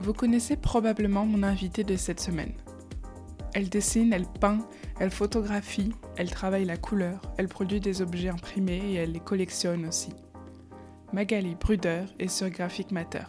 Vous 0.00 0.12
connaissez 0.12 0.56
probablement 0.56 1.26
mon 1.26 1.42
invitée 1.42 1.84
de 1.84 1.96
cette 1.96 2.20
semaine. 2.20 2.52
Elle 3.52 3.68
dessine, 3.68 4.12
elle 4.12 4.26
peint, 4.26 4.66
elle 5.00 5.10
photographie, 5.10 5.92
elle 6.16 6.30
travaille 6.30 6.64
la 6.64 6.76
couleur, 6.76 7.20
elle 7.36 7.48
produit 7.48 7.80
des 7.80 8.00
objets 8.00 8.28
imprimés 8.28 8.92
et 8.92 8.94
elle 8.94 9.12
les 9.12 9.20
collectionne 9.20 9.86
aussi. 9.86 10.12
Magali 11.12 11.56
Bruder 11.56 12.04
est 12.18 12.28
sur 12.28 12.50
Graphic 12.50 12.92
Matter. 12.92 13.24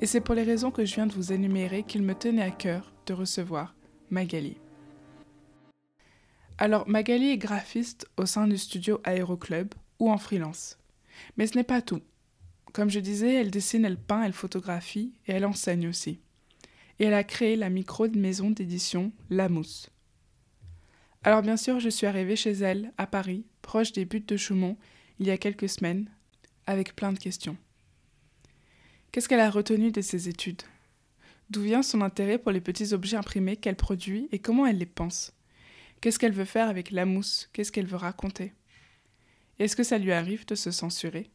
Et 0.00 0.06
c'est 0.06 0.20
pour 0.20 0.34
les 0.34 0.44
raisons 0.44 0.70
que 0.70 0.84
je 0.84 0.94
viens 0.94 1.06
de 1.06 1.14
vous 1.14 1.32
énumérer 1.32 1.82
qu'il 1.82 2.02
me 2.02 2.14
tenait 2.14 2.42
à 2.42 2.50
cœur 2.50 2.92
de 3.06 3.14
recevoir 3.14 3.74
Magali. 4.10 4.56
Alors, 6.58 6.88
Magali 6.88 7.30
est 7.30 7.38
graphiste 7.38 8.06
au 8.16 8.26
sein 8.26 8.46
du 8.46 8.58
studio 8.58 9.00
Aéroclub 9.04 9.74
ou 9.98 10.10
en 10.10 10.18
freelance. 10.18 10.78
Mais 11.36 11.46
ce 11.46 11.56
n'est 11.56 11.64
pas 11.64 11.82
tout. 11.82 12.02
Comme 12.78 12.90
je 12.90 13.00
disais, 13.00 13.34
elle 13.34 13.50
dessine, 13.50 13.84
elle 13.84 13.98
peint, 13.98 14.22
elle 14.22 14.32
photographie 14.32 15.12
et 15.26 15.32
elle 15.32 15.46
enseigne 15.46 15.88
aussi. 15.88 16.20
Et 17.00 17.06
elle 17.06 17.14
a 17.14 17.24
créé 17.24 17.56
la 17.56 17.70
micro-maison 17.70 18.52
d'édition 18.52 19.10
La 19.30 19.48
Mousse. 19.48 19.90
Alors 21.24 21.42
bien 21.42 21.56
sûr, 21.56 21.80
je 21.80 21.88
suis 21.88 22.06
arrivée 22.06 22.36
chez 22.36 22.52
elle, 22.52 22.92
à 22.96 23.08
Paris, 23.08 23.44
proche 23.62 23.90
des 23.90 24.04
buttes 24.04 24.28
de 24.28 24.36
Chaumont, 24.36 24.76
il 25.18 25.26
y 25.26 25.32
a 25.32 25.38
quelques 25.38 25.68
semaines, 25.68 26.08
avec 26.66 26.94
plein 26.94 27.12
de 27.12 27.18
questions. 27.18 27.56
Qu'est-ce 29.10 29.28
qu'elle 29.28 29.40
a 29.40 29.50
retenu 29.50 29.90
de 29.90 30.00
ses 30.00 30.28
études? 30.28 30.62
D'où 31.50 31.62
vient 31.62 31.82
son 31.82 32.00
intérêt 32.00 32.38
pour 32.38 32.52
les 32.52 32.60
petits 32.60 32.92
objets 32.92 33.16
imprimés 33.16 33.56
qu'elle 33.56 33.74
produit 33.74 34.28
et 34.30 34.38
comment 34.38 34.66
elle 34.68 34.78
les 34.78 34.86
pense? 34.86 35.32
Qu'est-ce 36.00 36.20
qu'elle 36.20 36.30
veut 36.30 36.44
faire 36.44 36.68
avec 36.68 36.92
la 36.92 37.06
mousse? 37.06 37.50
Qu'est-ce 37.52 37.72
qu'elle 37.72 37.88
veut 37.88 37.96
raconter? 37.96 38.52
Est-ce 39.58 39.74
que 39.74 39.82
ça 39.82 39.98
lui 39.98 40.12
arrive 40.12 40.46
de 40.46 40.54
se 40.54 40.70
censurer? 40.70 41.28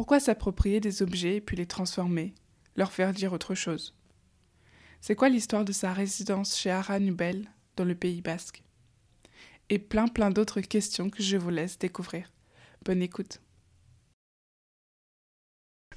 Pourquoi 0.00 0.18
s'approprier 0.18 0.80
des 0.80 1.02
objets 1.02 1.36
et 1.36 1.40
puis 1.42 1.58
les 1.58 1.66
transformer, 1.66 2.32
leur 2.74 2.90
faire 2.90 3.12
dire 3.12 3.34
autre 3.34 3.54
chose? 3.54 3.94
C'est 5.02 5.14
quoi 5.14 5.28
l'histoire 5.28 5.62
de 5.62 5.72
sa 5.72 5.92
résidence 5.92 6.56
chez 6.56 6.70
Ara 6.70 6.98
Nubel, 6.98 7.50
dans 7.76 7.84
le 7.84 7.94
Pays 7.94 8.22
basque? 8.22 8.62
Et 9.68 9.78
plein 9.78 10.08
plein 10.08 10.30
d'autres 10.30 10.62
questions 10.62 11.10
que 11.10 11.22
je 11.22 11.36
vous 11.36 11.50
laisse 11.50 11.78
découvrir. 11.78 12.32
Bonne 12.82 13.02
écoute. 13.02 13.42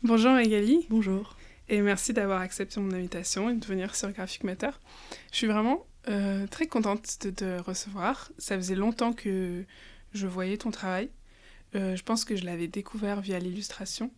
Bonjour 0.02 0.34
Magali. 0.34 0.86
Bonjour. 0.90 1.38
Et 1.70 1.80
merci 1.80 2.12
d'avoir 2.12 2.42
accepté 2.42 2.82
mon 2.82 2.92
invitation 2.92 3.50
et 3.50 3.56
de 3.56 3.66
venir 3.66 3.96
sur 3.96 4.12
Graphic 4.12 4.44
Matter. 4.44 4.72
Je 5.32 5.38
suis 5.38 5.48
vraiment 5.48 5.88
euh, 6.10 6.46
très 6.48 6.68
contente 6.68 7.20
de 7.22 7.30
te 7.30 7.62
recevoir. 7.62 8.34
Ça 8.38 8.58
faisait 8.58 8.76
longtemps 8.76 9.14
que 9.14 9.64
je 10.12 10.28
voyais 10.28 10.58
ton 10.58 10.72
travail. 10.72 11.10
Euh, 11.76 11.96
je 11.96 12.04
pense 12.04 12.26
que 12.26 12.36
je 12.36 12.46
l'avais 12.46 12.68
découvert 12.68 13.22
via 13.22 13.40
l'illustration. 13.40 14.12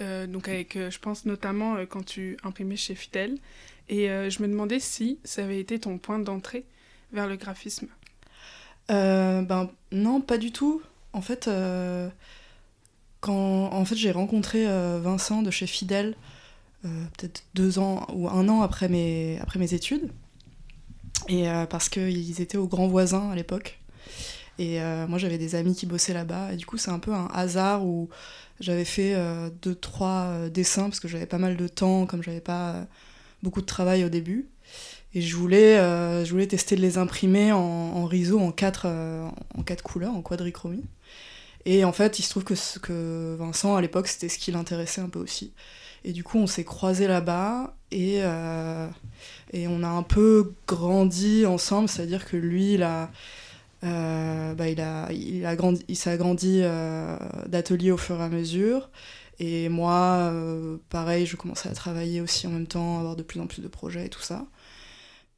Euh, 0.00 0.26
donc 0.26 0.48
avec, 0.48 0.76
je 0.76 0.98
pense 0.98 1.24
notamment 1.24 1.76
quand 1.86 2.04
tu 2.04 2.36
imprimais 2.42 2.76
chez 2.76 2.94
Fidel. 2.94 3.38
Et 3.88 4.06
je 4.06 4.42
me 4.42 4.48
demandais 4.48 4.80
si 4.80 5.18
ça 5.24 5.44
avait 5.44 5.60
été 5.60 5.78
ton 5.78 5.98
point 5.98 6.18
d'entrée 6.18 6.64
vers 7.12 7.26
le 7.26 7.36
graphisme. 7.36 7.86
ben 8.88 9.70
non, 9.92 10.22
pas 10.22 10.38
du 10.38 10.52
tout. 10.52 10.80
En 11.12 11.20
fait, 11.20 11.50
quand 13.20 13.70
en 13.70 13.84
fait 13.84 13.96
j'ai 13.96 14.10
rencontré 14.10 14.64
Vincent 15.00 15.42
de 15.42 15.50
chez 15.50 15.66
Fidel, 15.66 16.16
peut-être 16.82 17.44
deux 17.52 17.78
ans 17.78 18.06
ou 18.14 18.26
un 18.30 18.48
an 18.48 18.62
après 18.62 18.88
mes, 18.88 19.38
après 19.40 19.58
mes 19.58 19.74
études, 19.74 20.10
et 21.28 21.48
euh, 21.48 21.66
parce 21.66 21.88
qu'ils 21.88 22.40
étaient 22.40 22.58
au 22.58 22.66
grand 22.66 22.88
voisin 22.88 23.30
à 23.30 23.34
l'époque. 23.34 23.78
Et 24.58 24.80
euh, 24.80 25.06
moi, 25.06 25.18
j'avais 25.18 25.38
des 25.38 25.54
amis 25.54 25.74
qui 25.74 25.86
bossaient 25.86 26.14
là-bas. 26.14 26.52
Et 26.52 26.56
du 26.56 26.66
coup, 26.66 26.76
c'est 26.78 26.90
un 26.90 26.98
peu 26.98 27.12
un 27.12 27.28
hasard 27.32 27.84
où 27.84 28.08
j'avais 28.60 28.84
fait 28.84 29.14
euh, 29.14 29.50
deux, 29.62 29.74
trois 29.74 30.48
dessins 30.48 30.84
parce 30.84 31.00
que 31.00 31.08
j'avais 31.08 31.26
pas 31.26 31.38
mal 31.38 31.56
de 31.56 31.68
temps, 31.68 32.06
comme 32.06 32.22
j'avais 32.22 32.40
pas 32.40 32.86
beaucoup 33.42 33.60
de 33.60 33.66
travail 33.66 34.04
au 34.04 34.08
début. 34.08 34.48
Et 35.14 35.20
je 35.20 35.36
voulais, 35.36 35.76
je 36.24 36.30
voulais 36.30 36.48
tester 36.48 36.74
de 36.74 36.80
les 36.80 36.98
imprimer 36.98 37.52
en, 37.52 37.58
en 37.60 38.04
riso 38.04 38.40
en 38.40 38.50
quatre, 38.50 38.88
en 39.56 39.62
quatre 39.62 39.82
couleurs, 39.82 40.12
en 40.12 40.22
quadrichromie. 40.22 40.82
Et 41.66 41.84
en 41.84 41.92
fait, 41.92 42.18
il 42.18 42.22
se 42.22 42.30
trouve 42.30 42.44
que, 42.44 42.54
que 42.80 43.36
Vincent, 43.38 43.76
à 43.76 43.80
l'époque, 43.80 44.08
c'était 44.08 44.28
ce 44.28 44.38
qui 44.38 44.52
l'intéressait 44.52 45.00
un 45.00 45.08
peu 45.08 45.18
aussi. 45.18 45.52
Et 46.04 46.12
du 46.12 46.22
coup, 46.22 46.38
on 46.38 46.46
s'est 46.46 46.64
croisés 46.64 47.06
là-bas 47.06 47.74
et, 47.90 48.18
euh, 48.22 48.86
et 49.52 49.66
on 49.68 49.82
a 49.82 49.88
un 49.88 50.02
peu 50.02 50.54
grandi 50.66 51.46
ensemble, 51.46 51.88
c'est-à-dire 51.88 52.26
que 52.26 52.36
lui, 52.36 52.74
il 52.74 52.82
a, 52.82 53.10
euh, 53.84 54.54
bah, 54.54 54.68
il 54.68 54.80
a, 54.80 55.12
il 55.12 55.44
a 55.46 55.56
grandi, 55.56 55.84
il 55.88 55.96
s'est 55.96 56.10
agrandi 56.10 56.60
euh, 56.62 57.18
d'atelier 57.46 57.90
au 57.90 57.96
fur 57.96 58.20
et 58.20 58.24
à 58.24 58.28
mesure. 58.28 58.90
Et 59.40 59.68
moi, 59.68 60.32
pareil, 60.90 61.26
je 61.26 61.36
commençais 61.36 61.68
à 61.68 61.72
travailler 61.72 62.20
aussi 62.20 62.46
en 62.46 62.50
même 62.50 62.68
temps, 62.68 63.00
avoir 63.00 63.16
de 63.16 63.24
plus 63.24 63.40
en 63.40 63.48
plus 63.48 63.62
de 63.62 63.68
projets 63.68 64.06
et 64.06 64.08
tout 64.08 64.22
ça. 64.22 64.46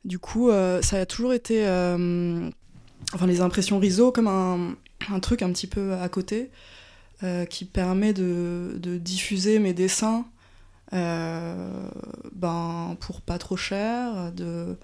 Du 0.04 0.18
coup, 0.18 0.50
ça 0.82 0.98
a 1.00 1.06
toujours 1.06 1.32
été, 1.32 1.62
enfin, 1.64 3.26
les 3.26 3.40
impressions 3.40 3.78
riso 3.78 4.12
comme 4.12 4.28
un, 4.28 4.76
un, 5.08 5.20
truc 5.20 5.40
un 5.40 5.50
petit 5.50 5.66
peu 5.66 5.94
à 5.94 6.10
côté. 6.10 6.50
qui 7.48 7.64
permet 7.64 8.12
de, 8.12 8.78
de, 8.82 8.98
diffuser 8.98 9.58
mes 9.60 9.72
dessins 9.72 10.26
euh, 10.92 11.88
ben, 12.32 12.96
pour 13.00 13.20
pas 13.20 13.38
trop 13.38 13.56
cher, 13.56 14.32
de, 14.32 14.76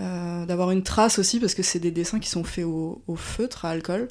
euh, 0.00 0.46
d'avoir 0.46 0.70
une 0.70 0.82
trace 0.82 1.18
aussi, 1.18 1.40
parce 1.40 1.54
que 1.54 1.62
c'est 1.62 1.78
des 1.78 1.90
dessins 1.90 2.18
qui 2.18 2.28
sont 2.28 2.44
faits 2.44 2.64
au, 2.64 3.02
feutre 3.16 3.64
à 3.64 3.70
alcool, 3.70 4.08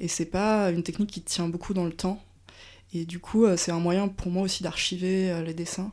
et 0.00 0.08
c'est 0.08 0.26
pas 0.26 0.70
une 0.70 0.82
technique 0.82 1.10
qui 1.10 1.22
tient 1.22 1.48
beaucoup 1.48 1.74
dans 1.74 1.84
le 1.84 1.92
temps. 1.92 2.22
Et 2.94 3.04
du 3.04 3.18
coup, 3.18 3.44
euh, 3.44 3.56
c'est 3.56 3.72
un 3.72 3.80
moyen 3.80 4.08
pour 4.08 4.30
moi 4.30 4.42
aussi 4.42 4.62
d'archiver 4.62 5.42
les 5.44 5.54
dessins 5.54 5.92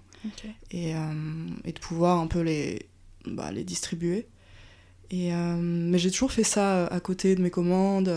et, 0.71 0.91
et, 0.91 1.71
de 1.71 1.79
pouvoir 1.79 2.19
un 2.19 2.27
peu 2.27 2.39
les, 2.39 2.87
bah, 3.27 3.51
les 3.51 3.63
distribuer. 3.63 4.27
Et, 5.11 5.31
mais 5.31 5.99
j'ai 5.99 6.09
toujours 6.09 6.31
fait 6.31 6.43
ça 6.43 6.87
à 6.87 6.99
côté 6.99 7.35
de 7.35 7.41
mes 7.41 7.51
commandes. 7.51 8.11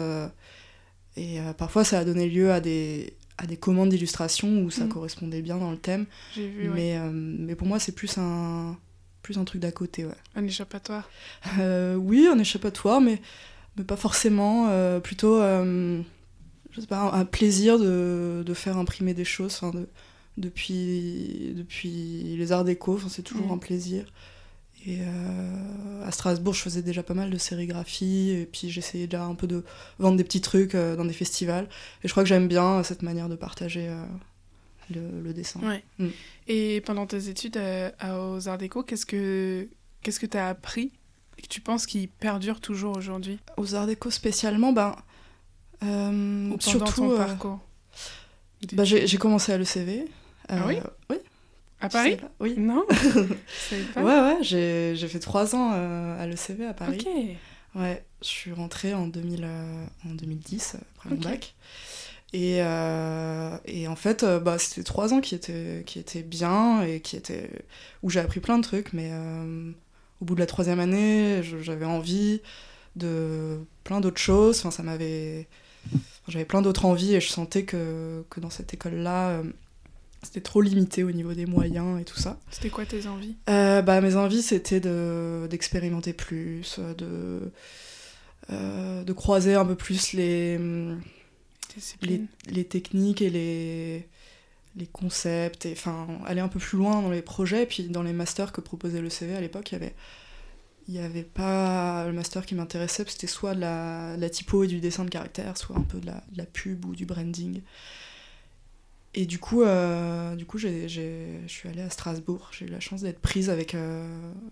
et 1.17 1.39
parfois, 1.59 1.85
ça 1.85 1.99
a 1.99 2.05
donné 2.05 2.29
lieu 2.29 2.51
à 2.51 2.61
des, 2.61 3.19
à 3.39 3.47
des 3.47 3.57
commandes 3.57 3.89
d'illustration 3.89 4.63
où 4.63 4.71
ça 4.71 4.85
mm. 4.85 4.89
correspondait 4.89 5.43
bien 5.43 5.59
dans 5.59 5.71
le 5.71 5.79
thème. 5.79 6.07
Vu, 6.37 6.69
mais, 6.75 6.99
euh, 6.99 7.11
mais 7.13 7.55
pour 7.55 7.67
moi, 7.67 7.79
c'est 7.79 7.93
plus 7.93 8.19
un, 8.19 8.77
plus 9.23 9.39
un 9.39 9.45
truc 9.45 9.61
d'à 9.61 9.73
côté. 9.73 10.05
Ouais. 10.05 10.15
Un 10.35 10.45
échappatoire 10.45 11.09
euh, 11.59 11.95
Oui, 11.97 12.29
un 12.31 12.39
échappatoire, 12.39 13.01
mais, 13.01 13.21
mais 13.77 13.85
pas 13.85 13.97
forcément. 13.97 14.69
Euh, 14.69 15.01
plutôt, 15.01 15.41
je 15.41 16.81
sais 16.81 16.87
pas, 16.87 17.11
un, 17.13 17.25
plaisir 17.25 17.79
de, 17.79 18.43
de, 18.45 18.55
faire 18.55 18.77
imprimer 18.77 19.15
des 19.15 19.25
choses. 19.25 19.61
De, 19.73 19.89
depuis, 20.39 21.53
depuis 21.57 22.37
les 22.37 22.53
arts 22.53 22.65
déco, 22.65 22.99
c'est 23.09 23.23
toujours 23.23 23.49
mm. 23.49 23.53
un 23.53 23.59
plaisir. 23.59 24.05
Et 24.87 25.01
euh, 25.01 26.07
à 26.07 26.13
Strasbourg, 26.13 26.55
je 26.55 26.63
faisais 26.63 26.83
déjà 26.83 27.03
pas 27.03 27.15
mal 27.15 27.31
de 27.31 27.39
sérigraphie, 27.39 28.31
et 28.31 28.47
puis 28.47 28.71
j'essayais 28.71 29.07
déjà 29.07 29.25
un 29.25 29.35
peu 29.35 29.47
de 29.47 29.65
vendre 29.99 30.17
des 30.17 30.25
petits 30.25 30.41
trucs 30.41 30.75
euh, 30.75 30.97
dans 30.97 31.05
des 31.05 31.13
festivals. 31.13 31.69
Et 32.05 32.09
je 32.09 32.13
crois 32.13 32.23
que 32.23 32.29
j'aime 32.29 32.49
bien 32.49 32.83
cette 32.83 33.03
manière 33.03 33.29
de 33.29 33.35
partager 33.35 33.91
euh, 34.97 35.23
le, 35.23 35.33
dessin. 35.33 35.61
Mm. 35.99 36.07
Et 36.47 36.81
pendant 36.83 37.07
tes 37.07 37.29
études 37.29 37.61
aux 38.03 38.49
Arts 38.49 38.59
Déco, 38.59 38.83
qu'est-ce 38.83 39.07
que 39.07 39.69
qu'est-ce 40.03 40.21
que 40.21 40.27
tu 40.27 40.37
as 40.37 40.49
appris 40.49 40.93
et 41.39 41.43
que 41.43 41.49
tu 41.49 41.61
penses 41.61 41.87
qui 41.87 42.07
perdure 42.07 42.61
toujours 42.61 42.97
aujourd'hui? 42.97 43.39
Aux 43.57 43.75
Arts 43.75 43.87
Déco 43.87 44.11
spécialement, 44.11 44.73
ben. 44.73 44.97
Ou 45.81 45.87
pendant 45.87 46.61
surtout, 46.61 47.09
ton 47.09 47.17
parcours? 47.17 47.61
bah, 48.73 48.85
J'ai 48.85 49.19
commencé 49.19 49.53
à 49.53 49.59
l'ECV. 49.59 50.07
ah 50.49 50.67
oui 50.67 50.79
Oui, 51.11 51.17
à 51.81 51.89
Paris? 51.89 52.17
Oui. 52.41 52.55
Non 52.59 52.85
pas. 53.95 54.03
Ouais, 54.03 54.21
ouais, 54.21 54.39
j'ai 54.43 55.09
fait 55.09 55.21
trois 55.21 55.55
ans 55.55 55.73
euh, 55.75 56.21
à 56.21 56.27
l'ECV 56.27 56.67
à 56.67 56.75
Paris. 56.75 56.99
Ok. 57.01 57.81
Ouais, 57.81 58.05
je 58.23 58.27
suis 58.27 58.53
rentrée 58.53 58.95
en, 58.95 59.07
2000, 59.07 59.45
euh, 59.45 59.85
en 60.07 60.15
2010, 60.15 60.77
après 60.97 61.11
mon 61.11 61.21
bac. 61.21 61.55
Et, 62.33 62.59
euh, 62.61 63.57
et, 63.65 63.89
en 63.89 63.97
fait, 63.97 64.25
bah, 64.43 64.59
c'était 64.59 64.83
trois 64.83 65.15
ans 65.15 65.21
qui 65.21 65.35
étaient, 65.35 65.83
qui 65.87 65.99
étaient 65.99 66.23
bien 66.23 66.83
et 66.83 67.01
qui 67.01 67.17
étaient, 67.17 67.51
où 68.03 68.11
j'ai 68.11 68.21
appris 68.21 68.41
plein 68.41 68.59
de 68.59 68.63
trucs, 68.63 68.93
mais 68.93 69.11
au 70.21 70.25
bout 70.25 70.35
de 70.35 70.41
la 70.41 70.47
troisième 70.47 70.81
année, 70.81 71.43
j'avais 71.43 71.87
envie 71.87 72.41
de 72.97 73.59
plein 73.85 74.01
d'autres 74.01 74.21
choses. 74.21 74.59
Enfin, 74.59 74.71
ça 74.71 74.83
m'avait. 74.83 75.49
J'avais 76.27 76.45
plein 76.45 76.61
d'autres 76.61 76.85
envies 76.85 77.15
et 77.15 77.21
je 77.21 77.29
sentais 77.29 77.63
que, 77.63 78.23
que 78.29 78.41
dans 78.41 78.51
cette 78.51 78.75
école-là, 78.75 79.41
c'était 80.23 80.41
trop 80.41 80.61
limité 80.61 81.05
au 81.05 81.13
niveau 81.13 81.33
des 81.33 81.47
moyens 81.47 82.01
et 82.01 82.05
tout 82.05 82.19
ça. 82.19 82.39
C'était 82.51 82.71
quoi 82.71 82.85
tes 82.85 83.07
envies? 83.07 83.37
Euh, 83.49 83.83
bah, 83.83 84.01
Mes 84.01 84.17
envies, 84.17 84.43
c'était 84.43 84.81
d'expérimenter 85.49 86.13
plus, 86.13 86.81
de, 86.99 87.53
euh, 88.51 89.05
de 89.05 89.13
croiser 89.13 89.55
un 89.55 89.65
peu 89.65 89.77
plus 89.77 90.13
les, 90.13 90.59
les, 92.03 92.23
les, 92.49 92.65
techniques 92.65 93.23
et 93.23 93.31
les, 93.31 94.09
les 94.77 94.87
concepts, 94.87 95.67
et 95.67 95.73
enfin 95.73 96.07
aller 96.27 96.41
un 96.41 96.49
peu 96.49 96.59
plus 96.59 96.79
loin 96.79 97.03
dans 97.03 97.11
les 97.11 97.23
projets. 97.23 97.65
Et 97.65 97.67
puis 97.67 97.85
dans 97.85 98.03
les 98.03 98.13
masters 98.13 98.53
que 98.53 98.61
proposait 98.61 99.01
le 99.01 99.11
CV 99.11 99.35
à 99.35 99.41
l'époque, 99.41 99.71
il 99.71 99.75
y 99.75 99.77
avait 99.77 99.95
il 100.89 100.95
n'y 100.95 101.01
avait 101.01 101.23
pas 101.23 102.07
le 102.07 102.15
master 102.15 102.47
qui 102.47 102.55
m'intéressait, 102.55 103.05
c'était 103.07 103.27
soit 103.27 103.55
de 103.55 103.61
la, 103.61 104.17
la, 104.17 104.31
typo 104.31 104.65
et 104.65 104.67
du 104.67 104.81
dessin 104.81 105.05
de 105.05 105.11
caractère, 105.11 105.59
soit 105.59 105.77
un 105.77 105.83
peu 105.83 106.01
de 106.01 106.07
la, 106.07 106.25
de 106.33 106.39
la 106.39 106.47
pub 106.47 106.87
ou 106.87 106.97
du 106.97 107.05
branding. 107.05 107.61
Et 109.15 109.27
du 109.27 109.39
coup, 109.39 109.63
euh, 109.63 110.35
du 110.35 110.47
coup 110.47 110.59
je 110.59 111.45
suis 111.47 111.69
allée 111.69 111.83
à 111.83 111.91
Strasbourg. 111.91 112.51
J'ai 112.53 112.67
eu 112.67 112.69
la 112.69 112.81
chance 112.81 113.03
d'être 113.03 113.21
prise 113.21 113.51
avec 113.51 113.75
euh, 113.75 114.07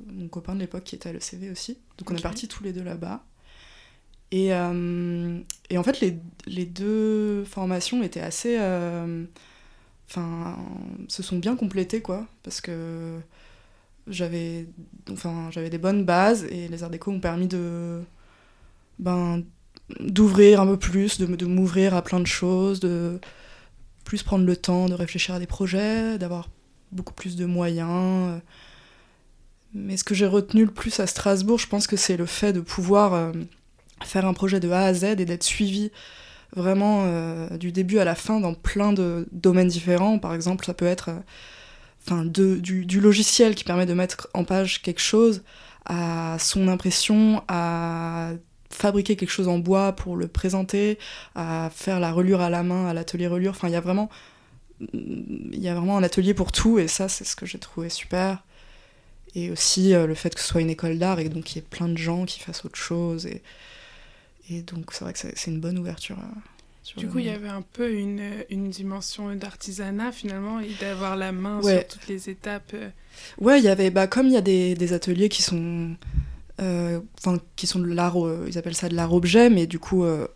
mon 0.07 0.29
copain 0.29 0.55
de 0.55 0.61
l'époque 0.61 0.85
qui 0.85 0.95
était 0.95 1.09
à 1.09 1.13
l'ECV 1.13 1.51
aussi. 1.51 1.79
Donc 1.99 2.11
on 2.11 2.17
est 2.17 2.23
partis 2.23 2.49
tous 2.49 2.63
les 2.63 2.73
deux 2.73 2.83
là-bas. 2.83 3.25
Et, 4.33 4.53
euh, 4.53 5.39
et, 5.71 5.79
en 5.79 5.83
fait, 5.83 6.01
les, 6.01 6.19
les, 6.47 6.67
deux 6.67 7.45
formations 7.45 8.03
étaient 8.03 8.21
assez. 8.21 8.59
Enfin, 10.09 10.57
se 11.09 11.23
sont 11.23 11.39
bien 11.39 11.57
complétées, 11.57 12.03
quoi. 12.03 12.27
Parce 12.43 12.61
que 12.61 13.19
j'avais 14.09 14.67
des 15.71 15.79
bonnes 15.79 16.05
bases 16.05 16.45
et 16.45 16.69
les 16.69 16.83
arts 16.83 16.91
déco 16.91 17.11
m'ont 17.11 17.21
permis 17.21 17.49
de. 17.49 18.03
Ben, 18.99 19.43
d'ouvrir 20.01 20.61
un 20.61 20.67
peu 20.67 20.79
plus, 20.79 21.19
de, 21.19 21.27
de 21.27 21.47
m'ouvrir 21.47 21.95
à 21.95 22.03
plein 22.03 22.19
de 22.19 22.27
choses, 22.27 22.81
de 22.81 23.21
plus 24.05 24.23
prendre 24.23 24.45
le 24.47 24.57
temps 24.57 24.89
de 24.89 24.95
réfléchir 24.95 25.35
à 25.35 25.39
des 25.39 25.47
projets, 25.47 26.19
d'avoir 26.19 26.49
beaucoup 26.93 27.13
plus 27.13 27.37
de 27.37 27.45
moyens. 27.45 28.41
Mais 29.75 29.97
ce 29.97 30.05
que 30.05 30.15
j'ai 30.15 30.27
retenu 30.27 30.65
le 30.65 30.71
plus 30.71 31.01
à 31.01 31.07
Strasbourg, 31.07 31.59
je 31.59 31.67
pense 31.67 31.87
que 31.87 31.97
c'est 31.97 32.17
le 32.17 32.27
fait 32.27 32.53
de 32.53 32.61
pouvoir 32.61 33.13
euh, 33.15 33.33
faire 34.05 34.27
un 34.27 34.35
projet 34.35 34.61
de 34.61 34.71
A 34.71 34.85
à 34.85 34.95
Z 34.95 35.05
et 35.05 35.25
d'être 35.25 35.45
suivi 35.45 35.91
vraiment 36.55 37.05
euh, 37.07 37.57
du 37.57 37.73
début 37.73 37.99
à 37.99 38.05
la 38.05 38.15
fin 38.15 38.41
dans 38.41 38.55
plein 38.55 38.93
de 38.93 39.29
domaines 39.33 39.69
différents. 39.69 40.19
Par 40.19 40.35
exemple, 40.35 40.65
ça 40.65 40.75
peut 40.75 40.87
être 40.87 41.11
euh, 41.11 42.25
du, 42.25 43.01
logiciel 43.01 43.55
qui 43.55 43.65
permet 43.65 43.87
de 43.87 43.95
mettre 43.95 44.29
en 44.35 44.45
page 44.45 44.83
quelque 44.83 45.01
chose 45.01 45.43
à 45.85 46.37
son 46.39 46.69
impression, 46.69 47.43
à 47.49 48.33
fabriquer 48.71 49.17
quelque 49.17 49.31
chose 49.31 49.49
en 49.49 49.59
bois 49.59 49.93
pour 49.93 50.17
le 50.17 50.29
présenter, 50.29 50.99
à 51.35 51.71
faire 51.75 52.01
la 52.01 52.13
relure 52.13 52.41
à 52.41 52.51
la 52.51 52.63
main 52.63 52.89
à 52.89 52.95
l'atelier 52.95 53.27
relure. 53.27 53.53
Enfin, 53.53 53.69
il 53.69 53.73
y 53.73 53.77
a 53.77 53.81
vraiment 53.81 54.11
y 55.53 55.69
a 55.69 55.75
vraiment 55.75 55.97
un 55.97 56.03
atelier 56.03 56.35
pour 56.35 56.53
tout 56.53 56.79
et 56.79 56.87
ça 56.87 57.09
c'est 57.09 57.25
ce 57.25 57.35
que 57.35 57.47
j'ai 57.47 57.59
trouvé 57.59 57.89
super. 57.89 58.45
Et 59.35 59.51
aussi 59.51 59.95
euh, 59.95 60.07
le 60.07 60.15
fait 60.15 60.35
que 60.35 60.41
ce 60.41 60.47
soit 60.47 60.61
une 60.61 60.71
école 60.71 60.99
d'art 60.99 61.21
et 61.21 61.29
donc 61.29 61.45
qu'il 61.45 61.57
y 61.57 61.65
ait 61.65 61.69
plein 61.69 61.89
de 61.89 61.99
gens 61.99 62.25
qui 62.25 62.41
fassent 62.41 62.65
autre 62.65 62.79
chose 62.79 63.27
et 64.51 64.63
donc 64.63 64.93
c'est 64.93 65.05
vrai 65.05 65.13
que 65.13 65.19
c'est 65.19 65.51
une 65.51 65.61
bonne 65.61 65.79
ouverture. 65.79 66.19
Euh, 66.19 66.99
du 66.99 67.09
coup, 67.09 67.19
il 67.19 67.27
y 67.27 67.31
avait 67.31 67.49
un 67.49 67.63
peu 67.63 67.93
une, 67.93 68.23
une 68.49 68.71
dimension 68.71 69.35
d'artisanat 69.35 70.13
finalement 70.13 70.61
et 70.61 70.71
d'avoir 70.81 71.17
la 71.17 71.33
main 71.33 71.61
sur 71.61 71.87
toutes 71.89 72.07
les 72.07 72.31
étapes. 72.31 72.73
Euh. 72.75 72.91
Ouais, 73.41 73.59
il 73.59 73.65
y 73.65 73.69
avait, 73.69 73.91
bah, 73.91 74.07
comme 74.07 74.29
il 74.29 74.35
y 74.35 74.37
a 74.37 74.41
des, 74.41 74.77
des 74.77 74.93
ateliers 74.93 75.29
qui 75.29 75.43
sont 75.43 75.97
euh, 76.61 77.01
qui 77.57 77.67
sont 77.67 77.81
de 77.81 77.87
l'art, 77.87 78.25
euh, 78.25 78.47
ils 78.49 78.57
appellent 78.57 78.77
ça 78.77 78.89
de 78.89 78.95
l'art 78.95 79.13
objet, 79.13 79.51
mais 79.51 79.67
du 79.67 79.79
coup, 79.79 80.05
euh, 80.05 80.27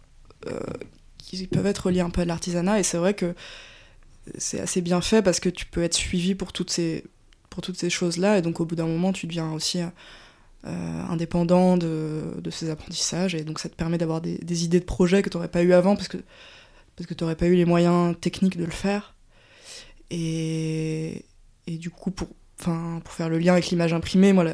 qui 1.18 1.46
peuvent 1.46 1.66
être 1.66 1.86
reliés 1.86 2.00
un 2.00 2.10
peu 2.10 2.20
à 2.20 2.24
l'artisanat. 2.24 2.78
Et 2.78 2.82
c'est 2.82 2.98
vrai 2.98 3.14
que 3.14 3.34
c'est 4.36 4.60
assez 4.60 4.82
bien 4.82 5.00
fait 5.00 5.22
parce 5.22 5.40
que 5.40 5.48
tu 5.48 5.64
peux 5.64 5.82
être 5.82 5.94
suivi 5.94 6.34
pour 6.34 6.52
toutes 6.52 6.70
ces, 6.70 7.04
pour 7.48 7.62
toutes 7.62 7.78
ces 7.78 7.88
choses-là. 7.88 8.38
Et 8.38 8.42
donc, 8.42 8.60
au 8.60 8.66
bout 8.66 8.74
d'un 8.74 8.86
moment, 8.86 9.12
tu 9.12 9.26
deviens 9.26 9.50
aussi 9.52 9.80
indépendant 10.64 11.76
de, 11.76 12.34
de, 12.38 12.50
ces 12.50 12.68
apprentissages. 12.70 13.34
Et 13.34 13.44
donc, 13.44 13.58
ça 13.58 13.68
te 13.68 13.74
permet 13.74 13.98
d'avoir 13.98 14.20
des, 14.20 14.38
des, 14.38 14.64
idées 14.64 14.80
de 14.80 14.84
projets 14.84 15.22
que 15.22 15.30
tu 15.30 15.36
n'aurais 15.36 15.48
pas 15.48 15.62
eu 15.62 15.72
avant 15.72 15.96
parce 15.96 16.08
que, 16.08 16.18
parce 16.96 17.06
que 17.06 17.14
tu 17.14 17.24
n'aurais 17.24 17.36
pas 17.36 17.46
eu 17.46 17.54
les 17.54 17.64
moyens 17.64 18.14
techniques 18.20 18.58
de 18.58 18.64
le 18.64 18.70
faire. 18.70 19.14
Et, 20.10 21.24
et 21.66 21.78
du 21.78 21.90
coup, 21.90 22.10
pour, 22.10 22.28
pour 22.56 23.12
faire 23.12 23.28
le 23.28 23.38
lien 23.38 23.54
avec 23.54 23.68
l'image 23.68 23.92
imprimée, 23.92 24.32
moi, 24.32 24.44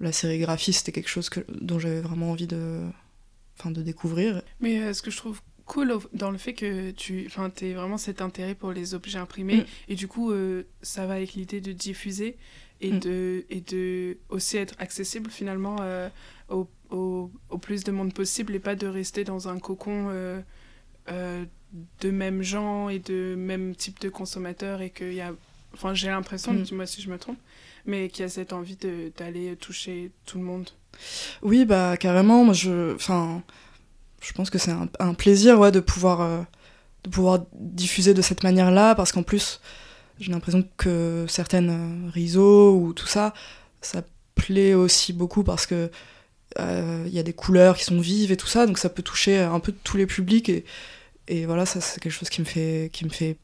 la 0.00 0.12
sérigraphie, 0.12 0.72
c'était 0.72 0.92
quelque 0.92 1.08
chose 1.08 1.28
que, 1.28 1.40
dont 1.60 1.78
j'avais 1.78 2.00
vraiment 2.00 2.30
envie 2.30 2.46
de, 2.46 2.80
de 3.64 3.82
découvrir. 3.82 4.42
Mais 4.60 4.80
euh, 4.80 4.92
ce 4.92 5.02
que 5.02 5.10
je 5.10 5.16
trouve 5.16 5.40
cool 5.64 5.96
dans 6.12 6.30
le 6.30 6.38
fait 6.38 6.52
que 6.52 6.90
tu 6.90 7.30
aies 7.62 7.72
vraiment 7.72 7.96
cet 7.96 8.20
intérêt 8.20 8.54
pour 8.54 8.72
les 8.72 8.94
objets 8.94 9.18
imprimés, 9.18 9.58
mm. 9.58 9.66
et 9.88 9.94
du 9.94 10.08
coup, 10.08 10.30
euh, 10.30 10.64
ça 10.82 11.06
va 11.06 11.14
avec 11.14 11.34
l'idée 11.34 11.60
de 11.60 11.72
diffuser 11.72 12.36
et, 12.84 12.92
mm. 12.92 12.98
de, 13.00 13.44
et 13.50 13.60
de 13.60 14.18
aussi 14.28 14.56
être 14.56 14.74
accessible 14.78 15.30
finalement 15.30 15.76
euh, 15.80 16.08
au, 16.48 16.68
au, 16.90 17.30
au, 17.50 17.58
plus 17.58 17.84
de 17.84 17.92
monde 17.92 18.12
possible 18.12 18.54
et 18.54 18.60
pas 18.60 18.74
de 18.74 18.86
rester 18.86 19.24
dans 19.24 19.48
un 19.48 19.58
cocon 19.58 20.10
de 21.08 22.10
même 22.10 22.42
gens 22.42 22.88
et 22.88 22.98
de 22.98 23.34
même 23.36 23.74
type 23.74 24.00
de 24.00 24.08
consommateurs 24.08 24.80
et 24.80 24.90
qu'il 24.90 25.14
y 25.14 25.20
a 25.20 25.34
enfin 25.72 25.92
j'ai 25.92 26.08
l'impression 26.08 26.52
mm. 26.52 26.62
dis-moi 26.62 26.86
si 26.86 27.02
je 27.02 27.10
me 27.10 27.18
trompe 27.18 27.38
mais 27.86 28.08
qui 28.08 28.22
a 28.22 28.28
cette 28.28 28.52
envie 28.52 28.78
d'aller 29.16 29.56
toucher 29.56 30.10
tout 30.26 30.38
le 30.38 30.44
monde. 30.44 30.70
Oui, 31.42 31.64
bah 31.64 31.96
carrément. 31.96 32.44
Moi, 32.44 32.54
je, 32.54 32.94
enfin, 32.94 33.42
je 34.20 34.32
pense 34.32 34.50
que 34.50 34.58
c'est 34.58 34.74
un, 34.98 35.14
plaisir, 35.14 35.58
ouais, 35.58 35.72
de 35.72 35.80
pouvoir, 35.80 36.20
euh, 36.20 36.42
de 37.04 37.10
pouvoir 37.10 37.40
diffuser 37.52 38.14
de 38.14 38.22
cette 38.22 38.42
manière-là, 38.42 38.94
parce 38.94 39.12
qu'en 39.12 39.22
plus, 39.22 39.60
j'ai 40.20 40.32
l'impression 40.32 40.64
que 40.76 41.26
certaines 41.28 41.70
euh, 41.70 42.10
réseaux 42.10 42.76
ou 42.76 42.92
tout 42.92 43.06
ça, 43.06 43.34
ça 43.80 44.02
plaît 44.34 44.74
aussi 44.74 45.12
beaucoup 45.12 45.44
parce 45.44 45.66
que 45.66 45.90
euh, 46.60 47.04
il 47.06 47.12
y 47.12 47.18
a 47.18 47.22
des 47.22 47.32
couleurs 47.32 47.76
qui 47.76 47.84
sont 47.84 48.00
vives 48.00 48.32
et 48.32 48.36
tout 48.36 48.46
ça, 48.46 48.66
donc 48.66 48.78
ça 48.78 48.88
peut 48.88 49.02
toucher 49.02 49.38
un 49.40 49.60
peu 49.60 49.72
tous 49.72 49.96
les 49.96 50.06
publics 50.06 50.48
et, 50.48 50.64
et 51.28 51.46
voilà, 51.46 51.66
ça 51.66 51.80
c'est 51.80 52.00
quelque 52.00 52.12
chose 52.12 52.30
qui 52.30 52.40
me 52.40 52.46
fait, 52.46 52.90
qui 52.92 53.04
me 53.04 53.10
fait 53.10 53.36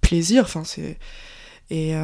plaisir. 0.00 0.44
Enfin, 0.44 0.64
c'est 0.64 0.98
et 1.70 1.94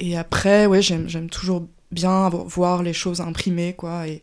et 0.00 0.16
après, 0.16 0.66
ouais, 0.66 0.80
j'aime 0.82 1.28
toujours 1.28 1.68
bien 1.92 2.28
voir 2.30 2.82
les 2.82 2.94
choses 2.94 3.20
imprimées, 3.20 3.74
quoi, 3.74 4.06
et, 4.08 4.22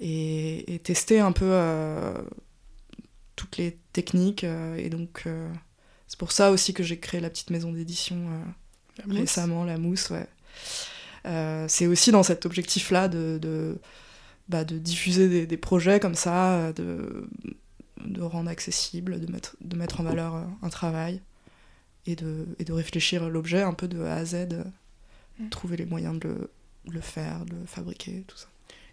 et, 0.00 0.78
tester 0.82 1.20
un 1.20 1.32
peu 1.32 1.44
euh, 1.46 2.14
toutes 3.36 3.58
les 3.58 3.78
techniques. 3.92 4.44
Euh, 4.44 4.76
et 4.76 4.88
donc, 4.88 5.24
euh, 5.26 5.52
c'est 6.10 6.18
pour 6.18 6.32
ça 6.32 6.50
aussi 6.50 6.74
que 6.74 6.82
j'ai 6.82 6.98
créé 6.98 7.20
la 7.20 7.30
petite 7.30 7.48
maison 7.50 7.72
d'édition 7.72 8.28
récemment, 9.08 9.64
la 9.64 9.78
mousse, 9.78 10.10
ouais. 10.10 10.26
c'est 11.68 11.86
aussi 11.86 12.10
dans 12.10 12.22
cet 12.22 12.44
objectif-là 12.44 13.08
de, 13.08 13.38
de, 13.40 13.78
bah, 14.48 14.64
de, 14.64 14.76
diffuser 14.76 15.30
des, 15.30 15.46
des, 15.46 15.56
projets 15.56 16.00
comme 16.00 16.16
ça, 16.16 16.74
de, 16.74 17.26
de 18.04 18.20
rendre 18.20 18.50
accessible, 18.50 19.18
de 19.20 19.32
mettre, 19.32 19.56
de 19.62 19.76
mettre 19.76 20.00
en 20.00 20.02
valeur 20.02 20.46
un 20.60 20.68
travail 20.68 21.22
et 22.04 22.16
de, 22.16 22.44
et 22.58 22.64
de 22.64 22.72
réfléchir 22.72 23.30
l'objet 23.30 23.62
un 23.62 23.72
peu 23.72 23.88
de 23.88 24.02
A 24.02 24.16
à 24.16 24.24
Z 24.26 24.48
Mm. 25.40 25.48
trouver 25.48 25.76
les 25.76 25.86
moyens 25.86 26.18
de 26.18 26.28
le, 26.28 26.50
le, 26.88 27.00
faire, 27.00 27.44
de 27.44 27.54
le 27.54 27.66
fabriquer, 27.66 28.24
tout 28.26 28.36
ça. 28.36 28.48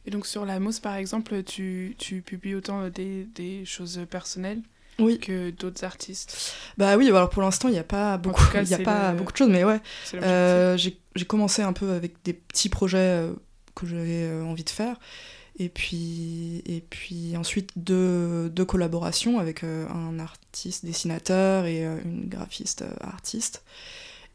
Et 0.05 0.11
donc 0.11 0.25
sur 0.25 0.45
la 0.45 0.59
mousse, 0.59 0.79
par 0.79 0.95
exemple, 0.95 1.43
tu, 1.43 1.95
tu 1.97 2.21
publies 2.21 2.55
autant 2.55 2.89
des, 2.89 3.25
des 3.35 3.65
choses 3.65 4.01
personnelles 4.09 4.61
oui. 4.99 5.19
que 5.19 5.51
d'autres 5.51 5.83
artistes 5.83 6.55
Bah 6.77 6.97
oui, 6.97 7.07
alors 7.07 7.29
pour 7.29 7.41
l'instant, 7.41 7.67
il 7.67 7.73
n'y 7.73 7.79
a 7.79 7.83
pas, 7.83 8.17
beaucoup, 8.17 8.43
il 8.61 8.67
y 8.67 8.73
a 8.73 8.79
pas 8.79 9.13
beaucoup 9.13 9.31
de 9.31 9.37
choses, 9.37 9.49
mais 9.49 9.63
ouais. 9.63 9.79
Euh, 10.15 10.77
j'ai 10.77 11.25
commencé 11.25 11.61
un 11.61 11.73
peu 11.73 11.91
avec 11.91 12.23
des 12.23 12.33
petits 12.33 12.69
projets 12.69 12.97
euh, 12.97 13.33
que 13.75 13.87
j'avais 13.87 14.23
euh, 14.23 14.43
envie 14.43 14.63
de 14.63 14.69
faire. 14.69 14.97
Et 15.59 15.69
puis, 15.69 16.61
et 16.67 16.81
puis 16.87 17.35
ensuite 17.35 17.71
deux, 17.77 18.47
deux 18.49 18.65
collaborations 18.65 19.39
avec 19.39 19.63
un 19.63 20.19
artiste 20.19 20.85
dessinateur 20.85 21.65
et 21.65 21.81
une 21.83 22.27
graphiste 22.27 22.85
artiste. 23.01 23.63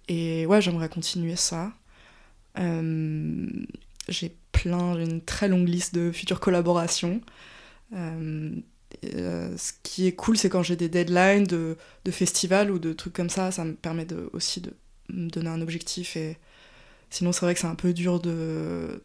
Et 0.09 0.47
ouais, 0.47 0.61
j'aimerais 0.61 0.89
continuer 0.89 1.37
ça. 1.37 1.73
Euh, 2.59 3.49
j'ai 4.09 4.37
plein, 4.53 4.97
j'ai 4.97 5.05
une 5.05 5.23
très 5.23 5.49
longue 5.49 5.69
liste 5.69 5.95
de 5.95 6.11
futures 6.13 6.41
collaborations. 6.41 7.21
Euh, 7.95 8.51
euh, 9.05 9.57
ce 9.57 9.73
qui 9.83 10.07
est 10.07 10.13
cool, 10.13 10.37
c'est 10.37 10.49
quand 10.49 10.63
j'ai 10.63 10.77
des 10.77 10.89
deadlines 10.89 11.45
de, 11.45 11.77
de 12.05 12.11
festivals 12.11 12.71
ou 12.71 12.79
de 12.79 12.93
trucs 12.93 13.13
comme 13.13 13.31
ça, 13.31 13.51
ça 13.51 13.65
me 13.65 13.75
permet 13.75 14.05
de, 14.05 14.31
aussi 14.33 14.61
de 14.61 14.73
me 15.09 15.29
donner 15.29 15.49
un 15.49 15.61
objectif. 15.61 16.17
Et 16.17 16.39
sinon, 17.11 17.33
c'est 17.33 17.45
vrai 17.45 17.55
que 17.55 17.61
c'est 17.61 17.67
un 17.67 17.75
peu 17.75 17.93
dur 17.93 18.21
de, 18.21 19.03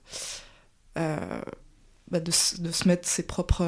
bah 0.96 1.42
de, 2.12 2.20
de, 2.22 2.72
se 2.72 2.88
mettre 2.88 3.08
ses 3.08 3.24
propres, 3.24 3.66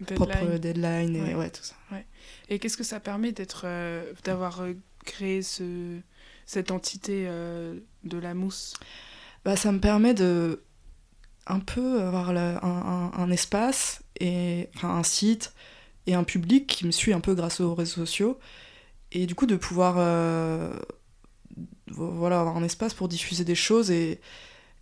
Deadline. 0.00 0.16
propres 0.16 0.58
deadlines 0.58 1.16
et 1.16 1.34
ouais. 1.34 1.50
tout 1.50 1.62
ça. 1.62 1.74
Ouais. 1.92 2.06
Et 2.48 2.58
qu'est-ce 2.58 2.76
que 2.76 2.84
ça 2.84 3.00
permet 3.00 3.32
d'être, 3.32 3.66
d'avoir 4.24 4.62
créé 5.04 5.42
ce, 5.42 5.98
cette 6.46 6.70
entité 6.70 7.26
euh, 7.26 7.78
de 8.04 8.18
la 8.18 8.34
mousse? 8.34 8.74
Bah, 9.44 9.56
Ça 9.56 9.70
me 9.70 9.80
permet 9.80 10.14
de 10.14 10.62
un 11.46 11.60
peu 11.60 12.02
avoir 12.02 12.30
un, 12.30 13.10
un, 13.14 13.30
espace, 13.30 14.02
et, 14.20 14.68
un 14.82 15.02
site 15.02 15.52
et 16.06 16.14
un 16.14 16.24
public 16.24 16.66
qui 16.66 16.86
me 16.86 16.90
suit 16.90 17.12
un 17.12 17.20
peu 17.20 17.34
grâce 17.34 17.60
aux 17.60 17.74
réseaux 17.74 17.94
sociaux. 17.94 18.38
Et 19.12 19.26
du 19.26 19.34
coup, 19.34 19.46
de 19.46 19.56
pouvoir 19.56 19.96
euh, 19.98 20.78
voilà, 21.88 22.40
avoir 22.40 22.56
un 22.56 22.62
espace 22.62 22.94
pour 22.94 23.08
diffuser 23.08 23.44
des 23.44 23.54
choses 23.54 23.90
et, 23.90 24.20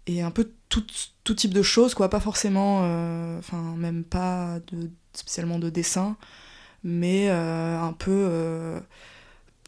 et 0.07 0.23
un 0.23 0.31
peu 0.31 0.51
tout, 0.69 0.85
tout, 1.25 1.35
type 1.35 1.55
de 1.55 1.63
choses, 1.63 1.95
quoi. 1.95 2.11
Pas 2.11 2.21
forcément, 2.21 2.81
euh, 2.85 3.39
enfin, 3.39 3.75
même 3.77 4.05
pas 4.05 4.59
spécialement 5.13 5.59
de 5.59 5.71
dessin, 5.71 6.17
mais 6.83 7.29
un 7.29 7.93
peu 7.93 8.81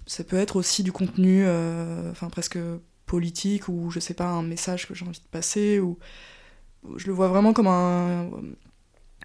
ça 0.09 0.25
peut 0.25 0.37
être 0.37 0.57
aussi 0.57 0.83
du 0.83 0.91
contenu, 0.91 1.45
euh, 1.47 2.11
enfin 2.11 2.29
presque 2.31 2.59
politique 3.07 3.69
ou 3.69 3.91
je 3.91 4.01
sais 4.01 4.15
pas 4.15 4.27
un 4.27 4.43
message 4.43 4.89
que 4.89 4.95
j'ai 4.95 5.05
envie 5.05 5.21
de 5.21 5.27
passer 5.31 5.81
ou 5.81 5.99
je 6.97 7.07
le 7.07 7.13
vois 7.13 7.29
vraiment 7.29 7.53
comme 7.53 7.67
un, 7.67 8.31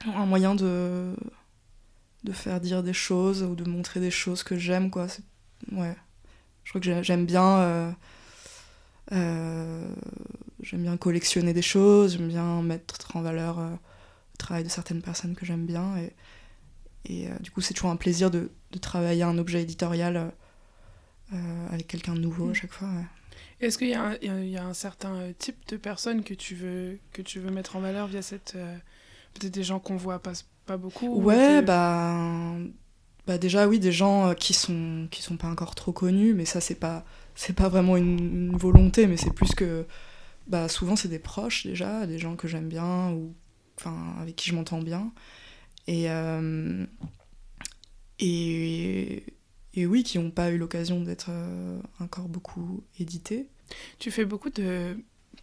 un 0.06 0.26
moyen 0.26 0.56
de 0.56 1.16
de 2.24 2.32
faire 2.32 2.62
dire 2.62 2.84
des 2.84 2.94
choses 2.94 3.44
ou 3.44 3.56
de 3.56 3.64
montrer 3.70 4.00
des 4.00 4.12
choses 4.12 4.44
que 4.44 4.58
j'aime, 4.58 4.90
quoi. 4.90 5.08
Ouais. 5.72 5.96
Je 6.64 6.70
crois 6.70 6.82
que 6.82 7.04
j'aime 7.04 7.26
bien. 7.26 7.58
Euh, 7.60 7.92
euh, 9.12 9.94
j'aime 10.62 10.84
bien 10.84 10.96
collectionner 10.96 11.54
des 11.54 11.62
choses, 11.62 12.14
j'aime 12.14 12.30
bien 12.30 12.62
mettre 12.62 13.16
en 13.16 13.22
valeur 13.22 13.60
euh, 13.60 13.70
le 13.70 14.38
travail 14.38 14.64
de 14.64 14.70
certaines 14.70 15.02
personnes 15.02 15.36
que 15.36 15.46
j'aime 15.46 15.66
bien. 15.66 15.98
Et, 15.98 16.14
et 17.06 17.30
du 17.42 17.52
coup, 17.52 17.60
c'est 17.60 17.74
toujours 17.74 17.92
un 17.92 17.98
plaisir 17.98 18.32
de, 18.32 18.50
de, 18.72 18.80
travailler 18.80 19.24
un 19.24 19.38
objet 19.38 19.62
éditorial 19.62 20.32
avec 21.72 21.88
quelqu'un 21.88 22.14
de 22.14 22.22
nouveau 22.22 22.48
à 22.48 22.52
mm. 22.52 22.56
chaque 22.56 22.72
fois. 22.72 22.88
Est-ce 23.60 23.78
qu'il 23.78 23.88
y, 23.88 23.92
y, 23.92 24.58
a 24.58 24.66
un 24.66 24.74
certain 24.74 25.34
type 25.38 25.68
de 25.68 25.76
personne 25.76 26.24
que 26.24 26.34
tu 26.34 26.56
veux, 26.56 27.00
que 27.12 27.22
tu 27.22 27.40
veux 27.40 27.52
mettre 27.52 27.76
en 27.76 27.82
valeur 27.82 28.08
via 28.08 28.22
cette. 28.22 28.56
Peut-être 29.34 29.54
des 29.54 29.64
gens 29.64 29.80
qu'on 29.80 29.96
voit 29.96 30.20
pas, 30.20 30.34
pas 30.66 30.78
beaucoup 30.78 31.08
Ouais, 31.22 31.62
bah, 31.62 32.56
bah 33.26 33.38
déjà 33.38 33.68
oui, 33.68 33.80
des 33.80 33.92
gens 33.92 34.30
euh, 34.30 34.34
qui 34.34 34.54
sont 34.54 35.08
qui 35.10 35.22
sont 35.22 35.38
pas 35.38 35.48
encore 35.48 35.76
trop 35.76 35.94
connus, 35.94 36.34
mais 36.34 36.46
ça 36.46 36.60
c'est 36.60 36.76
pas 36.76 37.06
c'est 37.36 37.56
pas 37.56 37.70
vraiment 37.70 37.96
une, 37.98 38.56
volonté, 38.56 39.08
mais 39.08 39.18
c'est 39.18 39.34
plus 39.34 39.56
que 39.56 39.86
bah 40.48 40.68
souvent 40.68 40.96
c'est 40.96 41.08
des 41.08 41.20
proches 41.20 41.66
déjà, 41.66 42.06
des 42.06 42.20
gens 42.20 42.36
que 42.36 42.48
j'aime 42.48 42.68
bien 42.68 43.12
ou 43.12 43.34
enfin 43.80 44.16
avec 44.20 44.36
qui 44.36 44.50
je 44.50 44.56
m'entends 44.56 44.82
bien 44.82 45.12
et 45.88 46.10
euh, 46.10 46.86
et 48.20 49.24
et 49.74 49.86
oui 49.86 50.04
qui 50.04 50.20
n'ont 50.20 50.32
pas 50.32 50.52
eu 50.52 50.58
l'occasion 50.58 51.02
d'être 51.02 51.28
euh, 51.30 51.80
encore 52.00 52.28
beaucoup 52.28 52.84
édités. 53.00 53.48
Tu 54.00 54.12
fais 54.12 54.26
beaucoup 54.26 54.50
de 54.50 54.98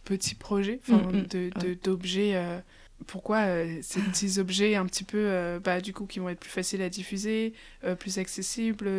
petits 0.05 0.35
projets, 0.35 0.79
enfin 0.83 1.01
mm, 1.11 1.25
mm, 1.33 1.75
d'objets 1.83 2.61
pourquoi 3.07 3.37
euh, 3.37 3.79
ces 3.81 3.99
petits 4.01 4.39
objets 4.39 4.75
un 4.75 4.85
petit 4.85 5.03
peu, 5.03 5.17
euh, 5.19 5.59
bah, 5.59 5.81
du 5.81 5.93
coup, 5.93 6.05
qui 6.05 6.19
vont 6.19 6.29
être 6.29 6.39
plus 6.39 6.49
faciles 6.49 6.81
à 6.81 6.89
diffuser, 6.89 7.53
euh, 7.83 7.95
plus 7.95 8.17
accessibles, 8.17 8.89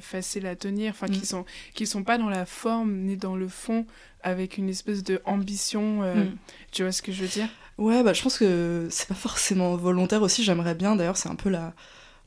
faciles 0.00 0.46
à 0.46 0.56
tenir, 0.56 0.92
enfin, 0.92 1.06
qui 1.06 1.20
mm. 1.20 1.24
sont 1.24 1.44
qui 1.74 1.86
sont 1.86 2.04
pas 2.04 2.18
dans 2.18 2.28
la 2.28 2.46
forme 2.46 2.94
ni 3.00 3.16
dans 3.16 3.36
le 3.36 3.48
fond, 3.48 3.86
avec 4.22 4.58
une 4.58 4.68
espèce 4.68 5.02
de 5.02 5.20
ambition. 5.24 6.02
Mm. 6.02 6.36
Tu 6.72 6.82
vois 6.82 6.92
ce 6.92 7.02
que 7.02 7.12
je 7.12 7.22
veux 7.22 7.28
dire? 7.28 7.48
Ouais, 7.78 8.02
bah, 8.02 8.12
je 8.12 8.22
pense 8.22 8.38
que 8.38 8.88
c'est 8.90 9.08
pas 9.08 9.14
forcément 9.14 9.76
volontaire 9.76 10.22
aussi. 10.22 10.44
J'aimerais 10.44 10.74
bien, 10.74 10.96
d'ailleurs, 10.96 11.16
c'est 11.16 11.28
un 11.28 11.34
peu 11.34 11.50
la, 11.50 11.74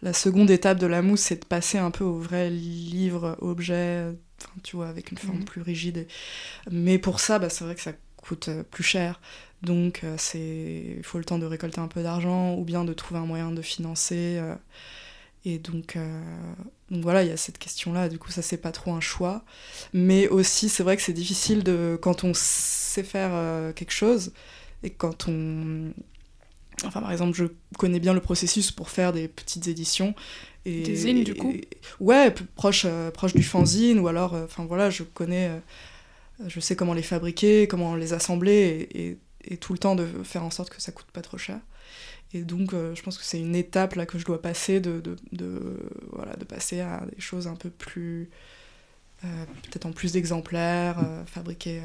la 0.02 0.14
seconde 0.14 0.52
étape 0.52 0.78
de 0.78 0.88
la 0.88 1.02
mousse, 1.02 1.22
c'est 1.22 1.42
de 1.42 1.46
passer 1.46 1.78
un 1.78 1.92
peu 1.92 2.04
au 2.04 2.20
vrai 2.20 2.50
livre, 2.50 3.38
objet, 3.40 4.14
tu 4.64 4.76
vois, 4.76 4.88
avec 4.88 5.12
une 5.12 5.18
forme 5.18 5.40
mm. 5.40 5.46
plus 5.46 5.62
rigide. 5.62 6.08
Mais 6.70 6.98
pour 7.00 7.20
ça, 7.20 7.40
bah, 7.40 7.50
c'est 7.50 7.64
vrai 7.64 7.76
que 7.76 7.82
ça 7.82 7.94
coûte 8.18 8.50
plus 8.72 8.84
cher. 8.84 9.22
Donc 9.62 10.02
euh, 10.04 10.18
il 10.98 11.04
faut 11.04 11.18
le 11.18 11.26
temps 11.26 11.40
de 11.40 11.46
récolter 11.46 11.80
un 11.80 11.88
peu 11.88 12.04
d'argent 12.04 12.56
ou 12.56 12.64
bien 12.64 12.86
de 12.86 12.94
trouver 12.94 13.20
un 13.20 13.26
moyen 13.26 13.52
de 13.52 13.62
financer. 13.62 14.38
Euh, 14.38 14.56
et 15.46 15.60
donc, 15.60 15.96
euh, 15.96 16.22
donc 16.92 17.04
voilà, 17.04 17.24
il 17.24 17.30
y 17.30 17.32
a 17.32 17.38
cette 17.38 17.58
question-là. 17.58 18.10
Du 18.10 18.20
coup, 18.20 18.32
ça 18.32 18.42
c'est 18.42 18.58
pas 18.58 18.72
trop 18.72 18.94
un 18.94 19.02
choix. 19.02 19.44
Mais 19.94 20.28
aussi, 20.28 20.70
c'est 20.70 20.84
vrai 20.84 20.96
que 20.96 21.02
c'est 21.04 21.14
difficile 21.14 21.64
de 21.64 21.98
quand 22.02 22.24
on 22.24 22.34
sait 22.34 23.04
faire 23.04 23.74
quelque 23.74 23.94
chose 23.94 24.32
et 24.84 24.90
quand 24.90 25.28
on 25.28 25.92
Enfin, 26.86 27.02
par 27.02 27.12
exemple, 27.12 27.36
je 27.36 27.46
connais 27.80 28.00
bien 28.00 28.14
le 28.14 28.20
processus 28.20 28.70
pour 28.72 28.92
faire 28.92 29.12
des 29.12 29.28
petites 29.28 29.68
éditions. 29.68 30.14
Et, 30.64 30.84
des 30.84 30.96
zines, 30.96 31.24
du 31.24 31.34
coup? 31.34 31.52
Ouais, 32.00 32.32
proche, 32.54 32.86
proche 33.16 33.34
du 33.34 33.42
fanzine, 33.42 33.98
ou 33.98 34.08
alors, 34.08 34.36
enfin 34.36 34.64
voilà, 34.64 34.92
je 34.92 35.02
connais, 35.02 35.50
je 36.46 36.60
sais 36.60 36.76
comment 36.76 36.94
les 36.94 37.02
fabriquer, 37.02 37.68
comment 37.68 37.96
les 37.96 38.14
assembler, 38.14 38.88
et, 38.92 39.08
et 39.08 39.18
tout 39.56 39.72
le 39.72 39.80
temps 39.80 39.96
de 39.96 40.06
faire 40.24 40.44
en 40.44 40.51
sorte 40.51 40.70
que 40.70 40.82
ça 40.82 40.92
coûte 40.92 41.10
pas 41.13 41.22
trop 41.22 41.38
cher. 41.38 41.60
Et 42.34 42.42
donc, 42.42 42.74
euh, 42.74 42.94
je 42.94 43.01
pense 43.01 43.18
que 43.18 43.24
c'est 43.24 43.39
une 43.39 43.56
étape 43.56 43.96
là 43.96 44.06
que 44.06 44.20
je 44.20 44.25
dois 44.25 44.42
passer, 44.42 44.80
de, 44.80 45.00
de, 45.00 45.16
de, 45.32 45.80
voilà, 46.12 46.36
de 46.36 46.44
passer 46.44 46.82
à 46.82 47.06
des 47.06 47.22
choses 47.22 47.48
un 47.48 47.56
peu 47.56 47.70
plus. 47.70 48.30
Euh, 49.24 49.46
peut-être 49.63 49.86
en 49.86 49.94
plus 49.94 50.12
d'exemplaires, 50.12 51.00
euh, 51.00 51.25
fabriquées 51.25 51.82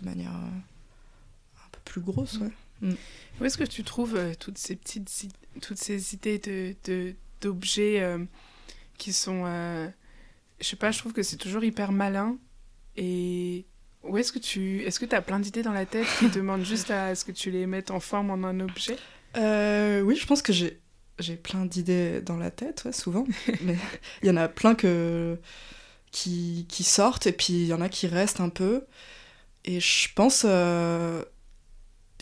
de 0.00 0.04
manière 0.04 0.32
un 0.32 1.68
peu 1.70 1.78
plus 1.84 2.00
grosse. 2.00 2.38
Ouais. 2.38 2.50
Mm. 2.80 2.94
Où 3.40 3.44
est-ce 3.44 3.56
que 3.56 3.64
tu 3.64 3.84
trouves 3.84 4.18
toutes 4.38 4.58
ces 4.58 4.76
petites 4.76 5.08
toutes 5.60 5.78
ces 5.78 6.14
idées 6.14 6.38
de, 6.84 7.14
d'objets 7.40 8.04
qui 8.98 9.12
sont. 9.12 9.44
je 10.60 10.66
sais 10.66 10.76
pas, 10.76 10.90
je 10.90 10.98
trouve 10.98 11.12
que 11.12 11.22
c'est 11.22 11.36
toujours 11.36 11.62
hyper 11.62 11.92
malin 11.92 12.36
et 12.96 13.64
où 14.04 14.18
est-ce 14.18 14.32
que 14.32 14.38
tu 14.38 14.82
est-ce 14.84 15.00
que 15.00 15.14
as 15.14 15.22
plein 15.22 15.40
d'idées 15.40 15.62
dans 15.62 15.72
la 15.72 15.86
tête 15.86 16.14
qui 16.18 16.28
demandent 16.28 16.64
juste 16.64 16.90
à 16.90 17.14
ce 17.14 17.24
que 17.24 17.32
tu 17.32 17.50
les 17.50 17.66
mettes 17.66 17.90
en 17.90 18.00
forme 18.00 18.30
en 18.30 18.44
un 18.46 18.60
objet? 18.60 18.98
Euh, 19.36 20.00
Oui, 20.02 20.16
je 20.16 20.26
pense 20.26 20.42
que 20.42 20.52
j'ai 20.52 20.80
j'ai 21.20 21.36
plein 21.36 21.64
d'idées 21.64 22.20
dans 22.22 22.36
la 22.36 22.50
tête, 22.50 22.88
souvent. 22.92 23.24
mais 23.60 23.78
il 24.22 24.28
y 24.28 24.30
en 24.30 24.36
a 24.36 24.48
plein 24.48 24.74
que 24.74 25.38
qui, 26.12 26.66
qui 26.68 26.84
sortent 26.84 27.26
et 27.26 27.32
puis 27.32 27.54
il 27.54 27.66
y 27.66 27.72
en 27.74 27.80
a 27.80 27.88
qui 27.88 28.06
restent 28.06 28.40
un 28.40 28.48
peu. 28.48 28.86
Et 29.64 29.80
je 29.80 30.08
pense 30.14 30.44
euh, 30.48 31.24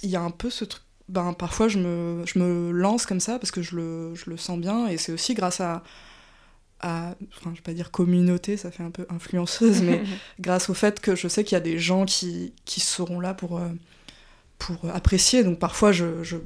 il 0.03 0.11
y 0.11 0.17
a 0.17 0.23
un 0.23 0.31
peu 0.31 0.51
ce 0.51 0.65
truc. 0.65 0.83
Ben, 1.09 1.35
parfois 1.35 1.69
je 1.69 1.79
me, 1.79 2.25
je 2.27 2.39
me 2.39 2.71
lance 2.73 3.07
comme 3.07 3.21
ça 3.21 3.39
parce 3.39 3.51
que 3.51 3.63
je 3.63 3.77
le, 3.77 4.15
je 4.15 4.31
le 4.31 4.37
sens 4.37 4.59
bien 4.59 4.87
et 4.89 4.97
c'est 4.97 5.13
aussi 5.13 5.35
grâce 5.35 5.61
à 5.61 5.83
à, 6.83 7.15
enfin, 7.37 7.51
je 7.53 7.57
vais 7.57 7.63
pas 7.63 7.73
dire 7.73 7.91
communauté, 7.91 8.57
ça 8.57 8.71
fait 8.71 8.83
un 8.83 8.91
peu 8.91 9.07
influenceuse, 9.09 9.83
mais 9.83 10.03
grâce 10.41 10.69
au 10.69 10.75
fait 10.75 11.01
que 11.01 11.17
je 11.17 11.29
sais 11.29 11.45
qu'il 11.45 11.55
y 11.55 11.61
a 11.61 11.61
des 11.61 11.79
gens 11.79 12.05
qui, 12.05 12.53
qui 12.65 12.81
seront 12.81 13.21
là 13.21 13.35
pour, 13.35 13.59
euh, 13.59 13.69
pour 14.59 14.91
apprécier. 14.91 15.45
Donc 15.45 15.59
parfois, 15.59 15.93
je, 15.93 16.23
je, 16.23 16.37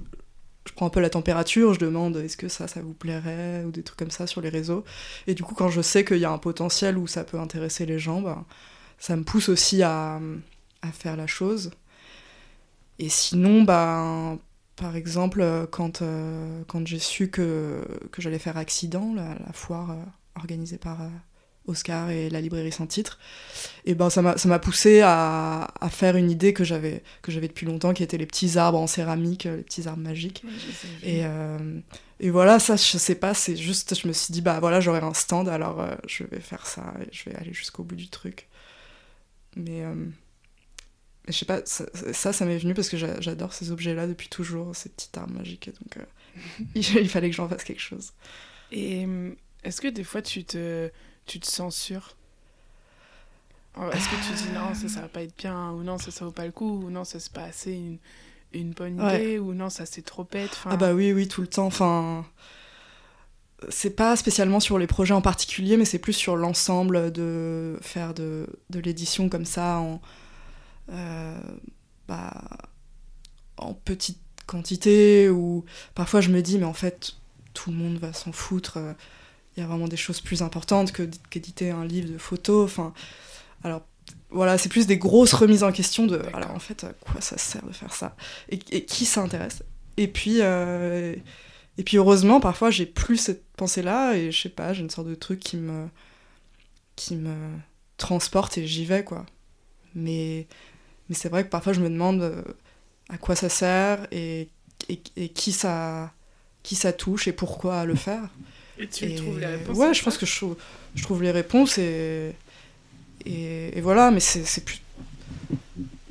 je, 0.67 0.73
prends 0.75 0.87
un 0.87 0.91
peu 0.91 1.01
la 1.01 1.11
température, 1.11 1.75
je 1.75 1.81
demande 1.81 2.17
est-ce 2.19 2.37
que 2.37 2.49
ça, 2.49 2.69
ça 2.69 2.83
vous 2.83 2.95
plairait, 2.95 3.65
ou 3.65 3.71
des 3.71 3.83
trucs 3.83 3.99
comme 3.99 4.11
ça 4.11 4.27
sur 4.27 4.41
les 4.41 4.51
réseaux. 4.51 4.85
Et 5.27 5.35
du 5.35 5.43
coup, 5.43 5.55
quand 5.55 5.71
je 5.71 5.81
sais 5.81 6.05
qu'il 6.05 6.19
y 6.19 6.25
a 6.25 6.31
un 6.31 6.39
potentiel 6.39 6.99
où 6.99 7.07
ça 7.07 7.25
peut 7.25 7.41
intéresser 7.41 7.87
les 7.87 7.99
gens, 7.99 8.21
bah, 8.21 8.45
ça 8.99 9.17
me 9.17 9.25
pousse 9.25 9.49
aussi 9.49 9.83
à, 9.83 10.21
à 10.83 10.93
faire 10.93 11.17
la 11.17 11.27
chose. 11.27 11.71
Et 12.99 13.09
sinon, 13.09 13.63
bah, 13.63 14.37
par 14.77 14.97
exemple, 14.97 15.67
quand, 15.71 16.03
euh, 16.03 16.63
quand 16.69 16.87
j'ai 16.87 16.99
su 16.99 17.31
que, 17.31 17.83
que 18.13 18.23
j'allais 18.23 18.39
faire 18.39 18.57
accident, 18.59 19.15
la, 19.15 19.35
la 19.35 19.53
foire 19.53 19.91
euh, 19.91 20.03
organisé 20.37 20.79
par 20.79 21.03
euh, 21.03 21.09
Oscar 21.67 22.11
et 22.11 22.31
la 22.31 22.41
librairie 22.41 22.73
sans 22.73 22.87
titre, 22.87 23.19
et 23.85 23.95
ben 23.95 24.09
ça 24.11 24.23
m'a 24.23 24.59
poussé 24.59 25.01
à, 25.01 25.69
à, 25.81 25.91
faire 25.91 26.17
une 26.17 26.31
idée 26.31 26.53
que 26.53 26.63
j'avais 26.63 27.03
que 27.23 27.33
j'avais 27.33 27.49
depuis 27.49 27.67
longtemps, 27.67 27.93
qui 27.93 28.03
était 28.03 28.19
les 28.19 28.27
petits 28.27 28.57
arbres 28.57 28.79
en 28.79 28.87
céramique, 28.87 29.45
les 29.45 29.63
petits 29.63 29.89
arbres 29.89 30.03
magiques. 30.03 30.45
et, 31.03 31.25
euh, 31.25 31.81
et 32.21 32.31
voilà, 32.31 32.59
ça 32.59 32.77
je 32.77 32.99
sais 32.99 33.17
pas, 33.17 33.35
c'est 33.35 33.57
juste, 33.57 34.01
je 34.01 34.07
me 34.07 34.13
suis 34.13 34.33
dit 34.33 34.43
bah 34.43 34.61
voilà 34.61 34.81
j'aurai 34.81 35.01
un 35.01 35.15
stand, 35.15 35.49
alors 35.49 35.81
euh, 35.81 35.95
je 36.07 36.25
vais 36.25 36.41
faire 36.41 36.67
ça, 36.67 36.95
et 37.01 37.09
je 37.13 37.29
vais 37.29 37.37
aller 37.37 37.53
jusqu'au 37.53 37.83
bout 37.83 37.97
du 37.97 38.09
truc. 38.09 38.49
Mais 39.57 39.83
je 41.27 41.33
sais 41.33 41.47
pas, 41.47 41.63
ça, 41.65 41.87
ça, 42.13 42.33
ça 42.35 42.45
m'est 42.45 42.59
venu 42.59 42.75
parce 42.75 42.91
que 42.91 42.99
j'adore 42.99 43.55
ces 43.55 43.71
objets-là 43.73 44.07
depuis 44.07 44.29
toujours, 44.29 44.77
ces 44.77 44.91
petits 44.91 45.09
arbres 45.17 45.33
magiques, 45.33 45.71
donc 45.71 46.05
il, 46.75 47.09
fallait 47.09 47.31
que 47.31 47.37
j'en 47.37 47.49
fasse 47.49 47.65
quelque 47.65 47.81
chose. 47.81 48.13
Et 48.71 49.07
est-ce 49.67 49.81
que 49.81 49.89
des 49.89 50.05
fois 50.05 50.23
tu 50.23 50.45
te, 50.45 50.91
tu 51.27 51.41
te 51.41 51.47
censures 51.47 52.17
Est-ce 53.93 54.09
que 54.09 54.27
tu 54.27 54.33
dis 54.45 54.55
non, 54.55 54.75
ça, 54.75 54.89
ça 54.89 55.01
va 55.03 55.09
pas 55.09 55.23
être 55.23 55.37
bien, 55.37 55.73
ou 55.73 55.83
non, 55.83 55.99
ça, 55.99 56.11
ça 56.11 56.25
vaut 56.25 56.31
pas 56.31 56.47
le 56.47 56.53
coup, 56.53 56.83
ou 56.85 56.91
non, 56.91 57.05
ça, 57.05 57.19
c'est 57.19 57.33
pas 57.33 57.43
assez 57.43 57.73
une, 57.73 57.99
une 58.53 58.71
bonne 58.73 59.01
idée, 59.01 59.39
ou 59.39 59.55
non, 59.55 59.69
ça, 59.69 59.85
c'est 59.85 60.03
trop 60.03 60.25
bête 60.25 60.57
Ah 60.67 60.77
bah 60.77 60.95
oui, 60.95 61.13
oui, 61.13 61.27
tout 61.27 61.41
le 61.41 61.49
temps. 61.49 61.67
Enfin, 61.67 62.25
c'est 63.69 63.91
pas 63.97 64.17
spécialement 64.17 64.61
sur 64.61 64.79
les 64.79 64.87
projets 64.87 65.15
en 65.15 65.21
particulier, 65.21 65.77
mais 65.77 65.85
c'est 65.85 65.99
plus 65.99 66.13
sur 66.13 66.37
l'ensemble 66.37 67.11
de 67.11 67.77
faire 67.83 68.15
de, 68.15 68.47
de 68.71 68.79
l'édition 68.79 69.29
comme 69.29 69.45
ça 69.45 69.79
en, 69.79 70.01
euh, 70.93 71.39
bah, 72.07 72.33
en 73.57 73.75
petite 73.75 74.21
quantité, 74.47 75.29
ou 75.29 75.65
parfois 75.97 76.21
je 76.21 76.31
me 76.31 76.41
dis, 76.41 76.59
mais 76.59 76.67
en 76.67 76.73
fait, 76.73 77.17
tout 77.53 77.71
le 77.71 77.77
monde 77.77 77.99
va 77.99 78.13
s'en 78.13 78.31
foutre 78.31 78.79
il 79.57 79.61
y 79.61 79.63
a 79.63 79.67
vraiment 79.67 79.89
des 79.89 79.97
choses 79.97 80.21
plus 80.21 80.43
importantes 80.43 80.93
que 80.93 81.09
qu'éditer 81.31 81.71
un 81.71 81.85
livre 81.85 82.13
de 82.13 82.19
photos. 82.19 82.65
Enfin, 82.65 82.93
alors 83.65 83.83
voilà, 84.31 84.59
c'est 84.59 84.69
plus 84.69 84.87
des 84.87 84.99
grosses 84.99 85.33
remises 85.33 85.63
en 85.63 85.73
question 85.73 86.07
de 86.07 86.21
alors 86.35 86.51
en 86.51 86.59
fait 86.59 86.85
à 86.85 86.93
quoi 86.93 87.21
ça 87.21 87.39
sert 87.39 87.65
de 87.65 87.73
faire 87.73 87.95
ça 87.95 88.17
et, 88.49 88.59
qui 88.59 89.07
s'intéresse. 89.07 89.63
Et 89.97 90.09
puis 90.09 90.39
euh, 90.41 91.15
et 91.79 91.83
puis 91.83 91.97
heureusement 91.97 92.41
parfois 92.41 92.71
j'ai 92.71 92.87
plus 92.87 93.17
cette 93.17 93.45
pensée 93.53 93.83
là 93.83 94.15
et 94.15 94.31
je 94.31 94.41
sais 94.43 94.49
pas, 94.49 94.73
j'ai 94.73 94.83
une 94.83 94.91
sorte 94.91 95.09
de 95.09 95.15
truc 95.15 95.41
qui 95.41 95.57
me 95.57 95.89
qui 96.97 97.17
me 97.17 97.35
transporte 97.97 98.59
et 98.59 98.67
j'y 98.67 98.85
vais 98.85 99.05
quoi. 99.05 99.25
Mais 99.95 100.47
mais 101.09 101.15
c'est 101.15 101.29
vrai 101.31 101.45
que 101.45 101.49
parfois 101.51 101.73
je 101.73 101.81
me 101.81 101.89
demande 101.89 102.23
euh, 102.23 102.43
à 103.09 103.17
quoi 103.17 103.37
ça 103.37 103.49
sert 103.49 104.07
et, 104.11 104.51
et, 104.89 105.01
et 105.17 105.29
qui 105.31 105.53
ça 105.53 106.13
qui 106.63 106.75
ça 106.75 106.93
touche 106.93 107.29
et 107.29 107.33
pourquoi 107.33 107.85
le 107.87 107.95
faire. 107.95 108.29
Et 108.79 108.89
tu 108.89 109.15
trouves 109.15 109.39
les 109.39 109.47
réponses 109.47 109.77
Ouais, 109.77 109.95
je 109.95 110.03
pense 110.03 110.19
que 110.19 110.27
je 110.27 110.37
trouve, 110.37 110.57
je 110.95 111.03
trouve 111.03 111.23
les 111.23 111.31
réponses 111.31 111.79
et, 111.79 112.35
et, 113.25 113.81
voilà, 113.81 114.11
mais 114.11 114.21
c'est 114.21 114.65
plus. 114.65 114.81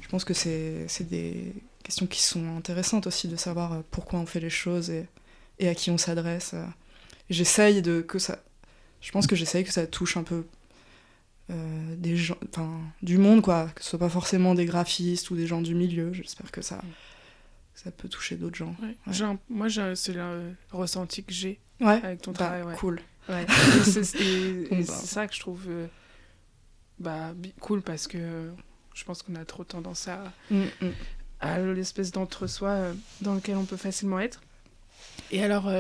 Je 0.02 0.08
pense 0.10 0.24
que 0.24 0.34
c'est 0.34 1.10
des 1.10 1.54
questions 1.84 2.08
qui 2.08 2.22
sont 2.22 2.58
intéressantes 2.58 3.08
aussi 3.08 3.28
de 3.28 3.36
savoir 3.36 3.74
euh, 3.74 3.82
pourquoi 3.92 4.20
on 4.20 4.26
fait 4.26 4.40
les 4.40 4.50
choses 4.50 4.90
et, 4.90 5.06
et 5.60 5.68
à 5.70 5.76
qui 5.76 5.92
on 5.92 5.98
s'adresse. 5.98 6.56
j'essaye 7.30 7.82
de 7.82 8.02
que 8.02 8.18
ça. 8.18 8.40
Je 9.02 9.12
pense 9.12 9.28
que 9.28 9.36
j'essaye 9.36 9.64
que 9.64 9.72
ça 9.72 9.86
touche 9.86 10.18
un 10.18 10.24
peu 10.24 10.46
euh, 11.52 11.96
des 11.96 12.18
gens, 12.18 12.38
du 13.04 13.20
monde, 13.20 13.42
quoi. 13.42 13.70
Que 13.76 13.84
ce 13.84 13.92
soit 13.92 14.00
pas 14.00 14.10
forcément 14.10 14.56
des 14.56 14.66
graphistes 14.66 15.30
ou 15.30 15.36
des 15.36 15.46
gens 15.46 15.62
du 15.62 15.76
milieu. 15.76 16.12
J'espère 16.12 16.52
que 16.52 16.62
ça, 16.62 16.82
ça 17.76 17.92
peut 17.92 18.10
toucher 18.10 18.36
d'autres 18.36 18.56
gens. 18.56 18.76
moi, 19.50 19.68
c'est 19.96 20.14
le 20.14 20.56
ressenti 20.72 21.24
que 21.24 21.34
j'ai 21.34 21.60
ouais. 21.82 22.04
avec 22.04 22.22
ton 22.22 22.32
bah, 22.32 22.38
travail. 22.38 22.78
Cool. 22.78 23.02
c'est 23.84 24.70
bah. 24.70 24.84
ça 24.86 25.28
que 25.28 25.34
je 25.34 25.40
trouve 25.40 25.66
euh, 25.68 25.88
bah, 27.00 27.34
cool 27.60 27.82
parce 27.82 28.08
que 28.08 28.52
je 28.94 29.04
pense 29.04 29.24
qu'on 29.24 29.34
a 29.36 29.46
trop 29.46 29.64
tendance 29.64 30.08
à, 30.08 30.32
mm, 30.52 30.66
mm. 30.82 30.90
à 31.40 31.60
l'espèce 31.60 32.12
d'entre-soi 32.12 32.70
euh, 32.70 32.94
dans 33.22 33.34
lequel 33.34 33.58
on 33.58 33.66
peut 33.66 33.78
facilement 33.78 34.20
être. 34.20 34.42
Et 35.32 35.44
alors, 35.44 35.72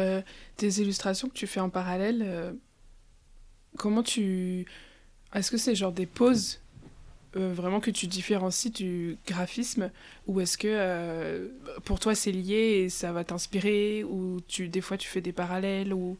tes 0.58 0.68
illustrations 0.68 1.28
que 1.30 1.34
tu 1.34 1.46
fais 1.46 1.60
en 1.60 1.70
parallèle, 1.70 2.56
comment 3.78 4.02
tu 4.02 4.66
est-ce 5.36 5.52
que 5.52 5.58
c'est 5.58 5.76
genre 5.76 5.92
des 5.92 6.06
poses 6.06 6.60
euh, 7.38 7.54
vraiment 7.54 7.82
que 7.82 7.92
tu 7.92 8.08
différencies 8.08 8.70
du 8.70 9.18
graphisme 9.28 9.92
ou 10.26 10.40
est-ce 10.40 10.58
que 10.58 10.70
euh, 10.70 11.50
pour 11.84 12.00
toi 12.00 12.16
c'est 12.16 12.32
lié 12.32 12.84
et 12.84 12.90
ça 12.90 13.12
va 13.12 13.26
t'inspirer 13.26 14.06
ou 14.06 14.40
tu 14.48 14.70
des 14.70 14.80
fois 14.80 14.98
tu 14.98 15.10
fais 15.10 15.20
des 15.20 15.34
parallèles 15.34 15.94
ou 15.94 16.18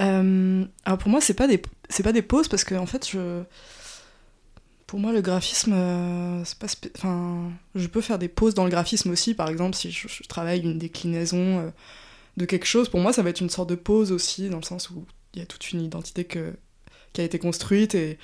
euh, 0.00 0.64
alors 0.84 0.98
pour 0.98 1.08
moi 1.08 1.20
c'est 1.20 1.34
pas 1.34 1.46
des 1.46 1.62
c'est 1.88 2.02
pas 2.02 2.12
des 2.12 2.22
poses 2.22 2.48
parce 2.48 2.64
que 2.64 2.74
en 2.74 2.86
fait 2.86 3.08
je 3.08 3.44
pour 4.88 4.98
moi 4.98 5.12
le 5.12 5.20
graphisme 5.20 5.72
c'est 6.44 6.58
pas 6.58 6.66
enfin 6.96 7.52
je 7.76 7.86
peux 7.86 8.00
faire 8.00 8.18
des 8.18 8.28
poses 8.28 8.54
dans 8.54 8.64
le 8.64 8.70
graphisme 8.70 9.10
aussi. 9.10 9.34
Par 9.34 9.48
exemple 9.48 9.76
si 9.76 9.92
je, 9.92 10.08
je 10.08 10.24
travaille 10.24 10.62
une 10.62 10.78
déclinaison 10.78 11.72
de 12.36 12.44
quelque 12.44 12.66
chose 12.66 12.88
pour 12.88 12.98
moi 12.98 13.12
ça 13.12 13.22
va 13.22 13.30
être 13.30 13.40
une 13.40 13.50
sorte 13.50 13.68
de 13.68 13.76
pose 13.76 14.10
aussi 14.10 14.48
dans 14.48 14.58
le 14.58 14.64
sens 14.64 14.90
où 14.90 15.06
il 15.34 15.38
y 15.38 15.42
a 15.42 15.46
toute 15.46 15.70
une 15.70 15.80
identité 15.80 16.24
que 16.24 16.54
qui 17.12 17.20
a 17.20 17.24
été 17.24 17.38
construite 17.38 17.94
et, 17.94 18.18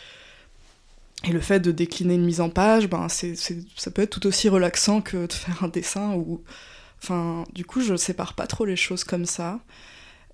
et 1.25 1.33
le 1.33 1.41
fait 1.41 1.61
de 1.61 1.73
décliner 1.73 2.15
une 2.15 2.25
mise 2.25 2.41
en 2.41 2.49
page, 2.49 2.89
ben 2.89 3.09
ça 3.09 3.91
peut 3.91 4.03
être 4.03 4.11
tout 4.11 4.27
aussi 4.27 4.49
relaxant 4.49 5.01
que 5.01 5.27
de 5.27 5.33
faire 5.33 5.65
un 5.65 5.69
dessin 5.69 6.15
ou 6.15 6.43
enfin 7.03 7.45
du 7.55 7.65
coup 7.65 7.81
je 7.81 7.97
sépare 7.97 8.35
pas 8.35 8.47
trop 8.47 8.65
les 8.65 8.77
choses 8.77 9.05
comme 9.05 9.27
ça. 9.27 9.61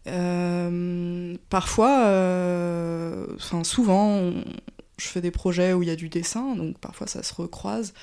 Euh, 0.07 1.35
parfois, 1.49 2.07
euh, 2.07 3.26
enfin 3.37 3.64
souvent, 3.64 4.33
je 4.99 5.07
fais 5.07 5.23
des 5.23 5.31
projets 5.31 5.73
où 5.73 5.83
il 5.83 5.88
y 5.88 5.93
a 5.93 5.97
du 5.97 6.09
dessin, 6.11 6.55
donc 6.55 6.79
parfois 6.79 7.07
ça 7.07 7.23
se 7.23 7.33
recroise. 7.35 7.95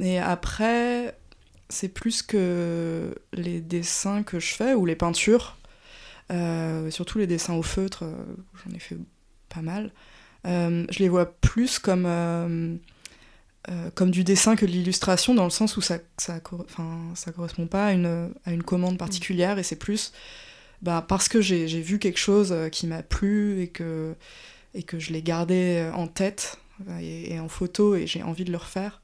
Et 0.00 0.18
après, 0.18 1.16
c'est 1.68 1.88
plus 1.88 2.22
que 2.22 3.14
les 3.32 3.60
dessins 3.60 4.24
que 4.24 4.40
je 4.40 4.54
fais 4.54 4.74
ou 4.74 4.86
les 4.86 4.96
peintures, 4.96 5.56
euh, 6.32 6.90
surtout 6.90 7.18
les 7.18 7.28
dessins 7.28 7.54
au 7.54 7.62
feutre, 7.62 8.04
j'en 8.64 8.74
ai 8.74 8.80
fait 8.80 8.98
pas 9.48 9.62
mal. 9.62 9.92
Euh, 10.46 10.86
je 10.90 10.98
les 11.00 11.08
vois 11.08 11.32
plus 11.40 11.78
comme, 11.78 12.04
euh, 12.06 12.76
euh, 13.68 13.90
comme 13.94 14.10
du 14.10 14.24
dessin 14.24 14.56
que 14.56 14.64
de 14.64 14.70
l'illustration, 14.70 15.34
dans 15.34 15.44
le 15.44 15.50
sens 15.50 15.76
où 15.76 15.80
ça, 15.80 15.98
ça, 16.16 16.40
ça 17.14 17.32
correspond 17.32 17.66
pas 17.66 17.86
à 17.86 17.92
une, 17.92 18.32
à 18.44 18.52
une 18.52 18.62
commande 18.62 18.98
particulière, 18.98 19.58
et 19.58 19.62
c'est 19.62 19.76
plus 19.76 20.12
bah, 20.82 21.04
parce 21.06 21.28
que 21.28 21.40
j'ai 21.42 21.66
vu 21.80 21.98
quelque 21.98 22.18
chose 22.18 22.54
qui 22.72 22.86
m'a 22.86 23.02
plu 23.02 23.60
et 23.60 23.68
que, 23.68 24.14
et 24.74 24.82
que 24.82 24.98
je 24.98 25.12
l'ai 25.12 25.22
gardé 25.22 25.90
en 25.94 26.06
tête 26.06 26.58
et, 27.00 27.38
en 27.38 27.48
photo, 27.48 27.94
et 27.94 28.06
j'ai 28.06 28.22
envie 28.22 28.44
de 28.44 28.50
le 28.50 28.56
refaire. 28.56 29.02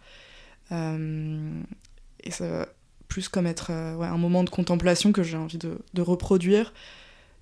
et 0.71 2.31
ça 2.31 2.49
va 2.49 2.69
plus 3.09 3.28
comme 3.28 3.47
être 3.47 3.71
ouais, 3.97 4.07
un 4.07 4.16
moment 4.16 4.43
de 4.43 4.50
contemplation 4.50 5.12
que 5.12 5.23
j'ai 5.23 5.37
envie 5.37 5.59
de, 5.59 5.78
de 5.93 6.02
reproduire, 6.02 6.73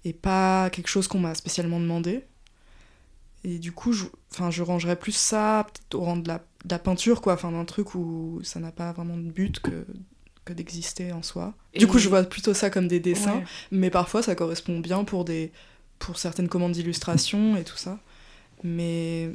et 0.04 0.12
pas 0.12 0.68
quelque 0.70 0.88
chose 0.88 1.06
qu'on 1.06 1.20
m'a 1.20 1.34
spécialement 1.36 1.78
demandé. 1.78 2.24
Et 3.44 3.58
du 3.58 3.72
coup, 3.72 3.92
je, 3.92 4.06
je 4.50 4.62
rangerais 4.62 4.96
plus 4.96 5.12
ça 5.12 5.66
peut-être 5.66 5.94
au 5.94 6.00
rang 6.00 6.16
de 6.16 6.26
la, 6.26 6.38
de 6.38 6.70
la 6.70 6.78
peinture, 6.78 7.20
quoi, 7.20 7.34
enfin 7.34 7.52
d'un 7.52 7.66
truc 7.66 7.94
où 7.94 8.40
ça 8.42 8.58
n'a 8.58 8.72
pas 8.72 8.92
vraiment 8.92 9.18
de 9.18 9.30
but 9.30 9.60
que, 9.60 9.84
que 10.46 10.54
d'exister 10.54 11.12
en 11.12 11.22
soi. 11.22 11.54
Du 11.76 11.86
coup, 11.86 11.98
je 11.98 12.08
vois 12.08 12.22
plutôt 12.22 12.54
ça 12.54 12.70
comme 12.70 12.88
des 12.88 13.00
dessins, 13.00 13.42
mais 13.70 13.90
parfois 13.90 14.22
ça 14.22 14.34
correspond 14.34 14.80
bien 14.80 15.04
pour, 15.04 15.26
des, 15.26 15.52
pour 15.98 16.18
certaines 16.18 16.48
commandes 16.48 16.72
d'illustration 16.72 17.56
et 17.56 17.64
tout 17.64 17.76
ça. 17.76 17.98
Mais, 18.62 19.30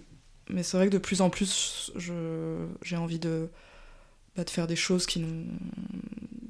mais 0.50 0.64
c'est 0.64 0.78
vrai 0.78 0.88
que 0.88 0.94
de 0.94 0.98
plus 0.98 1.22
en 1.22 1.30
plus, 1.30 1.92
j'ai 2.82 2.98
envie 2.98 3.20
de, 3.20 3.48
bah, 4.36 4.44
de 4.44 4.50
faire 4.50 4.66
des 4.66 4.76
choses 4.76 5.06
qui 5.06 5.20
n'ont, 5.20 5.46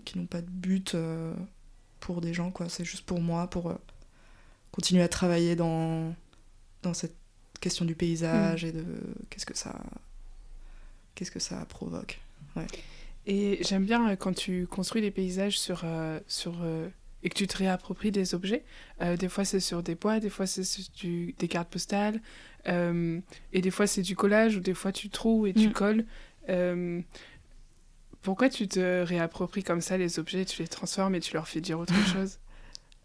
qui 0.05 0.17
n'ont 0.17 0.27
pas 0.27 0.41
de 0.41 0.49
but 0.49 0.95
euh, 0.95 1.33
pour 1.99 2.21
des 2.21 2.33
gens, 2.33 2.51
quoi. 2.51 2.69
C'est 2.69 2.85
juste 2.85 3.05
pour 3.05 3.19
moi, 3.19 3.49
pour 3.49 3.69
euh, 3.69 3.75
continuer 4.71 5.03
à 5.03 5.09
travailler 5.09 5.57
dans, 5.57 6.15
dans 6.83 6.93
cette 6.93 7.15
question 7.59 7.85
du 7.85 7.95
paysage 7.95 8.63
mm. 8.63 8.67
et 8.67 8.71
de 8.71 8.85
qu'est-ce 9.29 9.45
que 9.45 9.57
ça 9.57 9.79
qu'est-ce 11.15 11.31
que 11.31 11.39
ça 11.39 11.65
provoque 11.65 12.19
ouais. 12.55 12.67
et 13.25 13.59
j'aime 13.61 13.85
bien 13.85 14.09
euh, 14.09 14.15
quand 14.15 14.33
tu 14.33 14.67
construis 14.67 15.01
des 15.01 15.11
paysages 15.11 15.59
sur 15.59 15.81
euh, 15.83 16.19
sur 16.27 16.55
euh, 16.63 16.87
et 17.21 17.29
que 17.29 17.35
tu 17.35 17.47
te 17.47 17.57
réappropries 17.57 18.11
des 18.11 18.33
objets 18.33 18.63
des 19.01 19.27
fois 19.27 19.43
c'est 19.43 19.59
sur 19.59 19.83
des 19.83 19.95
bois 19.95 20.21
des 20.21 20.29
fois 20.29 20.47
c'est 20.47 20.63
sur 20.63 20.85
des 21.37 21.47
cartes 21.49 21.67
postales 21.69 22.21
et 22.65 23.61
des 23.61 23.71
fois 23.71 23.87
c'est 23.87 24.03
du 24.03 24.15
collage 24.15 24.55
ou 24.55 24.61
des 24.61 24.73
fois 24.73 24.93
tu 24.93 25.09
trouves 25.09 25.45
et 25.45 25.53
tu 25.53 25.67
mm. 25.67 25.73
colles 25.73 26.05
pourquoi 28.21 28.47
tu 28.47 28.69
te 28.69 29.03
réappropries 29.03 29.63
comme 29.63 29.81
ça 29.81 29.97
les 29.97 30.17
objets 30.17 30.45
tu 30.45 30.61
les 30.61 30.69
transformes 30.69 31.13
et 31.13 31.19
tu 31.19 31.33
leur 31.33 31.45
fais 31.45 31.59
dire 31.59 31.77
autre 31.77 31.93
chose? 32.13 32.39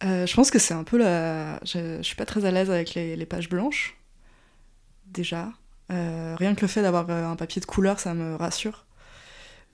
Je 0.00 0.32
pense 0.32 0.52
que 0.52 0.60
c'est 0.60 0.74
un 0.74 0.84
peu 0.84 0.96
la 0.96 1.58
je, 1.64 1.96
je 1.96 2.02
suis 2.02 2.14
pas 2.14 2.26
très 2.26 2.44
à 2.44 2.52
l'aise 2.52 2.70
avec 2.70 2.94
les, 2.94 3.16
les 3.16 3.26
pages 3.26 3.48
blanches 3.48 3.96
déjà. 5.14 5.48
Euh, 5.90 6.34
rien 6.38 6.54
que 6.54 6.62
le 6.62 6.66
fait 6.66 6.82
d'avoir 6.82 7.08
euh, 7.10 7.26
un 7.26 7.36
papier 7.36 7.60
de 7.60 7.66
couleur, 7.66 8.00
ça 8.00 8.14
me 8.14 8.36
rassure. 8.36 8.86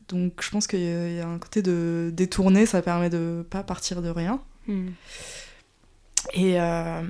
Donc 0.09 0.42
je 0.42 0.50
pense 0.50 0.66
qu'il 0.66 0.81
y 0.81 1.20
a 1.20 1.29
un 1.29 1.38
côté 1.38 1.62
de 1.62 2.11
détourner, 2.12 2.66
ça 2.66 2.83
permet 2.83 3.11
de 3.11 3.46
pas 3.48 3.62
partir 3.62 4.03
de 4.03 4.09
rien. 4.09 4.42
Hmm. 4.66 4.88
Et, 6.35 6.61
euh, 6.61 7.03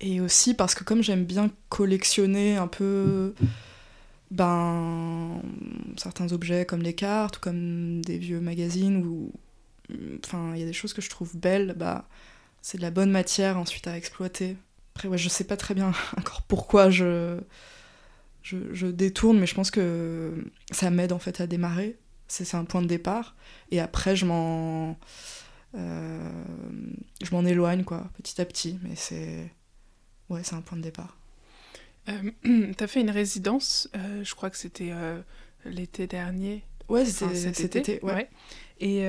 et 0.00 0.20
aussi 0.20 0.54
parce 0.54 0.74
que 0.74 0.84
comme 0.84 1.02
j'aime 1.02 1.24
bien 1.24 1.50
collectionner 1.70 2.56
un 2.56 2.68
peu 2.68 3.34
ben, 4.30 5.40
certains 5.96 6.32
objets 6.32 6.66
comme 6.66 6.82
les 6.82 6.94
cartes 6.94 7.38
ou 7.38 7.40
comme 7.40 8.02
des 8.04 8.18
vieux 8.18 8.40
magazines 8.40 9.04
ou 9.04 9.32
enfin 10.24 10.52
il 10.54 10.60
y 10.60 10.62
a 10.62 10.66
des 10.66 10.74
choses 10.74 10.92
que 10.92 11.00
je 11.00 11.08
trouve 11.08 11.34
belles, 11.36 11.74
bah, 11.76 12.06
c'est 12.60 12.76
de 12.76 12.82
la 12.82 12.90
bonne 12.90 13.10
matière 13.10 13.58
ensuite 13.58 13.86
à 13.86 13.96
exploiter 13.96 14.56
après, 14.98 15.06
ouais, 15.06 15.18
je 15.18 15.28
sais 15.28 15.44
pas 15.44 15.56
très 15.56 15.74
bien 15.74 15.92
encore 16.18 16.42
pourquoi 16.42 16.90
je, 16.90 17.38
je, 18.42 18.86
détourne, 18.86 19.38
mais 19.38 19.46
je 19.46 19.54
pense 19.54 19.70
que 19.70 20.44
ça 20.72 20.90
m'aide 20.90 21.12
en 21.12 21.20
fait 21.20 21.40
à 21.40 21.46
démarrer. 21.46 21.96
C'est 22.26 22.56
un 22.56 22.64
point 22.64 22.82
de 22.82 22.88
départ. 22.88 23.36
Et 23.70 23.78
après, 23.80 24.16
je 24.16 24.26
m'en. 24.26 24.98
Euh, 25.76 26.30
je 27.22 27.30
m'en 27.30 27.44
éloigne, 27.44 27.84
quoi, 27.84 28.10
petit 28.20 28.40
à 28.40 28.44
petit. 28.44 28.78
Mais 28.82 28.96
c'est. 28.96 29.52
Ouais, 30.28 30.42
c'est 30.42 30.56
un 30.56 30.60
point 30.62 30.76
de 30.76 30.82
départ. 30.82 31.16
Euh, 32.08 32.72
T'as 32.76 32.88
fait 32.88 33.00
une 33.00 33.10
résidence, 33.10 33.88
euh, 33.94 34.24
je 34.24 34.34
crois 34.34 34.50
que 34.50 34.58
c'était 34.58 34.90
euh, 34.90 35.20
l'été 35.64 36.08
dernier. 36.08 36.64
Ouais, 36.88 37.04
c'était 37.04 37.52
cet, 37.54 37.76
été. 37.76 38.00
ouais. 38.02 38.28
Et 38.80 39.06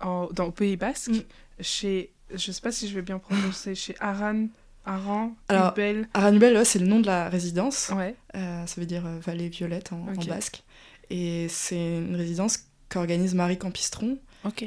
en, 0.00 0.28
dans, 0.32 0.46
au 0.46 0.52
Pays 0.52 0.78
Basque, 0.78 1.10
mm. 1.10 1.22
chez. 1.60 2.12
Je 2.34 2.50
sais 2.50 2.60
pas 2.62 2.72
si 2.72 2.88
je 2.88 2.94
vais 2.94 3.02
bien 3.02 3.18
prononcer, 3.18 3.74
chez 3.74 3.94
Aran 4.00 4.48
Aran, 4.86 5.34
Alors, 5.48 5.74
Aranubel, 6.14 6.64
c'est 6.64 6.78
le 6.78 6.86
nom 6.86 7.00
de 7.00 7.06
la 7.06 7.28
résidence. 7.28 7.90
Ouais. 7.94 8.14
Euh, 8.36 8.64
ça 8.66 8.80
veut 8.80 8.86
dire 8.86 9.04
euh, 9.04 9.18
vallée 9.18 9.48
violette 9.48 9.92
en, 9.92 10.04
basque. 10.28 10.62
Et 11.10 11.48
c'est 11.48 11.98
une 11.98 12.14
résidence 12.14 12.60
qu'organise 12.88 13.34
Marie 13.34 13.58
Campistron, 13.58 14.18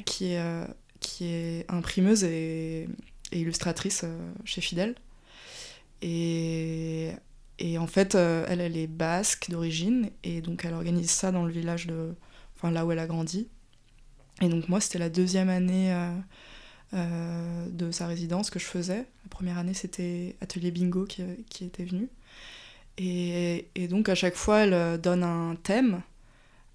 qui, 0.06 0.34
est, 0.34 0.40
euh, 0.40 0.66
qui 1.00 1.26
est 1.26 1.66
imprimeuse 1.72 2.26
et, 2.26 2.90
illustratrice 3.32 4.04
chez 4.44 4.60
Fidèle. 4.60 4.96
Et, 6.02 7.12
et 7.58 7.78
en 7.78 7.88
fait, 7.88 8.16
elle, 8.16 8.60
elle 8.60 8.76
est 8.76 8.88
basque 8.88 9.50
d'origine, 9.50 10.10
et 10.24 10.42
donc 10.42 10.66
elle 10.66 10.74
organise 10.74 11.12
ça 11.12 11.32
dans 11.32 11.46
le 11.46 11.52
village 11.52 11.88
de. 11.88 12.14
Enfin, 12.58 12.72
là 12.72 12.86
où 12.86 12.92
elle 12.92 13.00
a 13.00 13.08
grandi. 13.08 13.48
Et 14.42 14.50
donc, 14.50 14.68
moi, 14.68 14.82
c'était 14.82 15.00
la 15.00 15.10
deuxième 15.10 15.50
année 15.50 15.94
euh, 16.96 17.68
de 17.70 17.92
sa 17.92 18.08
résidence 18.08 18.50
que 18.50 18.58
je 18.58 18.66
faisais. 18.66 18.98
La 18.98 19.30
première 19.30 19.60
année, 19.60 19.76
c'était 19.76 20.36
Atelier 20.42 20.72
Bingo 20.72 21.06
qui, 21.06 21.24
qui 21.48 21.66
était 21.66 21.86
venu. 21.86 22.10
Et, 22.98 23.68
donc, 23.90 24.10
à 24.10 24.16
chaque 24.16 24.36
fois, 24.36 24.62
elle 24.62 24.74
euh, 24.74 24.98
donne 24.98 25.24
un 25.24 25.56
thème, 25.56 26.02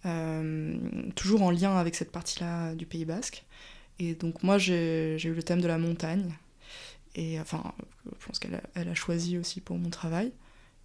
euh, 0.07 0.77
toujours 1.17 1.43
en 1.43 1.51
lien 1.51 1.77
avec 1.77 1.97
cette 1.97 2.13
partie-là 2.13 2.75
du 2.77 2.87
Pays 2.87 3.05
Basque. 3.05 3.45
Et 3.99 4.15
donc, 4.15 4.45
moi, 4.45 4.57
j'ai 4.57 5.17
eu 5.25 5.35
le 5.35 5.43
thème 5.43 5.61
de 5.61 5.67
la 5.67 5.79
montagne. 5.79 6.33
Et 7.17 7.41
enfin, 7.41 7.75
je 8.07 8.27
pense 8.27 8.39
qu'elle 8.39 8.55
a, 8.55 8.81
a 8.81 8.95
choisi 8.95 9.37
aussi 9.37 9.61
pour 9.61 9.79
mon 9.79 9.91
travail. 9.91 10.33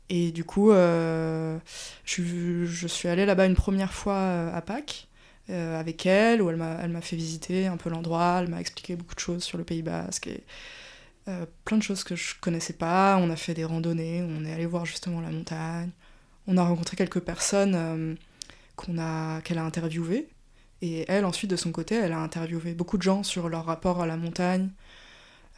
Et 0.09 0.31
du 0.31 0.43
coup, 0.43 0.71
je, 0.71 1.59
je, 2.03 2.87
suis 2.87 3.07
allée 3.09 3.27
là-bas 3.27 3.45
une 3.45 3.55
première 3.55 3.93
fois 3.93 4.49
à 4.49 4.61
Pâques. 4.61 5.08
Euh, 5.49 5.79
avec 5.79 6.05
elle, 6.05 6.43
où 6.43 6.49
elle 6.49 6.57
m'a 6.57 7.01
fait 7.01 7.15
visiter 7.15 7.65
un 7.65 7.77
peu 7.77 7.89
l'endroit, 7.89 8.41
elle 8.43 8.49
m'a 8.49 8.61
expliqué 8.61 8.95
beaucoup 8.95 9.15
de 9.15 9.19
choses 9.19 9.43
sur 9.43 9.57
le 9.57 9.63
Pays 9.63 9.81
Basque. 9.81 10.27
Et, 10.27 10.43
plein 11.63 11.77
de 11.77 11.83
choses 11.83 12.03
que 12.03 12.15
je 12.15 12.33
connaissais 12.41 12.73
pas. 12.73 13.17
On 13.21 13.29
a 13.29 13.35
fait 13.35 13.53
des 13.53 13.63
randonnées, 13.63 14.23
on 14.27 14.43
est 14.45 14.51
allé 14.51 14.65
voir 14.65 14.85
justement 14.85 15.21
la 15.21 15.29
montagne. 15.29 15.91
On 16.47 16.57
a 16.57 16.63
rencontré 16.63 16.97
quelques 16.97 17.19
personnes 17.19 18.17
qu'on 18.75 18.97
a, 18.97 19.39
qu'elle 19.41 19.59
a 19.59 19.63
interviewées. 19.63 20.27
Et 20.81 21.05
elle, 21.07 21.25
ensuite, 21.25 21.51
de 21.51 21.55
son 21.55 21.71
côté, 21.71 21.95
elle 21.95 22.13
a 22.13 22.19
interviewé 22.19 22.73
beaucoup 22.73 22.97
de 22.97 23.03
gens 23.03 23.21
sur 23.21 23.47
leur 23.47 23.65
rapport 23.65 24.01
à 24.01 24.07
la 24.07 24.17
montagne, 24.17 24.69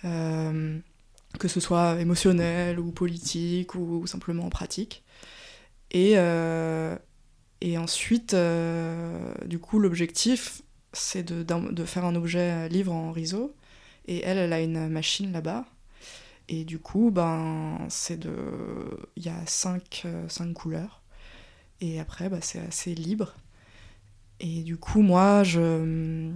que 0.04 1.48
ce 1.48 1.62
soit 1.62 2.02
émotionnel 2.02 2.78
ou 2.78 2.92
politique 2.92 3.76
ou, 3.76 4.06
simplement 4.08 4.50
pratique. 4.50 5.04
Et, 5.92 6.18
et 7.62 7.78
ensuite, 7.78 8.36
du 9.46 9.60
coup, 9.60 9.80
l'objectif, 9.80 10.62
c'est 10.94 11.24
de, 11.24 11.44
de, 11.44 11.86
faire 11.86 12.06
un 12.06 12.16
objet 12.16 12.68
livre 12.70 12.92
en 12.92 13.12
riso. 13.12 13.56
Et 14.08 14.24
elle, 14.24 14.38
elle 14.38 14.54
a 14.54 14.62
une 14.62 14.90
machine 14.90 15.32
là-bas. 15.32 15.66
Et 16.50 16.66
du 16.66 16.80
coup, 16.80 17.12
ben, 17.12 17.78
c'est 17.90 18.18
de. 18.18 18.34
Il 19.16 19.26
y 19.26 19.30
a 19.30 19.46
cinq, 19.46 20.06
cinq 20.28 20.54
couleurs. 20.54 21.02
Et 21.82 22.00
après, 22.00 22.30
bah, 22.30 22.40
c'est 22.42 22.60
assez 22.60 22.94
libre. 22.96 23.36
Et 24.40 24.64
du 24.64 24.78
coup, 24.78 25.02
moi, 25.02 25.44
je, 25.44 26.32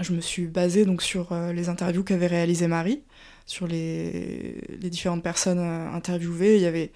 je 0.00 0.12
me 0.12 0.20
suis 0.20 0.46
basée 0.46 0.84
donc, 0.84 1.02
sur 1.02 1.32
euh, 1.32 1.52
les 1.52 1.68
interviews 1.68 2.04
qu'avait 2.04 2.26
réalisées 2.26 2.68
Marie, 2.68 3.02
sur 3.46 3.66
les, 3.66 4.60
les 4.80 4.90
différentes 4.90 5.22
personnes 5.22 5.58
euh, 5.58 5.90
interviewées. 5.92 6.56
Il 6.56 6.62
y 6.62 6.66
avait, 6.66 6.92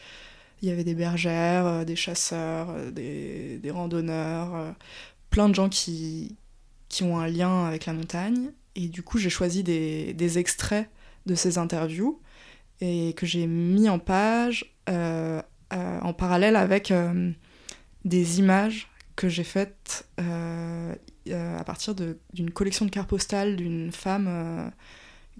il 0.62 0.68
y 0.68 0.72
avait 0.72 0.84
des 0.84 0.94
bergères, 0.94 1.66
euh, 1.66 1.84
des 1.84 1.96
chasseurs, 1.96 2.92
des, 2.92 3.58
des 3.58 3.70
randonneurs, 3.70 4.74
plein 5.30 5.48
de 5.48 5.54
gens 5.54 5.68
qui, 5.68 6.36
qui 6.88 7.02
ont 7.02 7.18
un 7.18 7.26
lien 7.26 7.66
avec 7.66 7.86
la 7.86 7.92
montagne. 7.92 8.50
Et 8.74 8.88
du 8.88 9.02
coup, 9.02 9.18
j'ai 9.18 9.30
choisi 9.30 9.62
des, 9.62 10.14
des, 10.14 10.38
extraits 10.38 10.88
de 11.26 11.34
ces 11.34 11.58
interviews 11.58 12.20
et 12.80 13.12
que 13.14 13.26
j'ai 13.26 13.46
mis 13.46 13.88
en 13.88 13.98
page 13.98 14.74
en 14.88 16.12
parallèle 16.14 16.56
avec 16.56 16.92
des 18.04 18.38
images 18.38 18.88
que 19.16 19.28
j'ai 19.28 19.44
faites 19.44 20.06
euh, 20.20 20.94
euh, 21.28 21.58
à 21.58 21.64
partir 21.64 21.94
d'une 21.94 22.50
collection 22.50 22.84
de 22.84 22.90
cartes 22.90 23.08
postales 23.08 23.56
d'une 23.56 23.92
femme 23.92 24.26
euh, 24.28 24.68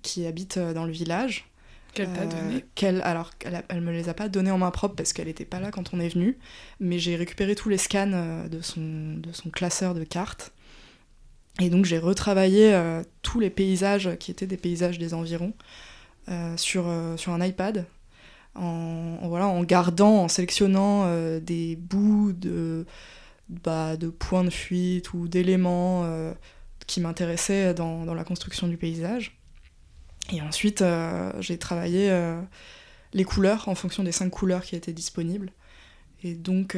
qui 0.03 0.27
habite 0.27 0.59
dans 0.59 0.85
le 0.85 0.93
village. 0.93 1.49
Qu'elle 1.95 2.13
t'a 2.13 2.27
donné 2.27 2.65
Alors, 3.03 3.31
elle, 3.45 3.65
elle, 3.69 3.81
me 3.81 3.93
les 3.93 4.09
a 4.09 4.15
pas 4.15 4.29
données 4.29 4.51
en 4.51 4.59
main 4.59 4.71
propre 4.71 4.95
parce 4.95 5.13
qu'elle 5.13 5.27
n'était 5.27 5.45
pas 5.45 5.61
là 5.61 5.71
quand 5.71 5.93
on 5.93 6.01
est 6.01 6.09
venu, 6.09 6.39
mais 6.81 6.99
j'ai 6.99 7.17
récupéré 7.17 7.55
tous 7.55 7.69
les 7.69 7.79
scans 7.79 8.47
de, 8.51 8.61
son, 8.61 9.17
de 9.19 9.31
son 9.33 9.51
classeur 9.51 9.95
de 9.95 10.05
cartes. 10.05 10.53
Et 11.61 11.69
donc 11.69 11.85
j'ai 11.85 11.99
retravaillé 11.99 12.75
tous 13.21 13.41
les 13.41 13.51
paysages 13.51 14.17
qui 14.19 14.31
étaient 14.31 14.47
des 14.47 14.57
paysages 14.57 14.99
des 14.99 15.13
environs 15.13 15.53
sur, 16.57 16.91
sur 17.17 17.33
un 17.33 17.45
iPad 17.45 17.85
en, 18.55 19.19
voilà, 19.29 19.47
en 19.49 19.63
gardant, 19.63 20.23
en 20.23 20.29
sélectionnant 20.29 21.07
des 21.41 21.77
bouts 21.77 22.33
de, 22.33 22.87
bah, 23.53 23.97
de 23.97 24.09
points 24.09 24.45
de 24.45 24.51
fuite 24.51 25.13
ou 25.13 25.29
d'éléments 25.29 26.05
euh, 26.05 26.33
qui 26.87 27.01
m'intéressaient 27.01 27.75
dans, 27.75 28.05
dans, 28.05 28.15
la 28.15 28.25
construction 28.25 28.67
du 28.67 28.77
paysage. 28.77 29.39
Et 30.31 30.41
ensuite, 30.41 30.83
euh, 30.83 31.33
j'ai 31.41 31.59
travaillé 31.59 32.11
euh, 32.11 32.41
les 33.13 33.25
couleurs 33.25 33.69
en 33.69 33.75
fonction 33.75 34.03
des 34.03 34.13
cinq 34.13 34.31
couleurs 34.31 34.63
qui 34.63 34.77
étaient 34.77 34.93
disponibles. 34.93 35.53
Et 36.25 36.35
donc, 36.35 36.77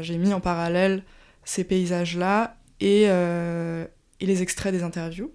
j'ai 0.00 0.18
mis 0.18 0.32
en 0.32 0.40
parallèle 0.40 1.04
ces 1.44 1.62
paysages-là 1.62 2.56
et, 2.80 3.02
et, 3.04 4.26
les 4.26 4.42
extraits 4.42 4.72
des 4.72 4.82
interviews. 4.82 5.32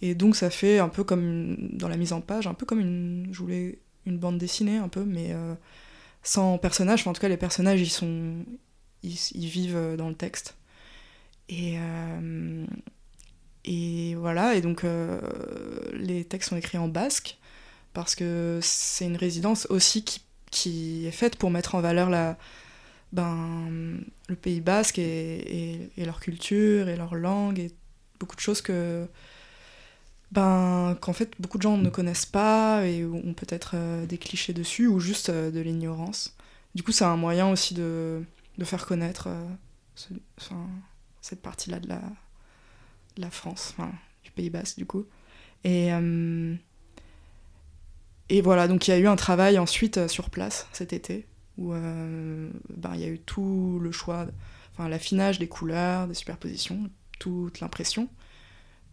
Et 0.00 0.16
donc, 0.16 0.34
ça 0.34 0.50
fait 0.50 0.80
un 0.80 0.88
peu 0.88 1.04
comme 1.04 1.56
dans 1.70 1.86
la 1.86 1.96
mise 1.96 2.12
en 2.12 2.20
page, 2.20 2.48
un 2.48 2.54
peu 2.54 2.66
comme 2.66 2.80
une. 2.80 3.28
Je 3.30 3.38
voulais 3.38 3.78
une 4.06 4.18
bande 4.18 4.38
dessinée, 4.38 4.78
un 4.78 4.88
peu, 4.88 5.04
mais 5.04 5.36
sans 6.24 6.58
personnages. 6.58 7.06
en 7.06 7.12
tout 7.12 7.20
cas, 7.20 7.28
les 7.28 7.36
personnages, 7.36 7.80
ils 7.80 7.90
sont, 7.90 8.44
ils, 9.04 9.46
vivent 9.46 9.76
euh, 9.76 9.96
dans 9.96 10.08
le 10.08 10.14
texte. 10.14 10.56
Et, 11.48 11.76
euh, 11.78 12.66
et 13.64 14.14
voilà, 14.16 14.54
et 14.54 14.60
donc 14.60 14.84
euh, 14.84 15.20
les 15.94 16.24
textes 16.24 16.50
sont 16.50 16.56
écrits 16.56 16.78
en 16.78 16.88
basque, 16.88 17.38
parce 17.92 18.14
que 18.14 18.58
c'est 18.62 19.06
une 19.06 19.16
résidence 19.16 19.66
aussi 19.70 20.04
qui, 20.04 20.22
qui, 20.50 21.06
est 21.06 21.12
faite 21.12 21.36
pour 21.36 21.50
mettre 21.50 21.74
en 21.74 21.80
valeur 21.80 22.10
la, 22.10 22.36
ben, 23.12 24.00
le 24.28 24.36
Pays 24.36 24.60
basque 24.60 24.98
et, 24.98 25.90
leur 25.96 26.20
culture 26.20 26.88
et 26.88 26.96
leur 26.96 27.14
langue 27.14 27.58
et 27.58 27.72
beaucoup 28.20 28.36
de 28.36 28.40
choses 28.40 28.62
que 28.62 29.06
ben 30.32 30.96
qu'en 31.00 31.12
fait 31.12 31.30
beaucoup 31.38 31.58
de 31.58 31.62
gens 31.62 31.76
ne 31.76 31.90
connaissent 31.90 32.26
pas 32.26 32.86
et 32.86 33.04
ont 33.04 33.34
peut-être 33.34 33.76
des 34.06 34.18
clichés 34.18 34.52
dessus 34.52 34.88
ou 34.88 34.98
juste 35.00 35.30
de 35.30 35.60
l'ignorance. 35.60 36.36
Du 36.74 36.82
coup, 36.82 36.92
c'est 36.92 37.04
un 37.04 37.16
moyen 37.16 37.50
aussi 37.50 37.74
de 37.74 38.24
de 38.58 38.64
faire 38.64 38.86
connaître 38.86 39.28
euh, 39.28 39.48
cette 41.20 41.42
partie-là 41.42 41.80
de 41.80 41.88
la, 41.88 42.00
la 43.16 43.30
France, 43.30 43.74
du 44.22 44.30
Pays 44.30 44.50
Basque 44.50 44.78
du 44.78 44.86
coup. 44.86 45.06
Et, 45.64 45.92
euh, 45.92 46.54
et 48.28 48.40
voilà, 48.40 48.68
donc 48.68 48.86
il 48.86 48.90
y 48.90 48.94
a 48.94 48.98
eu 48.98 49.06
un 49.06 49.16
travail 49.16 49.58
ensuite 49.58 49.98
euh, 49.98 50.08
sur 50.08 50.30
place 50.30 50.68
cet 50.72 50.92
été, 50.92 51.26
où 51.56 51.72
ben, 51.72 52.94
il 52.94 53.00
y 53.00 53.04
a 53.04 53.08
eu 53.08 53.20
tout 53.20 53.78
le 53.80 53.92
choix, 53.92 54.26
enfin 54.72 54.88
l'affinage 54.88 55.38
des 55.38 55.46
couleurs, 55.46 56.08
des 56.08 56.14
superpositions, 56.14 56.90
toute 57.18 57.60
l'impression, 57.60 58.08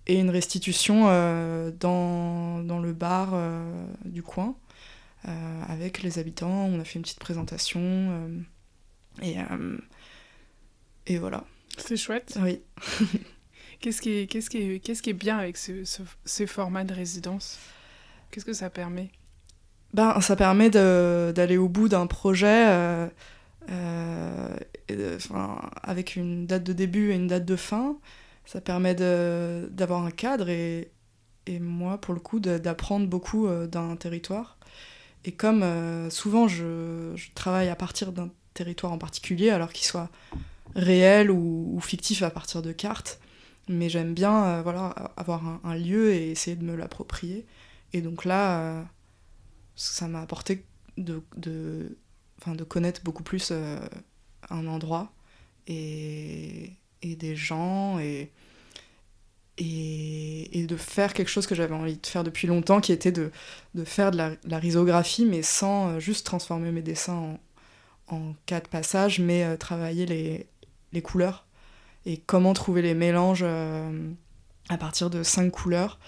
et 0.06 0.20
une 0.20 0.30
restitution 0.30 1.06
dans, 1.80 2.64
dans, 2.64 2.80
le 2.80 2.94
bar 2.94 3.34
du 4.06 4.22
coin, 4.22 4.56
avec 5.24 6.04
les 6.04 6.20
habitants. 6.20 6.66
On 6.66 6.80
a 6.80 6.84
fait 6.84 6.98
une 6.98 7.02
petite 7.02 7.20
présentation 7.20 8.44
et, 9.22 9.40
euh, 9.40 9.78
et 11.08 11.18
voilà. 11.18 11.44
C'est 11.78 11.98
chouette. 11.98 12.38
Oui. 12.42 12.62
qu'est-ce, 13.82 14.02
qui 14.02 15.10
est, 15.10 15.14
bien 15.14 15.38
avec 15.38 15.58
ce, 15.58 15.84
ce, 16.26 16.46
format 16.46 16.84
de 16.84 16.94
résidence? 16.94 17.60
Qu'est-ce 18.30 18.46
que 18.46 18.54
ça 18.54 18.70
permet? 18.70 19.10
Ben, 19.94 20.22
Ça 20.22 20.36
permet 20.36 20.70
d'aller 20.70 21.58
au 21.58 21.68
bout 21.68 21.90
d'un 21.90 22.08
projet 22.08 22.68
euh, 22.70 23.08
euh, 23.70 24.56
avec 25.84 26.16
une 26.16 26.46
date 26.46 26.64
de 26.64 26.74
début 26.74 27.12
et 27.12 27.16
une 27.16 27.28
date 27.28 27.46
de 27.46 27.56
fin. 27.56 27.98
Ça 28.46 28.62
permet 28.62 28.96
d'avoir 28.96 30.06
un 30.06 30.12
cadre 30.12 30.50
et, 30.50 30.92
moi, 31.60 31.98
pour 31.98 32.14
le 32.14 32.20
coup, 32.20 32.40
d'apprendre 32.40 33.08
beaucoup 33.08 33.48
d'un 33.68 33.96
territoire. 33.96 34.58
Et 35.26 35.32
comme 35.32 36.10
souvent 36.10 36.48
je, 36.48 37.16
travaille 37.36 37.70
à 37.70 37.76
partir 37.76 38.12
d'un 38.12 38.30
territoire 38.54 38.92
en 38.92 38.98
particulier, 38.98 39.50
alors 39.50 39.74
qu'il 39.74 39.86
soit 39.86 40.10
réel 40.76 41.32
ou, 41.32 41.80
fictif 41.82 42.24
à 42.24 42.30
partir 42.30 42.62
de 42.62 42.72
cartes. 42.72 43.20
Mais 43.72 43.88
j'aime 43.90 44.14
bien 44.14 44.46
euh, 44.46 44.62
voilà, 44.62 44.90
avoir 45.16 45.60
un, 45.64 45.76
lieu 45.76 46.12
et 46.14 46.32
essayer 46.32 46.58
de 46.58 46.64
me 46.64 46.76
l'approprier. 46.76 47.46
Et 47.94 48.02
donc 48.02 48.26
là, 48.26 48.60
euh, 48.60 48.84
ça 49.76 50.08
m'a 50.10 50.22
apporté 50.22 50.66
de, 50.98 51.24
de, 51.38 51.96
connaître 52.68 53.02
beaucoup 53.04 53.24
plus 53.24 53.50
euh, 53.52 53.80
un 54.50 54.68
endroit 54.68 55.14
et, 55.68 56.74
des 57.02 57.36
gens 57.36 57.98
et, 58.00 58.32
et, 59.58 60.66
de 60.68 60.76
faire 60.76 61.14
quelque 61.14 61.30
chose 61.30 61.48
que 61.48 61.56
j'avais 61.56 61.74
envie 61.74 61.96
de 61.96 62.06
faire 62.06 62.24
depuis 62.26 62.48
longtemps, 62.48 62.82
qui 62.82 62.92
était 62.92 63.12
de, 63.14 63.32
de 63.74 63.86
faire 63.86 64.12
de 64.12 64.18
la, 64.44 64.60
risographie, 64.60 65.26
mais 65.26 65.44
sans 65.44 65.98
juste 66.00 66.26
transformer 66.26 66.72
mes 66.72 66.82
dessins 66.82 67.38
en, 68.10 68.16
en 68.16 68.36
quatre 68.46 68.68
passages, 68.68 69.20
mais 69.20 69.58
travailler 69.58 70.06
les, 70.06 70.48
les, 70.92 71.02
couleurs 71.02 71.46
et 72.06 72.18
comment 72.18 72.54
trouver 72.54 72.82
les 72.82 72.94
mélanges 72.94 73.44
euh, 73.44 74.12
à 74.70 74.78
partir 74.78 75.10
de 75.10 75.24
cinq 75.24 75.52
couleurs, 75.52 76.00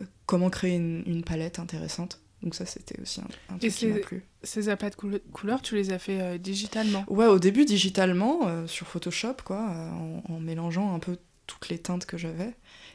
euh, 0.00 0.04
comment 0.26 0.50
créer 0.50 0.76
une, 0.76 1.24
palette 1.24 1.58
intéressante. 1.58 2.20
Donc 2.42 2.54
ça, 2.54 2.66
c'était 2.66 3.00
aussi 3.00 3.20
un, 3.20 3.58
truc 3.58 3.72
qui 3.72 3.86
m'a 3.86 3.98
plu. 3.98 4.24
Ces 4.44 4.68
appâts 4.68 4.90
de 4.90 4.94
couleurs, 5.32 5.60
tu 5.60 5.74
les 5.74 5.90
as 5.92 5.98
fait 5.98 6.38
digitalement? 6.38 7.04
Ouais, 7.08 7.26
au 7.26 7.40
début 7.40 7.64
digitalement, 7.64 8.66
sur 8.68 8.86
Photoshop, 8.86 9.34
quoi, 9.44 9.58
en, 9.58 10.22
en, 10.28 10.38
mélangeant 10.38 10.94
un 10.94 11.00
peu 11.00 11.16
toutes 11.48 11.68
les 11.68 11.78
teintes 11.78 12.06
que 12.06 12.16
j'avais. 12.16 12.54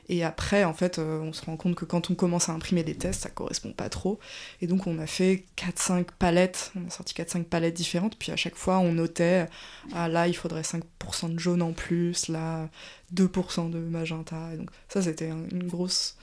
Et 0.10 0.24
après, 0.24 0.64
en 0.64 0.74
fait, 0.74 1.00
euh, 1.00 1.20
on 1.22 1.32
se 1.32 1.46
rend 1.46 1.56
compte 1.56 1.76
que 1.76 1.86
quand 1.86 2.10
on 2.10 2.16
commence 2.16 2.50
à 2.50 2.54
imprimer 2.54 2.84
des 2.84 2.96
tests, 2.96 3.24
ça 3.24 3.30
correspond 3.30 3.72
pas 3.72 3.90
trop. 3.90 4.20
Et 4.62 4.68
donc, 4.68 4.86
on 4.86 5.00
a 5.00 5.08
fait 5.08 5.46
4-5 5.58 6.08
palettes, 6.20 6.72
on 6.76 6.88
a 6.88 6.90
sorti 6.90 7.14
4-5 7.14 7.46
palettes 7.46 7.74
différentes, 7.74 8.18
puis 8.18 8.32
à 8.32 8.36
chaque 8.36 8.56
fois, 8.56 8.80
on 8.80 8.92
notait, 8.94 9.48
ah 9.94 10.10
là, 10.10 10.28
il 10.28 10.36
faudrait 10.36 10.62
5% 10.64 11.34
de 11.34 11.40
jaune 11.40 11.62
en 11.62 11.72
plus, 11.72 12.28
là, 12.28 12.70
2% 13.16 13.70
de 13.70 13.80
magenta. 13.80 14.56
Donc, 14.58 14.70
ça, 14.90 15.02
c'était 15.02 15.30
une 15.30 15.68
grosse, 15.68 16.18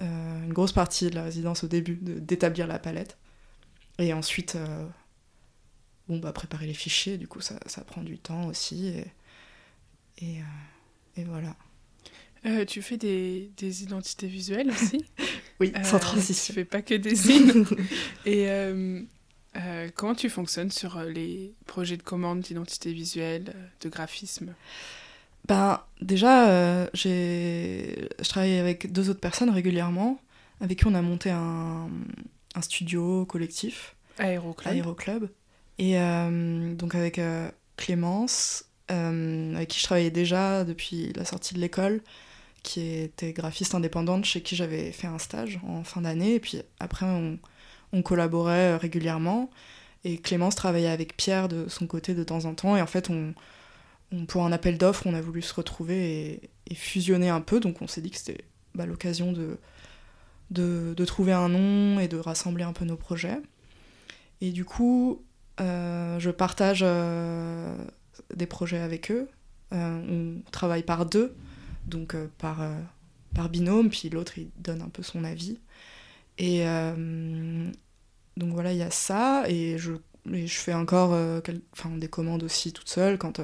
euh, 0.00 0.44
une 0.44 0.52
grosse 0.52 0.72
partie 0.72 1.08
de 1.08 1.14
la 1.14 1.24
résidence 1.24 1.64
au 1.64 1.68
début, 1.68 1.96
d'établir 2.02 2.66
la 2.66 2.78
palette. 2.78 3.16
Et 3.98 4.12
ensuite, 4.12 4.56
euh, 4.56 4.86
bon, 6.08 6.18
bah, 6.18 6.32
préparer 6.32 6.66
les 6.66 6.74
fichiers, 6.74 7.16
du 7.16 7.28
coup, 7.28 7.40
ça, 7.40 7.58
ça 7.66 7.82
prend 7.82 8.02
du 8.02 8.18
temps 8.18 8.46
aussi. 8.46 8.88
Et, 8.88 9.06
et, 10.18 10.40
et 11.16 11.24
voilà. 11.24 11.56
Euh, 12.44 12.64
tu 12.64 12.82
fais 12.82 12.96
des, 12.96 13.52
des, 13.56 13.84
identités 13.84 14.26
visuelles 14.26 14.70
aussi 14.70 15.04
Oui, 15.60 15.72
sans 15.84 15.96
Euh, 15.96 16.00
transition. 16.00 16.52
Tu 16.54 16.60
fais 16.60 16.64
pas 16.64 16.82
que 16.82 16.94
des 16.94 17.14
signes. 17.14 17.64
Et 18.26 18.46
euh, 18.48 19.00
comment 19.94 20.14
tu 20.14 20.28
fonctionnes 20.28 20.70
sur 20.70 21.00
les 21.02 21.54
projets 21.66 21.96
de 21.96 22.02
commande 22.02 22.40
d'identité 22.40 22.92
visuelle, 22.92 23.54
de 23.80 23.88
graphisme? 23.88 24.54
Ben, 25.48 25.80
déjà, 26.00 26.48
euh, 26.50 26.88
j'ai... 26.94 28.08
je 28.20 28.28
travaille 28.28 28.58
avec 28.58 28.92
deux 28.92 29.10
autres 29.10 29.20
personnes 29.20 29.50
régulièrement, 29.50 30.20
avec 30.60 30.78
qui 30.78 30.86
on 30.86 30.94
a 30.94 31.02
monté 31.02 31.30
un, 31.30 31.88
un 32.54 32.62
studio 32.62 33.26
collectif, 33.26 33.96
Aéroclub. 34.18 34.72
Aéroclub. 34.72 35.28
Et 35.78 35.98
euh, 35.98 36.74
donc 36.74 36.94
avec 36.94 37.18
euh, 37.18 37.50
Clémence, 37.76 38.64
avec 38.88 39.68
qui 39.68 39.78
je 39.78 39.84
travaillais 39.84 40.10
déjà 40.10 40.64
depuis 40.64 41.14
la 41.14 41.24
sortie 41.24 41.54
de 41.54 41.60
l'école, 41.60 42.02
qui 42.62 42.80
était 42.80 43.32
graphiste 43.32 43.74
indépendante, 43.74 44.24
chez 44.24 44.42
qui 44.42 44.56
j'avais 44.56 44.92
fait 44.92 45.06
un 45.06 45.18
stage 45.18 45.60
en 45.66 45.84
fin 45.84 46.02
d'année. 46.02 46.34
Et 46.34 46.40
puis 46.40 46.62
après, 46.80 47.06
on, 47.06 48.02
collaborait 48.02 48.76
régulièrement. 48.76 49.50
Et 50.04 50.18
Clémence 50.18 50.54
travaillait 50.54 50.88
avec 50.88 51.16
Pierre 51.16 51.48
de 51.48 51.68
son 51.68 51.86
côté 51.86 52.14
de 52.14 52.24
temps 52.24 52.44
en 52.46 52.54
temps. 52.54 52.76
Et 52.76 52.82
en 52.82 52.86
fait, 52.86 53.10
on, 53.10 53.34
pour 54.26 54.44
un 54.44 54.52
appel 54.52 54.78
d'offres, 54.78 55.06
on 55.06 55.14
a 55.14 55.20
voulu 55.20 55.42
se 55.42 55.54
retrouver 55.54 56.40
et, 56.68 56.74
fusionner 56.74 57.28
un 57.28 57.42
peu. 57.42 57.60
Donc 57.60 57.82
on 57.82 57.86
s'est 57.86 58.00
dit 58.00 58.10
que 58.10 58.16
c'était 58.16 58.44
bah, 58.74 58.86
l'occasion 58.86 59.32
de, 59.32 59.58
de, 60.50 61.04
trouver 61.04 61.32
un 61.32 61.48
nom 61.48 62.00
et 62.00 62.08
de 62.08 62.16
rassembler 62.16 62.64
un 62.64 62.72
peu 62.72 62.84
nos 62.84 62.96
projets. 62.96 63.40
Et 64.40 64.52
du 64.52 64.64
coup, 64.64 65.22
euh, 65.60 66.18
je 66.18 66.30
partage 66.30 66.80
euh, 66.82 67.76
des 68.34 68.46
projets 68.46 68.80
avec 68.80 69.10
eux. 69.10 69.28
Euh, 69.72 70.00
on 70.08 70.50
travaille 70.50 70.82
par 70.82 71.06
deux, 71.06 71.34
donc 71.86 72.14
euh, 72.14 72.28
par, 72.38 72.62
euh, 72.62 72.74
par 73.34 73.48
binôme, 73.48 73.90
puis 73.90 74.08
l'autre 74.10 74.38
il 74.38 74.50
donne 74.58 74.82
un 74.82 74.88
peu 74.88 75.02
son 75.02 75.24
avis. 75.24 75.58
Et 76.38 76.66
euh, 76.68 77.70
donc 78.36 78.52
voilà, 78.52 78.72
il 78.72 78.78
y 78.78 78.82
a 78.82 78.90
ça, 78.90 79.44
et 79.48 79.78
je, 79.78 79.92
et 80.32 80.46
je 80.46 80.58
fais 80.58 80.74
encore 80.74 81.42
quel- 81.44 81.62
enfin, 81.72 81.90
des 81.96 82.08
commandes 82.08 82.42
aussi 82.44 82.72
toute 82.72 82.88
seule 82.88 83.18
quand, 83.18 83.40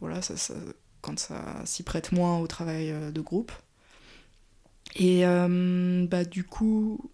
voilà, 0.00 0.22
ça, 0.22 0.36
ça- 0.36 0.54
quand 1.02 1.18
ça 1.18 1.62
s'y 1.66 1.82
prête 1.84 2.12
moins 2.12 2.38
au 2.38 2.46
travail 2.46 2.94
de 3.12 3.20
groupe. 3.20 3.52
Et 4.96 5.24
bah, 6.08 6.24
du 6.24 6.44
coup, 6.44 7.10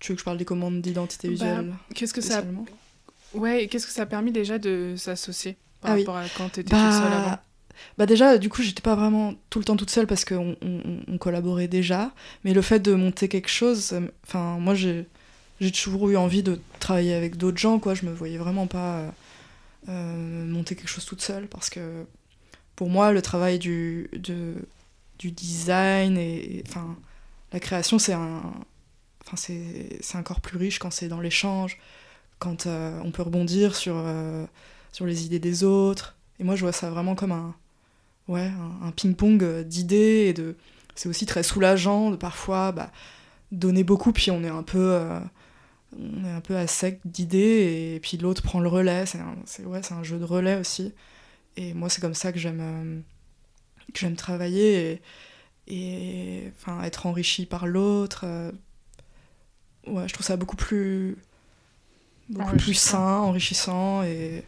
tu 0.00 0.12
veux 0.12 0.16
que 0.16 0.20
je 0.20 0.24
parle 0.24 0.38
des 0.38 0.44
commandes 0.44 0.80
d'identité 0.82 1.28
Bah, 1.28 1.34
visuelle 1.34 1.74
Qu'est-ce 1.94 2.12
que 2.14 2.20
ça, 2.20 2.42
ouais, 3.34 3.68
qu'est-ce 3.68 3.86
que 3.86 3.92
ça 3.92 4.02
a 4.02 4.06
permis 4.06 4.32
déjà 4.32 4.58
de 4.58 4.94
s'associer 4.96 5.56
par 5.80 5.90
Ah 5.90 5.94
oui. 5.94 6.00
rapport 6.00 6.16
à 6.16 6.28
quand 6.30 6.50
tu 6.50 6.60
étais 6.60 6.74
toute 6.76 6.92
seule 6.92 7.12
avant? 7.12 7.38
Bah, 7.98 8.06
déjà, 8.06 8.38
du 8.38 8.48
coup, 8.48 8.62
j'étais 8.62 8.82
pas 8.82 8.94
vraiment 8.94 9.34
tout 9.50 9.58
le 9.58 9.64
temps 9.64 9.76
toute 9.76 9.90
seule 9.90 10.06
parce 10.06 10.24
qu'on 10.24 10.56
on, 10.62 10.80
on 11.08 11.18
collaborait 11.18 11.68
déjà. 11.68 12.12
Mais 12.44 12.54
le 12.54 12.62
fait 12.62 12.80
de 12.80 12.94
monter 12.94 13.28
quelque 13.28 13.48
chose, 13.50 13.94
enfin, 14.24 14.58
moi, 14.58 14.74
j'ai 14.74 15.06
j'ai 15.60 15.70
toujours 15.70 16.10
eu 16.10 16.16
envie 16.16 16.42
de 16.42 16.60
travailler 16.80 17.14
avec 17.14 17.36
d'autres 17.36 17.58
gens, 17.58 17.78
quoi. 17.78 17.94
Je 17.94 18.04
me 18.06 18.12
voyais 18.12 18.38
vraiment 18.38 18.66
pas 18.66 19.14
euh, 19.88 20.46
monter 20.46 20.76
quelque 20.76 20.88
chose 20.88 21.04
toute 21.04 21.22
seule 21.22 21.46
parce 21.48 21.70
que 21.70 22.04
pour 22.76 22.88
moi, 22.90 23.12
le 23.12 23.22
travail 23.22 23.58
du, 23.58 24.08
de, 24.12 24.54
du 25.18 25.30
design 25.30 26.18
et, 26.18 26.64
enfin, 26.68 26.96
la 27.52 27.60
création, 27.60 27.98
c'est 27.98 28.14
un, 28.14 28.42
enfin, 29.24 29.36
c'est 29.36 29.98
c'est 30.00 30.18
encore 30.18 30.40
plus 30.40 30.58
riche 30.58 30.78
quand 30.78 30.90
c'est 30.90 31.08
dans 31.08 31.20
l'échange, 31.20 31.78
quand 32.38 32.66
euh, 32.66 33.00
on 33.04 33.10
peut 33.12 33.22
rebondir 33.22 33.76
sur, 33.76 33.94
euh, 33.96 34.44
sur 34.92 35.06
les 35.06 35.24
idées 35.24 35.38
des 35.38 35.64
autres. 35.64 36.16
Et 36.40 36.44
moi, 36.44 36.56
je 36.56 36.62
vois 36.62 36.72
ça 36.72 36.90
vraiment 36.90 37.14
comme 37.14 37.32
un, 37.32 37.54
ouais, 38.28 38.46
un, 38.82 38.88
un 38.88 38.90
ping-pong 38.92 39.42
euh, 39.42 39.64
d'idées 39.64 40.26
et 40.28 40.32
de. 40.34 40.56
C'est 40.94 41.08
aussi 41.08 41.26
très 41.26 41.42
soulageant 41.42 42.10
de 42.12 42.16
parfois 42.16 42.72
bah, 42.72 42.92
donner 43.52 43.84
beaucoup, 43.84 44.12
puis 44.12 44.30
on 44.30 44.44
est 44.44 44.48
un 44.50 44.62
peu, 44.64 44.78
euh, 44.94 45.20
on 45.98 46.24
est 46.24 46.30
un 46.32 46.40
peu 46.42 46.56
à 46.56 46.66
sec 46.68 47.00
d'idées, 47.04 47.94
et 47.96 48.00
puis 48.00 48.18
l'autre 48.18 48.42
prend 48.42 48.60
le 48.60 48.68
relais. 48.68 49.06
C'est 49.06 49.20
un, 49.20 49.36
c'est- 49.46 49.64
ouais, 49.64 49.82
c'est 49.82 49.94
un 49.94 50.02
jeu 50.04 50.18
de 50.18 50.24
relais 50.24 50.56
aussi. 50.60 50.92
Et 51.56 51.74
moi, 51.74 51.88
c'est 51.90 52.00
comme 52.02 52.14
ça 52.14 52.32
que 52.32 52.38
j'aime, 52.40 52.60
euh, 52.62 53.00
que 53.94 54.00
j'aime 54.00 54.16
travailler 54.16 55.00
et, 55.68 55.74
et 56.46 56.52
enfin 56.58 56.82
être 56.84 57.06
enrichi 57.06 57.46
par 57.46 57.66
l'autre. 57.66 58.22
euh, 58.24 58.52
ouais, 59.86 60.08
je 60.08 60.12
trouve 60.14 60.26
ça 60.26 60.36
beaucoup 60.36 60.56
plus, 60.56 61.16
beaucoup 62.28 62.56
plus 62.56 62.74
sain, 62.74 63.18
enrichissant 63.18 64.02
et 64.02 64.44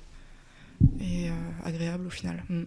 et 1.00 1.28
agréable 1.64 2.06
au 2.06 2.10
final. 2.10 2.44
Mm. 2.48 2.62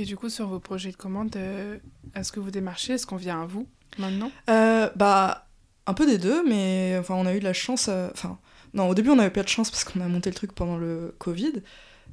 Et 0.00 0.04
du 0.06 0.16
coup, 0.16 0.30
sur 0.30 0.46
vos 0.48 0.60
projets 0.60 0.90
de 0.92 0.96
commande, 0.96 1.36
euh, 1.36 1.76
est-ce 2.14 2.32
que 2.32 2.40
vous 2.40 2.50
démarchez? 2.50 2.94
Est-ce 2.94 3.06
qu'on 3.06 3.16
vient 3.16 3.42
à 3.42 3.44
vous 3.44 3.68
maintenant? 3.98 4.30
Euh, 4.48 4.88
bah, 4.96 5.46
un 5.86 5.92
peu 5.92 6.06
des 6.06 6.16
deux, 6.16 6.42
mais 6.48 6.96
enfin, 6.98 7.14
on 7.16 7.26
a 7.26 7.34
eu 7.34 7.38
de 7.38 7.44
la 7.44 7.52
chance. 7.52 7.88
euh, 7.90 8.08
Enfin, 8.14 8.38
non, 8.72 8.88
au 8.88 8.94
début, 8.94 9.10
on 9.10 9.16
n'avait 9.16 9.28
pas 9.28 9.42
de 9.42 9.48
chance 9.48 9.70
parce 9.70 9.84
qu'on 9.84 10.00
a 10.00 10.08
monté 10.08 10.30
le 10.30 10.34
truc 10.34 10.52
pendant 10.54 10.78
le 10.78 11.14
Covid. 11.18 11.52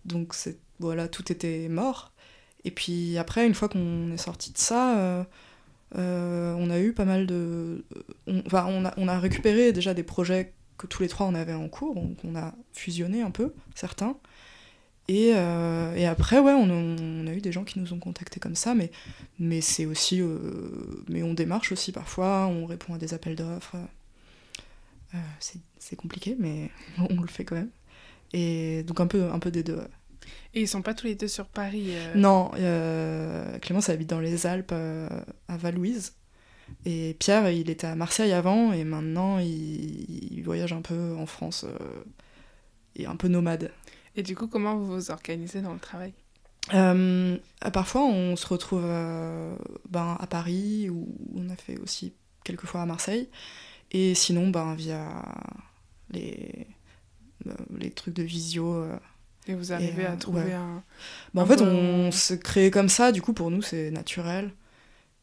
Donc, 0.04 0.34
voilà, 0.80 1.08
tout 1.08 1.32
était 1.32 1.70
mort. 1.70 2.12
Et 2.66 2.72
puis 2.72 3.18
après, 3.18 3.48
une 3.48 3.54
fois 3.54 3.70
qu'on 3.70 4.12
est 4.12 4.18
sorti 4.18 4.52
de 4.52 4.58
ça, 4.58 5.26
on 5.96 6.70
a 6.70 6.80
eu 6.82 6.92
pas 6.92 7.06
mal 7.06 7.26
de. 7.26 7.86
on- 8.28 8.44
on, 8.52 8.84
a, 8.86 8.94
on 8.98 9.08
a 9.08 9.18
récupéré 9.18 9.72
déjà 9.72 9.94
des 9.94 10.04
projets 10.04 10.54
que 10.78 10.88
tous 10.88 11.02
les 11.02 11.08
trois 11.08 11.26
on 11.26 11.36
avait 11.36 11.54
en 11.54 11.70
cours, 11.70 11.96
donc 11.96 12.18
on 12.26 12.36
a 12.36 12.54
fusionné 12.74 13.22
un 13.22 13.32
peu, 13.32 13.54
certains. 13.76 14.18
Et, 15.10 15.32
euh, 15.36 15.96
et 15.96 16.06
après, 16.06 16.40
ouais, 16.40 16.52
on, 16.54 16.70
on 16.70 17.28
a 17.28 17.34
eu 17.34 17.40
des 17.42 17.52
gens 17.54 17.64
qui 17.64 17.80
nous 17.80 17.94
ont 17.94 18.00
contactés 18.00 18.40
comme 18.42 18.56
ça, 18.56 18.76
mais, 18.76 18.92
mais 19.40 19.62
c'est 19.62 19.86
aussi. 19.86 20.22
euh, 20.22 20.38
mais 21.08 21.24
on 21.24 21.34
démarche 21.34 21.72
aussi 21.72 21.92
parfois, 21.94 22.48
on 22.48 22.66
répond 22.66 22.94
à 22.94 22.98
des 22.98 23.14
appels 23.14 23.36
d'offres. 23.36 23.78
Euh, 25.16 25.18
c'est 25.80 25.96
compliqué, 25.96 26.36
mais 26.38 26.70
on 27.10 27.22
le 27.22 27.28
fait 27.28 27.46
quand 27.46 27.56
même. 27.56 27.70
Et 28.34 28.84
donc 28.84 29.00
un 29.00 29.08
peu, 29.08 29.24
un 29.32 29.40
peu 29.40 29.52
des 29.52 29.64
deux. 29.64 29.76
ouais. 29.76 29.88
Et 30.54 30.62
ils 30.62 30.68
sont 30.68 30.82
pas 30.82 30.94
tous 30.94 31.08
les 31.08 31.16
deux 31.16 31.30
sur 31.30 31.46
Paris 31.46 31.94
Non, 32.16 32.52
Clémence 33.62 33.90
habite 33.90 34.10
dans 34.10 34.20
les 34.20 34.46
Alpes, 34.46 34.74
à 34.74 35.58
Valouise. 35.58 36.16
Et 36.86 37.16
Pierre, 37.20 37.50
il 37.50 37.70
était 37.70 37.88
à 37.88 37.96
Marseille 37.96 38.34
avant, 38.34 38.74
et 38.74 38.84
maintenant 38.84 39.40
il, 39.40 40.34
il 40.34 40.42
voyage 40.44 40.74
un 40.74 40.82
peu 40.82 41.16
en 41.18 41.26
France, 41.26 41.66
et 42.98 43.06
un 43.06 43.16
peu 43.16 43.30
nomade. 43.30 43.72
Et 44.18 44.24
du 44.24 44.36
coup, 44.36 44.48
comment 44.48 44.76
vous 44.76 44.88
vous 44.88 45.12
organisez 45.12 45.62
dans 45.62 45.74
le 45.74 45.80
travail? 45.80 46.12
Euh, 46.74 47.38
parfois, 47.72 48.04
on 48.04 48.36
se 48.36 48.46
retrouve 48.48 48.84
euh, 48.84 49.56
ben, 49.90 50.18
à 50.20 50.28
Paris, 50.28 50.90
ou 50.90 51.08
on 51.36 51.50
a 51.50 51.56
fait 51.56 51.78
aussi 51.80 52.14
quelques 52.44 52.66
fois 52.66 52.82
à 52.82 52.86
Marseille. 52.86 53.30
Et 53.92 54.16
sinon, 54.16 54.50
ben, 54.50 54.76
via 54.76 55.24
les, 56.12 56.68
euh, 57.46 57.54
les 57.78 57.92
trucs 57.92 58.16
de 58.16 58.24
visio. 58.24 58.86
Et 59.48 59.54
vous 59.54 59.72
arrivez 59.72 60.06
à 60.06 60.18
trouver 60.18 60.42
ouais. 60.42 60.54
un... 60.54 60.84
Ben, 61.34 61.44
en 61.44 61.46
fait, 61.46 61.62
on 61.62 62.12
se 62.12 62.34
crée 62.34 62.72
comme 62.72 62.90
ça, 62.90 63.14
du 63.14 63.22
coup, 63.22 63.32
pour 63.32 63.52
nous, 63.52 63.62
c'est 63.62 63.92
naturel. 63.92 64.52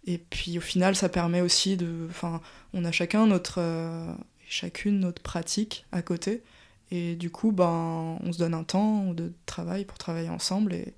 Et 0.06 0.18
puis, 0.18 0.56
au 0.56 0.62
final, 0.62 0.94
ça 0.94 1.08
permet 1.08 1.40
aussi 1.40 1.76
de. 1.76 2.06
Enfin, 2.08 2.40
on 2.72 2.84
a 2.84 2.92
chacun 2.92 3.26
notre. 3.26 3.56
euh, 3.58 4.14
chacune 4.46 5.00
notre 5.00 5.22
pratique 5.22 5.86
à 5.92 6.02
côté. 6.02 6.42
Et 6.90 7.16
du 7.16 7.30
coup, 7.30 7.50
ben, 7.52 8.18
on 8.22 8.32
se 8.32 8.38
donne 8.38 8.54
un 8.54 8.64
temps 8.64 9.12
de 9.14 9.32
travail 9.46 9.84
pour 9.84 9.98
travailler 9.98 10.28
ensemble. 10.28 10.72
Et, 10.74 10.94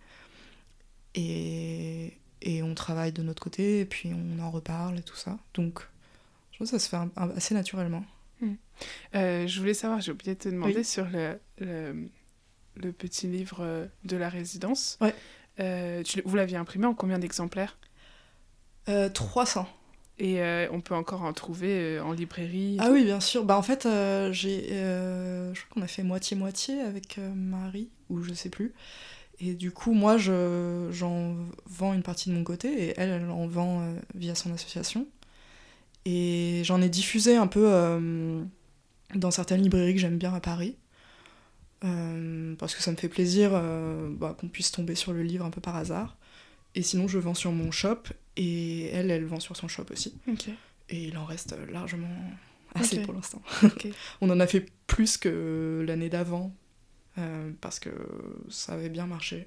et, 1.14 2.12
et 2.42 2.62
on 2.62 2.74
travaille 2.74 3.12
de 3.12 3.22
notre 3.22 3.42
côté, 3.42 3.80
et 3.80 3.84
puis 3.86 4.12
on 4.14 4.42
en 4.42 4.50
reparle 4.50 4.98
et 4.98 5.02
tout 5.02 5.16
ça. 5.16 5.38
Donc, 5.54 5.80
je 6.52 6.58
pense 6.58 6.70
que 6.70 6.78
ça 6.78 6.84
se 6.84 6.88
fait 6.88 6.96
un- 6.96 7.10
un- 7.16 7.30
assez 7.30 7.54
naturellement. 7.54 8.04
Euh, 9.14 9.46
je 9.46 9.58
voulais 9.58 9.72
savoir, 9.72 10.02
j'ai 10.02 10.12
oublié 10.12 10.34
de 10.34 10.38
te 10.40 10.48
demander 10.50 10.74
Oui. 10.76 10.84
sur 10.84 11.06
le, 11.08 11.40
le, 11.58 12.08
le 12.74 12.92
petit 12.92 13.26
livre 13.26 13.58
euh, 13.60 13.86
de 14.04 14.18
la 14.18 14.28
résidence. 14.28 14.98
Ouais. 15.00 15.14
Euh, 15.60 16.02
tu- 16.02 16.20
vous 16.26 16.36
l'aviez 16.36 16.58
imprimé 16.58 16.84
en 16.84 16.92
combien 16.92 17.18
d'exemplaires? 17.18 17.78
Euh, 18.90 19.08
300. 19.08 19.66
Et 20.18 20.40
euh, 20.40 20.66
on 20.72 20.80
peut 20.80 20.94
encore 20.94 21.22
en 21.22 21.32
trouver 21.34 21.96
euh, 21.98 22.02
en 22.02 22.12
librairie 22.12 22.78
Ah 22.80 22.90
oui, 22.90 23.04
bien 23.04 23.20
sûr. 23.20 23.44
Bah, 23.44 23.56
en 23.56 23.62
fait, 23.62 23.84
euh, 23.84 24.32
j'ai, 24.32 24.68
je 24.68 25.60
crois 25.60 25.74
qu'on 25.74 25.82
a 25.82 25.86
fait 25.86 26.02
moitié-moitié 26.02 26.80
avec 26.80 27.18
Marie, 27.34 27.88
ou 28.08 28.22
je 28.22 28.32
sais 28.32 28.48
plus. 28.48 28.72
Et 29.40 29.52
du 29.52 29.70
coup, 29.70 29.92
moi, 29.92 30.16
je, 30.16 30.88
j'en 30.90 31.36
vends 31.66 31.92
une 31.92 32.02
partie 32.02 32.30
de 32.30 32.34
mon 32.34 32.44
côté, 32.44 32.68
et 32.84 32.94
elle, 32.96 33.10
elle 33.10 33.30
en 33.30 33.46
vend 33.46 33.86
via 34.14 34.34
son 34.34 34.52
association. 34.54 35.06
Et 36.06 36.62
j'en 36.64 36.80
ai 36.80 36.88
diffusé 36.88 37.36
un 37.36 37.46
peu 37.46 37.70
dans 39.14 39.30
certaines 39.30 39.60
librairies 39.60 39.94
que 39.94 40.00
j'aime 40.00 40.18
bien 40.18 40.32
à 40.32 40.40
Paris. 40.40 40.76
Parce 41.80 42.74
que 42.74 42.82
ça 42.82 42.90
me 42.90 42.96
fait 42.96 43.10
plaisir 43.10 43.50
bah, 44.12 44.34
qu'on 44.40 44.48
puisse 44.48 44.72
tomber 44.72 44.94
sur 44.94 45.12
le 45.12 45.22
livre 45.22 45.44
un 45.44 45.50
peu 45.50 45.60
par 45.60 45.76
hasard. 45.76 46.16
Et 46.74 46.82
sinon, 46.82 47.06
je 47.06 47.18
vends 47.18 47.34
sur 47.34 47.52
mon 47.52 47.70
shop, 47.70 48.04
et 48.36 48.86
elle, 48.86 49.10
elle 49.10 49.24
vend 49.24 49.40
sur 49.40 49.56
son 49.56 49.68
shop 49.68 49.86
aussi. 49.90 50.14
Et 50.88 51.04
il 51.04 51.18
en 51.18 51.24
reste 51.24 51.56
largement 51.70 52.14
assez 52.74 53.02
pour 53.02 53.14
l'instant. 53.14 53.42
On 54.20 54.30
en 54.30 54.40
a 54.40 54.46
fait 54.46 54.66
plus 54.86 55.16
que 55.16 55.84
l'année 55.86 56.08
d'avant, 56.08 56.54
euh, 57.18 57.50
parce 57.60 57.78
que 57.78 57.90
ça 58.48 58.74
avait 58.74 58.88
bien 58.88 59.06
marché. 59.06 59.46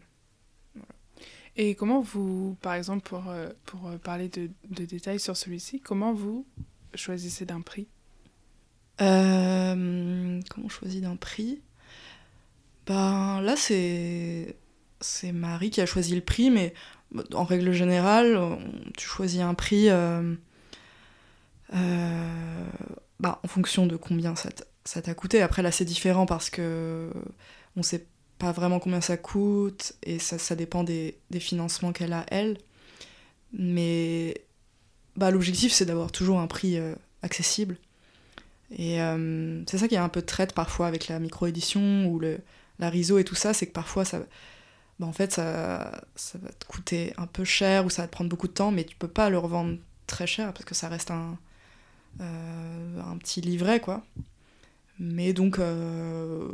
Et 1.55 1.75
comment 1.75 1.99
vous, 1.99 2.57
par 2.61 2.73
exemple, 2.73 3.07
pour, 3.07 3.29
euh, 3.29 3.49
pour 3.65 3.87
euh, 3.87 3.97
parler 3.97 4.29
de, 4.29 4.49
de 4.69 4.85
détails 4.85 5.19
sur 5.19 5.35
celui-ci, 5.35 5.81
comment 5.81 6.13
vous 6.13 6.45
choisissez 6.93 7.45
d'un 7.45 7.61
prix? 7.61 7.87
Euh, 9.01 10.39
comment 10.49 10.65
on 10.65 10.69
choisit 10.69 11.01
d'un 11.01 11.15
prix? 11.15 11.61
Ben 12.85 13.41
là, 13.41 13.55
c'est 13.55 14.55
c'est 15.01 15.31
Marie 15.31 15.69
qui 15.69 15.79
a 15.81 15.85
choisi 15.85 16.15
le 16.15 16.21
prix, 16.21 16.49
mais 16.49 16.73
en 17.33 17.43
règle 17.43 17.71
générale, 17.71 18.57
tu 18.97 19.07
choisis 19.07 19.41
un 19.41 19.53
prix 19.53 19.89
euh, 19.89 20.35
euh, 21.73 22.65
bah, 23.19 23.39
en 23.43 23.47
fonction 23.47 23.87
de 23.87 23.95
combien 23.95 24.35
ça 24.35 25.01
t'a 25.01 25.13
coûté. 25.13 25.41
Après, 25.41 25.61
là, 25.61 25.71
c'est 25.71 25.85
différent 25.85 26.25
parce 26.25 26.49
que 26.49 27.09
on 27.75 27.83
sait 27.83 28.05
pas 28.37 28.51
vraiment 28.51 28.79
combien 28.79 29.01
ça 29.01 29.17
coûte 29.17 29.93
et 30.03 30.19
ça, 30.19 30.37
ça 30.37 30.55
dépend 30.55 30.83
des, 30.83 31.17
des 31.29 31.39
financements 31.39 31.91
qu'elle 31.91 32.13
a, 32.13 32.25
elle. 32.29 32.57
Mais 33.53 34.41
bah, 35.15 35.31
l'objectif, 35.31 35.73
c'est 35.73 35.85
d'avoir 35.85 36.11
toujours 36.11 36.39
un 36.39 36.47
prix 36.47 36.77
euh, 36.77 36.93
accessible. 37.23 37.77
Et 38.77 38.99
c'est 39.65 39.79
ça 39.79 39.87
qui 39.87 39.95
est 39.95 39.97
un 39.97 40.09
peu 40.09 40.21
de 40.21 40.27
traite 40.27 40.53
parfois 40.53 40.85
avec 40.85 41.07
la 41.07 41.17
micro-édition 41.17 42.05
ou 42.05 42.19
le, 42.19 42.37
la 42.77 42.91
RISO 42.91 43.17
et 43.17 43.23
tout 43.23 43.33
ça, 43.33 43.51
c'est 43.51 43.65
que 43.65 43.71
parfois 43.71 44.05
ça, 44.05 44.19
bah, 44.99 45.07
en 45.07 45.13
fait, 45.13 45.31
ça, 45.31 46.03
ça 46.15 46.37
va 46.39 46.49
te 46.49 46.65
coûter 46.65 47.13
un 47.17 47.27
peu 47.27 47.45
cher 47.45 47.85
ou 47.85 47.89
ça 47.89 48.03
va 48.03 48.07
te 48.07 48.11
prendre 48.11 48.29
beaucoup 48.29 48.47
de 48.47 48.53
temps, 48.53 48.71
mais 48.71 48.83
tu 48.83 48.95
peux 48.95 49.07
pas 49.07 49.29
le 49.29 49.37
revendre 49.37 49.77
très 50.07 50.27
cher 50.27 50.53
parce 50.53 50.65
que 50.65 50.75
ça 50.75 50.89
reste 50.89 51.11
un, 51.11 51.37
euh, 52.19 53.01
un 53.01 53.17
petit 53.17 53.41
livret, 53.41 53.79
quoi. 53.79 54.03
Mais 54.99 55.31
donc, 55.31 55.59
euh, 55.59 56.49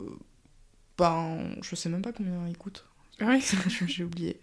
ben, 0.97 1.55
je 1.63 1.75
sais 1.75 1.89
même 1.89 2.03
pas 2.03 2.13
combien 2.13 2.47
il 2.47 2.57
coûte. 2.57 2.85
Oui. 3.21 3.43
J'ai 3.87 4.03
oublié. 4.03 4.39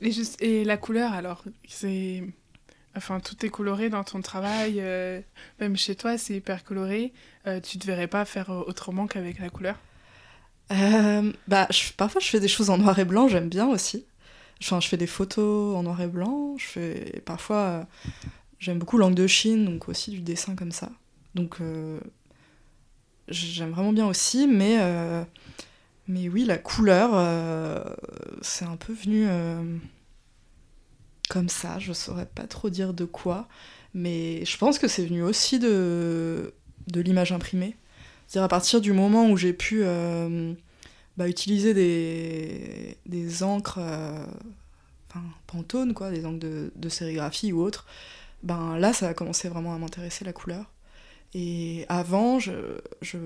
Et, 0.00 0.12
juste, 0.12 0.40
et 0.40 0.64
la 0.64 0.76
couleur, 0.76 1.12
alors, 1.12 1.42
c'est... 1.66 2.22
Enfin, 2.94 3.20
tout 3.20 3.44
est 3.44 3.48
coloré 3.48 3.90
dans 3.90 4.02
ton 4.04 4.20
travail, 4.20 4.80
euh, 4.80 5.20
même 5.60 5.76
chez 5.76 5.94
toi, 5.94 6.18
c'est 6.18 6.34
hyper 6.34 6.64
coloré. 6.64 7.12
Euh, 7.46 7.60
tu 7.60 7.78
ne 7.78 7.82
devrais 7.82 8.08
pas 8.08 8.24
faire 8.24 8.50
autrement 8.50 9.06
qu'avec 9.06 9.38
la 9.38 9.50
couleur? 9.50 9.76
Euh, 10.72 11.32
bah, 11.46 11.68
parfois, 11.96 12.20
je 12.20 12.26
fais 12.28 12.40
des 12.40 12.48
choses 12.48 12.70
en 12.70 12.78
noir 12.78 12.98
et 12.98 13.04
blanc, 13.04 13.28
j'aime 13.28 13.48
bien 13.48 13.66
aussi. 13.68 14.04
Enfin, 14.62 14.80
je 14.80 14.88
fais 14.88 14.96
des 14.96 15.06
photos 15.06 15.76
en 15.76 15.82
noir 15.82 16.00
et 16.00 16.06
blanc. 16.06 16.56
Je 16.58 16.66
fais 16.66 17.22
parfois, 17.24 17.56
euh, 17.56 17.84
j'aime 18.58 18.78
beaucoup 18.78 18.98
l'angle 18.98 19.14
de 19.14 19.26
Chine, 19.26 19.64
donc 19.64 19.88
aussi 19.88 20.10
du 20.10 20.20
dessin 20.20 20.54
comme 20.56 20.72
ça. 20.72 20.90
Donc, 21.34 21.60
euh, 21.60 22.00
j'aime 23.28 23.70
vraiment 23.70 23.92
bien 23.92 24.06
aussi, 24.06 24.46
mais 24.46 24.78
mais 26.08 26.28
oui, 26.28 26.44
la 26.44 26.56
couleur, 26.58 27.10
c'est 28.42 28.64
un 28.64 28.76
peu 28.76 28.92
venu 28.94 29.26
comme 31.28 31.48
ça. 31.48 31.78
Je 31.78 31.92
saurais 31.92 32.26
pas 32.26 32.46
trop 32.46 32.70
dire 32.70 32.94
de 32.94 33.04
quoi, 33.04 33.48
mais 33.94 34.44
je 34.44 34.56
pense 34.56 34.78
que 34.78 34.88
c'est 34.88 35.04
venu 35.06 35.22
aussi 35.22 35.58
de 35.58 36.54
de 36.88 37.00
l'image 37.00 37.32
imprimée. 37.32 37.76
C'est-à-dire 38.28 38.44
à 38.44 38.48
partir 38.48 38.80
du 38.80 38.92
moment 38.92 39.30
où 39.30 39.36
j'ai 39.36 39.54
pu 39.54 39.80
euh, 39.82 40.54
bah, 41.16 41.28
utiliser 41.28 41.74
des, 41.74 42.96
des 43.06 43.42
encres, 43.42 43.78
euh, 43.80 44.24
enfin 45.08 45.24
Pantone, 45.46 45.94
quoi, 45.94 46.10
des 46.10 46.26
encres 46.26 46.38
de, 46.40 46.72
de 46.76 46.88
sérigraphie 46.90 47.52
ou 47.52 47.62
autres, 47.62 47.86
ben 48.42 48.78
là 48.78 48.92
ça 48.92 49.08
a 49.08 49.14
commencé 49.14 49.48
vraiment 49.48 49.74
à 49.74 49.78
m'intéresser 49.78 50.24
la 50.24 50.32
couleur. 50.32 50.70
Et 51.34 51.86
avant, 51.88 52.38
je, 52.38 52.52
je, 53.02 53.18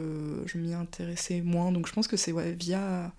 je 0.47 0.59
m'y 0.59 0.75
intéressais 0.75 1.41
moins, 1.43 1.73
donc 1.73 1.87
je 1.89 1.93
pense 1.93 2.09
que 2.09 2.17
c'est 2.17 2.33
via, 2.55 3.13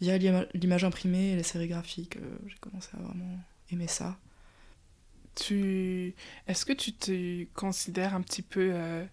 via 0.00 0.18
l'ima- 0.18 0.46
l'image 0.54 0.84
imprimée 0.84 1.32
et 1.32 1.36
les 1.36 1.42
sérigraphies 1.44 2.08
que 2.08 2.20
j'ai 2.46 2.56
commencé 2.60 2.90
à 2.94 3.02
vraiment 3.02 3.38
aimer 3.70 3.88
ça. 3.88 4.18
tu... 5.34 6.14
Est-ce 6.46 6.64
que 6.64 6.72
tu 6.72 6.92
te 6.92 7.44
considères 7.54 8.14
un 8.14 8.20
petit 8.22 8.42
peu 8.42 8.70
euh, 8.72 9.04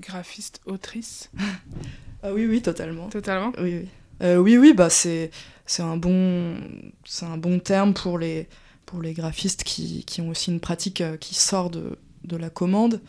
graphiste, 0.00 0.60
autrice 0.66 1.30
Ah 2.22 2.32
oui, 2.32 2.46
oui, 2.46 2.60
totalement. 2.62 3.08
Totalement 3.08 3.52
Oui, 3.58 3.78
oui. 3.82 3.88
Euh, 4.22 4.36
oui, 4.38 4.58
oui, 4.58 4.72
bah 4.74 4.90
c'est 4.90 5.30
c'est 5.66 5.82
un 5.82 5.96
bon 5.96 6.56
c'est 7.04 7.26
un 7.26 7.36
bon 7.36 7.60
terme 7.60 7.94
pour 7.94 8.18
les 8.18 8.48
pour 8.86 9.02
les 9.02 9.12
graphistes 9.12 9.64
qui, 9.64 10.02
qui 10.04 10.20
ont 10.22 10.30
aussi 10.30 10.50
une 10.50 10.60
pratique 10.60 11.02
euh, 11.02 11.16
qui 11.18 11.34
sort 11.34 11.68
de, 11.70 11.98
de 12.24 12.36
la 12.36 12.48
commande 12.50 13.00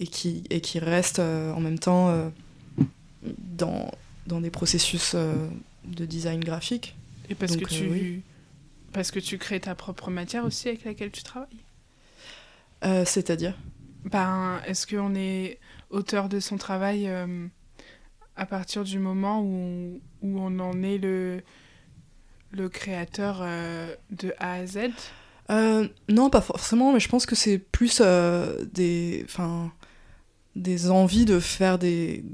et 0.00 0.06
qui 0.06 0.42
et 0.50 0.60
qui 0.60 0.78
reste 0.78 1.18
euh, 1.18 1.52
en 1.52 1.60
même 1.60 1.78
temps 1.78 2.08
euh, 2.08 2.30
dans 3.22 3.90
dans 4.26 4.40
des 4.40 4.50
processus 4.50 5.14
de 5.14 6.04
design 6.04 6.40
graphique. 6.40 6.96
Et 7.30 7.34
parce 7.34 7.52
Donc, 7.52 7.68
que 7.68 7.74
tu... 7.74 7.86
oui. 7.86 8.22
Parce 8.92 9.10
que 9.10 9.20
tu 9.20 9.38
crées 9.38 9.60
ta 9.60 9.74
propre 9.74 10.10
matière 10.10 10.44
aussi 10.44 10.68
avec 10.68 10.84
laquelle 10.84 11.10
tu 11.10 11.22
travailles? 11.22 11.48
C'est-à-dire? 13.06 13.54
Ben, 14.04 14.60
est-ce 14.66 14.86
qu'on 14.86 15.14
est 15.14 15.58
auteur 15.90 16.28
de 16.28 16.40
son 16.40 16.56
travail 16.56 17.08
euh, 17.08 17.46
à 18.36 18.46
partir 18.46 18.84
du 18.84 18.98
moment 18.98 19.42
où, 19.42 20.00
où 20.22 20.38
on 20.40 20.58
en 20.58 20.82
est 20.82 20.98
le, 20.98 21.42
le 22.50 22.68
créateur 22.68 23.38
euh, 23.42 23.94
de 24.10 24.32
A 24.38 24.54
à 24.54 24.66
Z? 24.66 24.90
Euh, 25.50 25.88
non, 26.08 26.28
pas 26.30 26.42
forcément, 26.42 26.92
mais 26.92 27.00
je 27.00 27.08
pense 27.08 27.24
que 27.26 27.34
c'est 27.34 27.58
plus 27.58 28.02
des, 28.72 29.22
enfin, 29.24 29.72
des 30.56 30.90
envies 30.90 31.24
de 31.24 31.40
faire 31.40 31.78
des, 31.78 32.24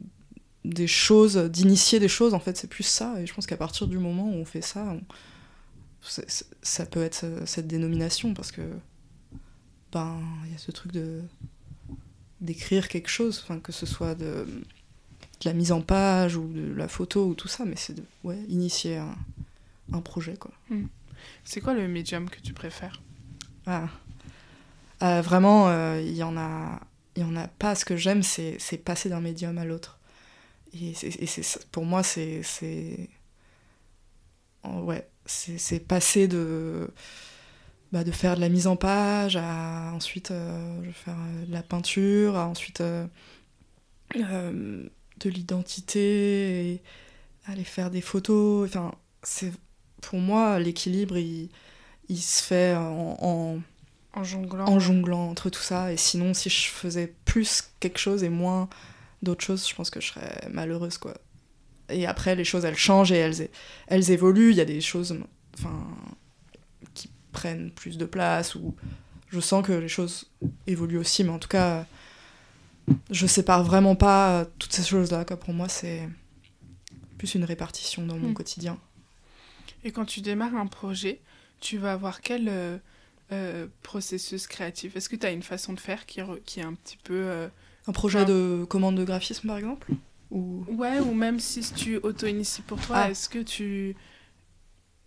des 0.64 0.88
choses, 0.88 1.36
d'initier 1.36 2.00
des 2.00 2.08
choses, 2.08 2.34
en 2.34 2.40
fait, 2.40 2.56
c'est 2.56 2.68
plus 2.68 2.82
ça. 2.82 3.20
Et 3.20 3.26
je 3.26 3.32
pense 3.34 3.46
qu'à 3.46 3.56
partir 3.56 3.86
du 3.86 3.98
moment 3.98 4.28
où 4.28 4.34
on 4.34 4.44
fait 4.44 4.62
ça, 4.62 4.84
on- 4.84 5.02
ça 6.62 6.86
peut 6.86 7.02
être 7.02 7.24
cette 7.46 7.66
dénomination, 7.66 8.34
parce 8.34 8.52
que 8.52 8.62
ben, 9.92 10.18
il 10.44 10.52
y 10.52 10.54
a 10.54 10.58
ce 10.58 10.70
truc 10.72 10.92
de 10.92 11.22
d'écrire 12.40 12.88
quelque 12.88 13.08
chose, 13.08 13.40
enfin, 13.44 13.60
que 13.60 13.72
ce 13.72 13.86
soit 13.86 14.14
de, 14.14 14.46
de 14.46 15.44
la 15.44 15.52
mise 15.52 15.72
en 15.72 15.80
page 15.80 16.36
ou 16.36 16.46
de 16.48 16.72
la 16.74 16.88
photo 16.88 17.26
ou 17.26 17.34
tout 17.34 17.48
ça, 17.48 17.64
mais 17.64 17.76
c'est 17.76 17.94
de 17.94 18.02
ouais, 18.24 18.38
initier 18.48 18.96
un, 18.98 19.16
un 19.92 20.00
projet, 20.00 20.36
quoi. 20.36 20.52
C'est 21.44 21.60
quoi 21.60 21.74
le 21.74 21.88
médium 21.88 22.28
que 22.28 22.40
tu 22.40 22.52
préfères? 22.52 23.00
Ah. 23.66 23.88
Euh, 25.02 25.22
vraiment, 25.22 25.68
euh, 25.68 26.00
il 26.00 26.14
y 26.14 26.22
en 26.22 26.36
a, 26.36 26.80
il 27.16 27.22
y 27.22 27.24
en 27.24 27.36
a 27.36 27.48
pas. 27.48 27.74
Ce 27.74 27.84
que 27.84 27.96
j'aime, 27.96 28.22
c'est, 28.22 28.56
c'est 28.58 28.78
passer 28.78 29.08
d'un 29.08 29.20
médium 29.20 29.56
à 29.58 29.64
l'autre. 29.64 29.98
Et, 30.72 30.94
c'est, 30.94 31.08
et 31.20 31.26
c'est- 31.26 31.66
pour 31.70 31.84
moi, 31.84 32.02
c'est, 32.02 32.42
c'est, 32.42 33.08
oh, 34.64 34.80
ouais, 34.82 35.08
c'est, 35.26 35.58
c'est 35.58 35.80
passer 35.80 36.28
de, 36.28 36.90
bah, 37.94 38.02
de 38.02 38.11
faire 38.11 38.35
de 38.35 38.40
la 38.40 38.48
mise 38.48 38.66
en 38.66 38.74
page 38.74 39.37
à 39.37 39.92
ensuite 39.94 40.33
euh, 40.33 40.80
je 40.83 40.88
vais 40.88 40.92
faire 40.92 41.14
euh, 41.16 41.46
de 41.46 41.52
la 41.52 41.62
peinture, 41.62 42.37
à 42.37 42.48
ensuite 42.48 42.80
euh, 42.80 43.07
euh, 44.16 44.83
de 45.20 45.30
l'identité, 45.30 46.72
et 46.72 46.83
aller 47.46 47.62
faire 47.62 47.92
des 47.92 48.00
photos. 48.00 48.68
Enfin, 48.68 48.96
c'est 49.22 49.52
pour 50.02 50.18
moi 50.18 50.59
l'équilibre, 50.59 51.16
il, 51.16 51.50
il 52.09 52.18
se 52.18 52.42
fait 52.42 52.74
en, 52.74 53.16
en, 53.20 53.61
En 54.12 54.24
jonglant 54.24 54.66
en 54.66 54.80
jonglant 54.80 55.28
entre 55.28 55.48
tout 55.48 55.62
ça. 55.62 55.92
Et 55.92 55.96
sinon, 55.96 56.35
si 56.35 56.50
je 56.50 56.66
faisais 56.70 57.14
plus 57.24 57.62
quelque 57.78 57.98
chose 57.98 58.24
et 58.24 58.28
moins 58.28 58.68
d'autres 59.22 59.44
choses, 59.44 59.68
je 59.68 59.74
pense 59.76 59.90
que 59.90 60.00
je 60.00 60.09
serais 60.09 60.48
malheureuse, 60.52 60.98
quoi. 60.98 61.14
Et 61.90 62.07
après, 62.07 62.35
les 62.35 62.44
choses, 62.44 62.64
elles 62.64 62.76
changent 62.76 63.12
et 63.12 63.30
elles, 63.87 64.11
évoluent. 64.11 64.50
Il 64.50 64.57
y 64.57 64.61
a 64.61 64.64
des 64.64 64.80
choses 64.80 65.16
enfin, 65.57 65.87
prennent 67.34 67.70
plus 67.70 67.98
de 67.98 68.06
place 68.06 68.54
ou 68.54 68.74
je 69.28 69.40
sens 69.40 69.66
que 69.66 69.72
les 69.72 69.88
choses 69.88 70.30
évoluent 70.66 70.98
aussi. 70.98 71.22
Mais 71.24 71.30
en 71.30 71.38
tout 71.38 71.48
cas, 71.48 71.84
je 73.10 73.26
sépare 73.26 73.64
vraiment 73.64 73.96
pas 73.96 74.46
toutes 74.58 74.72
ces 74.72 74.84
choses-là. 74.84 75.24
quoi. 75.24 75.36
Pour 75.38 75.52
moi, 75.54 75.68
c'est 75.68 76.08
plus 77.18 77.34
une 77.34 77.44
répartition 77.44 78.06
dans 78.06 78.16
mon 78.16 78.30
Mm. 78.30 78.34
quotidien. 78.34 78.78
Et 79.84 79.92
quand 79.92 80.04
tu 80.06 80.20
démarres 80.20 80.56
un 80.56 80.66
projet, 80.66 81.20
tu 81.60 81.78
vas 81.78 81.92
avoir 81.92 82.20
quel 82.20 82.48
euh, 82.48 82.78
euh, 83.32 83.66
processus 83.82 84.46
créatif? 84.46 84.96
Est-ce 84.96 85.08
que 85.08 85.16
tu 85.16 85.26
as 85.26 85.30
une 85.30 85.42
façon 85.42 85.72
de 85.74 85.80
faire 85.80 86.06
qui, 86.06 86.20
re- 86.20 86.40
qui 86.44 86.60
est 86.60 86.64
un 86.64 86.74
petit 86.74 86.98
peu... 87.04 87.14
euh, 87.14 87.48
Un 87.87 87.92
projet 87.92 88.24
de 88.24 88.64
commande 88.68 88.96
de 88.96 89.04
graphisme, 89.04 89.46
par 89.48 89.56
exemple? 89.58 89.92
Ou... 90.30 90.64
Ouais, 90.68 91.00
ou 91.00 91.12
même 91.14 91.38
si 91.40 91.60
tu 91.72 91.96
auto-inities 91.98 92.62
pour 92.62 92.80
toi, 92.80 92.96
Ah. 93.04 93.10
est-ce 93.10 93.28
que 93.28 93.40
tu... 93.40 93.94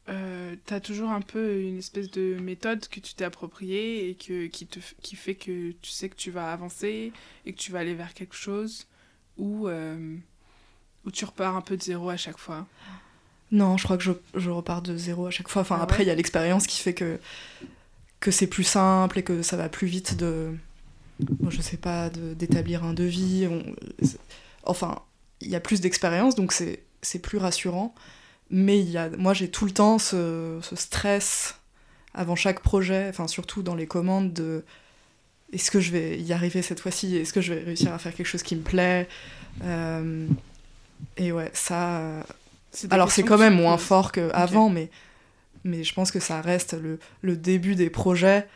Euh, 0.09 0.55
t'as 0.65 0.79
toujours 0.79 1.09
un 1.09 1.21
peu 1.21 1.59
une 1.61 1.79
espèce 1.79 2.09
de 2.11 2.35
méthode 2.39 2.87
que 2.87 3.01
tu 3.01 3.13
t'es 3.13 3.25
appropriée 3.25 4.09
et 4.09 4.15
que, 4.15 4.47
qui, 4.47 4.65
te, 4.65 4.79
qui 5.01 5.15
fait 5.17 5.35
que 5.35 5.71
tu 5.81 5.91
sais 5.91 6.07
que 6.09 6.15
tu 6.15 6.31
vas 6.31 6.51
avancer 6.53 7.13
et 7.45 7.53
que 7.53 7.57
tu 7.57 7.71
vas 7.73 7.79
aller 7.79 7.93
vers 7.93 8.13
quelque 8.13 8.35
chose 8.35 8.87
ou, 9.37 9.67
euh, 9.67 10.15
ou 11.05 11.11
tu 11.11 11.25
repars 11.25 11.55
un 11.57 11.61
peu 11.61 11.77
de 11.77 11.83
zéro 11.83 12.09
à 12.09 12.17
chaque 12.17 12.39
fois? 12.39 12.67
Non, 13.51 13.77
je 13.77 13.83
crois 13.85 13.97
que 13.97 14.03
je, 14.03 14.11
je 14.35 14.49
repars 14.49 14.81
de 14.81 14.97
zéro 14.97 15.25
à 15.27 15.31
chaque 15.31 15.47
fois. 15.47 15.61
Enfin, 15.61 15.79
Ah 15.79 15.81
après, 15.81 16.03
il 16.03 16.07
y 16.07 16.09
a 16.09 16.15
l'expérience 16.15 16.67
qui 16.67 16.81
fait 16.81 16.93
que, 16.93 17.17
que 18.19 18.31
c'est 18.31 18.47
plus 18.47 18.63
simple 18.63 19.19
et 19.19 19.23
que 19.23 19.41
ça 19.41 19.57
va 19.57 19.69
plus 19.69 19.87
vite 19.87 20.17
de. 20.17 20.51
bon, 21.41 21.49
je 21.49 21.61
sais 21.61 21.77
pas, 21.77 22.09
d'établir 22.11 22.83
un 22.85 22.93
devis. 22.93 23.47
on- 23.49 23.75
enfin, 24.63 25.01
il 25.41 25.49
y 25.49 25.55
a 25.55 25.59
plus 25.59 25.81
d'expérience, 25.81 26.35
donc 26.35 26.53
c'est 26.53 26.83
c'est 27.01 27.19
plus 27.19 27.37
rassurant. 27.39 27.95
Mais 28.49 28.79
il 28.79 28.89
y 28.89 28.97
a, 28.97 29.09
moi, 29.17 29.33
j'ai 29.33 29.49
tout 29.49 29.65
le 29.65 29.71
temps 29.71 29.99
ce, 29.99 30.59
ce 30.61 30.75
stress 30.75 31.55
avant 32.13 32.35
chaque 32.35 32.61
projet, 32.61 33.07
enfin, 33.09 33.27
surtout 33.27 33.61
dans 33.61 33.75
les 33.75 33.87
commandes, 33.87 34.33
de 34.33 34.63
est-ce 35.53 35.69
que 35.71 35.79
je 35.79 35.91
vais 35.91 36.19
y 36.19 36.33
arriver 36.33 36.61
cette 36.61 36.79
fois-ci? 36.79 37.15
Est-ce 37.15 37.31
que 37.33 37.41
je 37.41 37.53
vais 37.53 37.63
réussir 37.63 37.93
à 37.93 37.99
faire 37.99 38.13
quelque 38.13 38.25
chose 38.27 38.43
qui 38.43 38.55
me 38.55 38.61
plaît? 38.63 39.07
Euh, 39.63 40.27
Et 41.17 41.31
ouais, 41.31 41.51
ça. 41.53 42.23
Alors 42.89 43.11
c'est 43.11 43.23
quand 43.23 43.37
même 43.37 43.55
moins 43.55 43.77
fort 43.77 44.11
qu'avant, 44.11 44.69
mais, 44.69 44.89
mais 45.63 45.83
je 45.83 45.93
pense 45.93 46.11
que 46.11 46.19
ça 46.19 46.41
reste 46.41 46.73
le, 46.73 46.99
le 47.21 47.37
début 47.37 47.75
des 47.75 47.89
projets. 47.89 48.47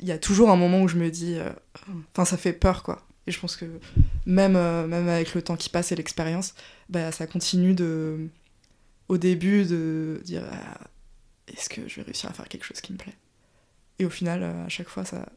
Il 0.00 0.08
y 0.08 0.12
a 0.12 0.18
toujours 0.18 0.50
un 0.50 0.56
moment 0.56 0.80
où 0.82 0.88
je 0.88 0.96
me 0.96 1.10
dis. 1.10 1.34
euh, 1.36 1.50
Enfin, 2.14 2.24
ça 2.24 2.36
fait 2.36 2.52
peur, 2.54 2.82
quoi. 2.82 3.02
Et 3.26 3.32
je 3.32 3.38
pense 3.40 3.56
que 3.56 3.66
même, 4.24 4.56
euh, 4.56 4.86
même 4.86 5.08
avec 5.08 5.34
le 5.34 5.42
temps 5.42 5.56
qui 5.56 5.68
passe 5.68 5.92
et 5.92 5.96
l'expérience, 5.96 6.54
bah, 6.88 7.12
ça 7.12 7.26
continue 7.26 7.74
de. 7.74 8.28
Au 9.10 9.18
début, 9.18 9.64
de 9.64 10.20
dire 10.24 10.44
ah, 10.52 10.78
est-ce 11.48 11.68
que 11.68 11.88
je 11.88 11.96
vais 11.96 12.02
réussir 12.02 12.30
à 12.30 12.32
faire 12.32 12.48
quelque 12.48 12.62
chose 12.62 12.80
qui 12.80 12.92
me 12.92 12.96
plaît? 12.96 13.16
Et 13.98 14.04
au 14.04 14.08
final, 14.08 14.44
euh, 14.44 14.66
à 14.66 14.68
chaque 14.68 14.88
fois, 14.88 15.04
ça. 15.04 15.28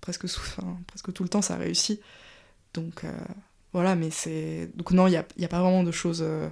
Presque, 0.00 0.28
sous, 0.28 0.40
enfin, 0.40 0.78
presque 0.86 1.12
tout 1.12 1.24
le 1.24 1.28
temps, 1.28 1.42
ça 1.42 1.56
réussit. 1.56 2.00
Donc 2.74 3.02
euh, 3.02 3.10
voilà, 3.72 3.96
mais 3.96 4.12
c'est. 4.12 4.70
Donc 4.76 4.92
non, 4.92 5.08
il 5.08 5.10
n'y 5.10 5.16
a, 5.16 5.26
y 5.36 5.44
a 5.44 5.48
pas 5.48 5.60
vraiment 5.60 5.82
de 5.82 5.90
choses. 5.90 6.22
euh, 6.22 6.48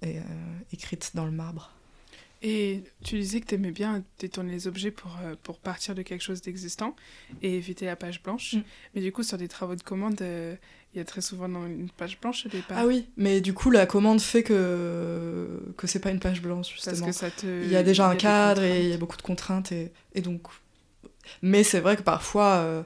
et, 0.00 0.16
euh, 0.16 0.22
écrites 0.72 1.10
dans 1.14 1.26
le 1.26 1.30
marbre. 1.30 1.74
Et 2.40 2.82
tu 3.04 3.18
disais 3.18 3.42
que 3.42 3.46
tu 3.46 3.54
aimais 3.56 3.70
bien 3.70 4.02
détourner 4.18 4.52
les 4.52 4.66
objets 4.66 4.90
pour, 4.90 5.16
pour 5.42 5.58
partir 5.58 5.94
de 5.94 6.00
quelque 6.00 6.22
chose 6.22 6.40
d'existant 6.40 6.96
et 7.42 7.54
éviter 7.54 7.84
la 7.84 7.96
page 7.96 8.22
blanche. 8.22 8.54
Mm. 8.54 8.62
Mais 8.94 9.02
du 9.02 9.12
coup, 9.12 9.22
sur 9.22 9.36
des 9.36 9.46
travaux 9.46 9.76
de 9.76 9.82
commande, 9.82 10.24
il 10.94 10.98
y 10.98 11.00
a 11.00 11.04
très 11.04 11.20
souvent 11.20 11.46
une 11.46 11.88
page 11.90 12.20
blanche 12.20 12.46
au 12.46 12.48
départ. 12.48 12.78
Ah 12.78 12.86
oui, 12.86 13.08
mais 13.16 13.40
du 13.40 13.54
coup, 13.54 13.70
la 13.70 13.86
commande 13.86 14.20
fait 14.20 14.42
que, 14.42 15.62
que 15.76 15.86
c'est 15.86 16.00
pas 16.00 16.10
une 16.10 16.20
page 16.20 16.42
blanche, 16.42 16.68
Parce 16.74 16.90
justement. 16.90 17.06
que 17.06 17.12
ça 17.12 17.30
te. 17.30 17.46
Il 17.64 17.70
y 17.70 17.76
a 17.76 17.82
déjà 17.82 18.08
un 18.08 18.16
cadre 18.16 18.62
et 18.62 18.82
il 18.82 18.88
y 18.90 18.92
a 18.92 18.98
beaucoup 18.98 19.16
de 19.16 19.22
contraintes. 19.22 19.72
Et, 19.72 19.90
et 20.14 20.20
donc... 20.20 20.42
Mais 21.40 21.62
c'est 21.62 21.80
vrai 21.80 21.96
que 21.96 22.02
parfois, 22.02 22.56
euh, 22.56 22.82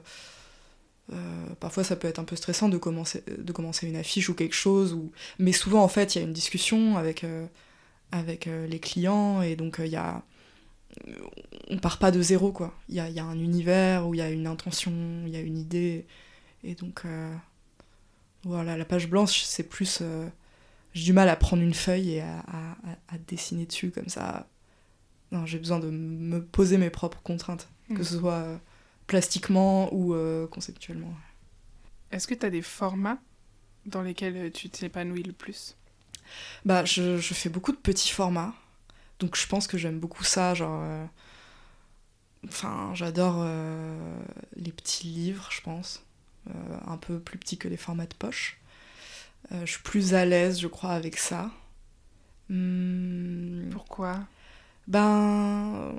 euh, 1.11 1.45
parfois, 1.59 1.83
ça 1.83 1.95
peut 1.95 2.07
être 2.07 2.19
un 2.19 2.23
peu 2.23 2.35
stressant 2.35 2.69
de 2.69 2.77
commencer, 2.77 3.23
de 3.27 3.51
commencer 3.51 3.87
une 3.87 3.95
affiche 3.97 4.29
ou 4.29 4.35
quelque 4.35 4.55
chose. 4.55 4.93
Ou... 4.93 5.11
Mais 5.39 5.51
souvent, 5.51 5.83
en 5.83 5.89
fait, 5.89 6.15
il 6.15 6.19
y 6.19 6.21
a 6.21 6.25
une 6.25 6.33
discussion 6.33 6.97
avec, 6.97 7.23
euh, 7.23 7.45
avec 8.11 8.45
les 8.45 8.79
clients. 8.79 9.41
Et 9.41 9.55
donc, 9.55 9.81
il 9.83 9.91
y 9.91 9.97
a... 9.97 10.23
On 11.69 11.77
part 11.77 11.99
pas 11.99 12.11
de 12.11 12.21
zéro, 12.21 12.51
quoi. 12.51 12.73
Il 12.87 12.95
y 12.95 12.99
a, 12.99 13.09
y 13.09 13.19
a 13.19 13.25
un 13.25 13.37
univers 13.37 14.07
où 14.07 14.13
il 14.13 14.17
y 14.17 14.21
a 14.21 14.29
une 14.29 14.47
intention, 14.47 14.93
il 15.25 15.33
y 15.33 15.35
a 15.35 15.41
une 15.41 15.57
idée. 15.57 16.05
Et 16.63 16.75
donc, 16.75 17.01
euh, 17.05 17.33
voilà, 18.43 18.77
la 18.77 18.85
page 18.85 19.09
blanche, 19.09 19.41
c'est 19.43 19.63
plus... 19.63 19.99
euh, 20.01 20.27
J'ai 20.93 21.05
du 21.05 21.13
mal 21.13 21.29
à 21.29 21.35
prendre 21.35 21.63
une 21.63 21.73
feuille 21.73 22.13
et 22.15 22.21
à, 22.21 22.39
à- 23.09 23.17
dessiner 23.27 23.65
dessus 23.65 23.91
comme 23.91 24.09
ça. 24.09 24.47
Non, 25.31 25.45
j'ai 25.45 25.59
besoin 25.59 25.79
de 25.79 25.89
me 25.89 26.43
poser 26.43 26.77
mes 26.77 26.89
propres 26.89 27.21
contraintes, 27.23 27.69
Mm. 27.89 27.95
que 27.95 28.03
ce 28.03 28.17
soit 28.19 28.33
euh, 28.33 28.57
plastiquement 29.07 29.93
ou 29.93 30.13
euh, 30.13 30.47
conceptuellement. 30.47 31.13
Est-ce 32.11 32.27
que 32.27 32.33
tu 32.35 32.45
as 32.45 32.49
des 32.49 32.61
formats 32.61 33.19
dans 33.85 34.01
lesquels 34.01 34.51
tu 34.51 34.69
t'épanouis 34.69 35.23
le 35.23 35.33
plus? 35.33 35.75
Bah, 36.65 36.85
je, 36.85 37.17
je 37.17 37.33
fais 37.33 37.49
beaucoup 37.49 37.71
de 37.71 37.77
petits 37.77 38.11
formats, 38.11 38.53
donc 39.19 39.35
je 39.37 39.47
pense 39.47 39.67
que 39.67 39.77
j'aime 39.77 39.99
beaucoup 39.99 40.23
ça, 40.23 40.53
genre... 40.53 40.83
Enfin, 42.47 42.91
j'adore 42.93 43.45
les 44.55 44.71
petits 44.71 45.07
livres, 45.07 45.47
je 45.51 45.61
pense, 45.61 46.03
un 46.87 46.97
peu 46.97 47.19
plus 47.19 47.37
petits 47.37 47.57
que 47.57 47.67
les 47.67 47.77
formats 47.77 48.05
de 48.05 48.13
poche. 48.15 48.59
Euh, 49.51 49.65
je 49.65 49.71
suis 49.73 49.83
plus 49.83 50.13
à 50.13 50.25
l'aise, 50.25 50.59
je 50.59 50.67
crois, 50.67 50.91
avec 50.91 51.17
ça. 51.17 51.51
Hmm, 52.49 53.69
Pourquoi? 53.71 54.19
Ben... 54.87 55.93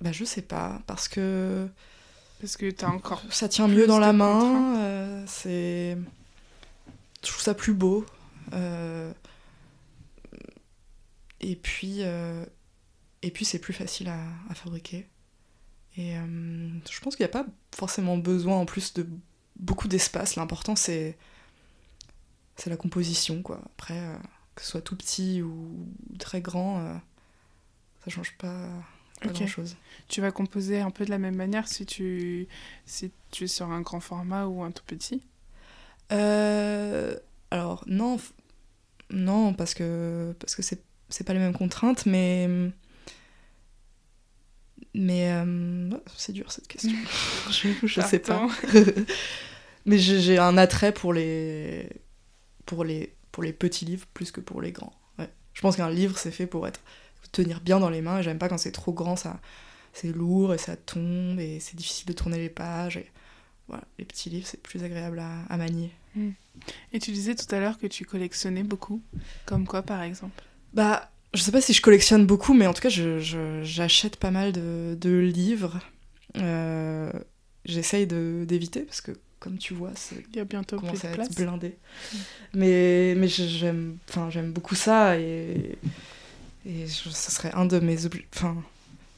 Ben, 0.00 0.12
je 0.12 0.24
sais 0.24 0.42
pas, 0.42 0.80
parce 0.86 1.08
que... 1.08 1.68
Parce 2.40 2.56
que 2.56 2.70
tu 2.70 2.84
as 2.84 2.90
encore. 2.90 3.22
ça 3.30 3.48
tient 3.48 3.68
mieux 3.68 3.86
dans 3.86 4.00
la 4.00 4.12
main, 4.12 4.76
euh, 4.78 5.24
c'est... 5.28 5.96
Je 7.24 7.28
trouve 7.28 7.40
ça 7.42 7.54
plus 7.54 7.74
beau. 7.74 8.04
euh, 8.52 9.12
Et 11.40 11.56
puis, 11.56 11.98
euh, 12.00 12.44
et 13.22 13.30
puis 13.30 13.44
c'est 13.44 13.58
plus 13.60 13.72
facile 13.72 14.08
à, 14.08 14.18
à 14.48 14.54
fabriquer. 14.54 15.08
Et 15.96 16.16
euh, 16.16 16.68
je 16.90 17.00
pense 17.00 17.16
qu'il 17.16 17.24
n'y 17.24 17.30
a 17.30 17.32
pas 17.32 17.46
forcément 17.76 18.16
besoin 18.16 18.56
en 18.58 18.64
plus 18.66 18.92
de 18.94 19.06
beaucoup 19.56 19.88
d'espace. 19.88 20.36
L'important 20.36 20.76
c'est 20.76 21.16
c'est 22.56 22.70
la 22.70 22.76
composition 22.76 23.42
quoi. 23.42 23.60
Après 23.76 23.98
euh, 23.98 24.16
que 24.54 24.62
ce 24.62 24.70
soit 24.70 24.82
tout 24.82 24.96
petit 24.96 25.42
ou 25.42 25.86
très 26.18 26.40
grand, 26.40 26.80
euh, 26.80 26.94
ça 28.04 28.10
change 28.10 28.36
pas, 28.38 28.68
pas 29.22 29.30
Ok. 29.30 29.32
grand 29.32 29.46
chose. 29.46 29.76
Tu 30.08 30.20
vas 30.20 30.32
composer 30.32 30.80
un 30.80 30.90
peu 30.90 31.04
de 31.04 31.10
la 31.10 31.18
même 31.18 31.36
manière 31.36 31.68
si 31.68 31.86
tu, 31.86 32.48
si 32.86 33.12
tu 33.30 33.44
es 33.44 33.46
sur 33.48 33.70
un 33.70 33.80
grand 33.80 34.00
format 34.00 34.46
ou 34.46 34.62
un 34.62 34.72
tout 34.72 34.84
petit? 34.86 35.22
Euh, 36.12 37.16
alors 37.50 37.84
non, 37.86 38.18
non 39.10 39.54
parce 39.54 39.74
que 39.74 40.34
parce 40.40 40.54
que 40.56 40.62
c'est 40.62 40.82
c'est 41.08 41.24
pas 41.24 41.34
les 41.34 41.38
mêmes 41.40 41.56
contraintes, 41.56 42.06
mais 42.06 42.48
mais 44.94 45.32
euh, 45.32 45.90
oh, 45.92 46.00
c'est 46.16 46.32
dur 46.32 46.50
cette 46.52 46.68
question. 46.68 46.96
je 47.50 47.68
je 47.84 48.00
sais 48.00 48.18
pas. 48.18 48.48
Mais 49.84 49.98
j'ai 49.98 50.38
un 50.38 50.56
attrait 50.58 50.92
pour 50.92 51.12
les 51.12 51.88
pour 52.66 52.84
les 52.84 53.14
pour 53.32 53.42
les 53.42 53.52
petits 53.52 53.84
livres 53.84 54.06
plus 54.14 54.30
que 54.30 54.40
pour 54.40 54.60
les 54.60 54.70
grands. 54.70 54.92
Ouais. 55.18 55.28
Je 55.54 55.60
pense 55.60 55.76
qu'un 55.76 55.90
livre 55.90 56.18
c'est 56.18 56.30
fait 56.30 56.46
pour 56.46 56.68
être 56.68 56.80
tenir 57.32 57.60
bien 57.60 57.80
dans 57.80 57.90
les 57.90 58.02
mains 58.02 58.18
et 58.18 58.22
j'aime 58.22 58.38
pas 58.38 58.48
quand 58.48 58.58
c'est 58.58 58.72
trop 58.72 58.92
grand 58.92 59.16
ça 59.16 59.40
c'est 59.92 60.14
lourd 60.14 60.54
et 60.54 60.58
ça 60.58 60.76
tombe 60.76 61.40
et 61.40 61.58
c'est 61.60 61.76
difficile 61.76 62.06
de 62.06 62.12
tourner 62.12 62.38
les 62.38 62.50
pages 62.50 62.96
et 62.96 63.10
voilà 63.68 63.84
les 63.98 64.04
petits 64.04 64.30
livres 64.30 64.46
c'est 64.46 64.62
plus 64.62 64.84
agréable 64.84 65.18
à, 65.18 65.42
à 65.48 65.56
manier. 65.56 65.90
Et 66.92 66.98
tu 66.98 67.10
disais 67.10 67.34
tout 67.34 67.52
à 67.54 67.60
l'heure 67.60 67.78
que 67.78 67.86
tu 67.86 68.04
collectionnais 68.04 68.62
beaucoup. 68.62 69.02
Comme 69.46 69.66
quoi, 69.66 69.82
par 69.82 70.02
exemple? 70.02 70.42
Bah, 70.74 71.10
je 71.34 71.40
sais 71.42 71.52
pas 71.52 71.60
si 71.60 71.72
je 71.72 71.80
collectionne 71.82 72.26
beaucoup, 72.26 72.54
mais 72.54 72.66
en 72.66 72.74
tout 72.74 72.82
cas, 72.82 72.88
j'achète 72.90 74.16
pas 74.16 74.30
mal 74.30 74.52
de, 74.52 74.96
de 75.00 75.18
livres. 75.18 75.78
Euh, 76.36 77.10
J'essaye 77.64 78.08
de- 78.08 78.44
d'éviter 78.46 78.80
parce 78.80 79.00
que, 79.00 79.12
comme 79.38 79.56
tu 79.56 79.72
vois, 79.72 79.92
Il 80.32 80.36
y 80.36 80.40
a 80.40 80.44
bientôt 80.44 80.78
plus 80.80 81.00
de 81.00 81.06
à 81.06 81.10
place. 81.12 81.28
être 81.28 81.36
blindé. 81.36 81.76
Mais, 82.54 83.14
mais 83.16 83.28
je- 83.28 83.46
j'aime 83.46 83.98
enfin, 84.08 84.30
j'aime 84.30 84.50
beaucoup 84.52 84.74
ça 84.74 85.16
et, 85.18 85.78
et 86.66 86.86
je- 86.88 87.08
ce 87.10 87.30
serait 87.30 87.52
un 87.54 87.64
de 87.66 87.78
mes 87.78 87.96
enfin, 88.34 88.56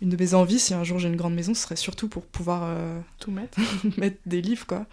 une 0.02 0.10
de 0.10 0.16
mes 0.18 0.34
envies 0.34 0.58
si 0.58 0.74
un 0.74 0.84
jour 0.84 0.98
j'ai 0.98 1.08
une 1.08 1.16
grande 1.16 1.34
maison, 1.34 1.54
ce 1.54 1.62
serait 1.62 1.76
surtout 1.76 2.08
pour 2.08 2.24
pouvoir 2.26 2.64
euh, 2.66 3.00
Tout 3.18 3.30
mettre. 3.30 3.58
mettre 3.96 4.18
des 4.26 4.42
livres, 4.42 4.66
quoi. 4.66 4.84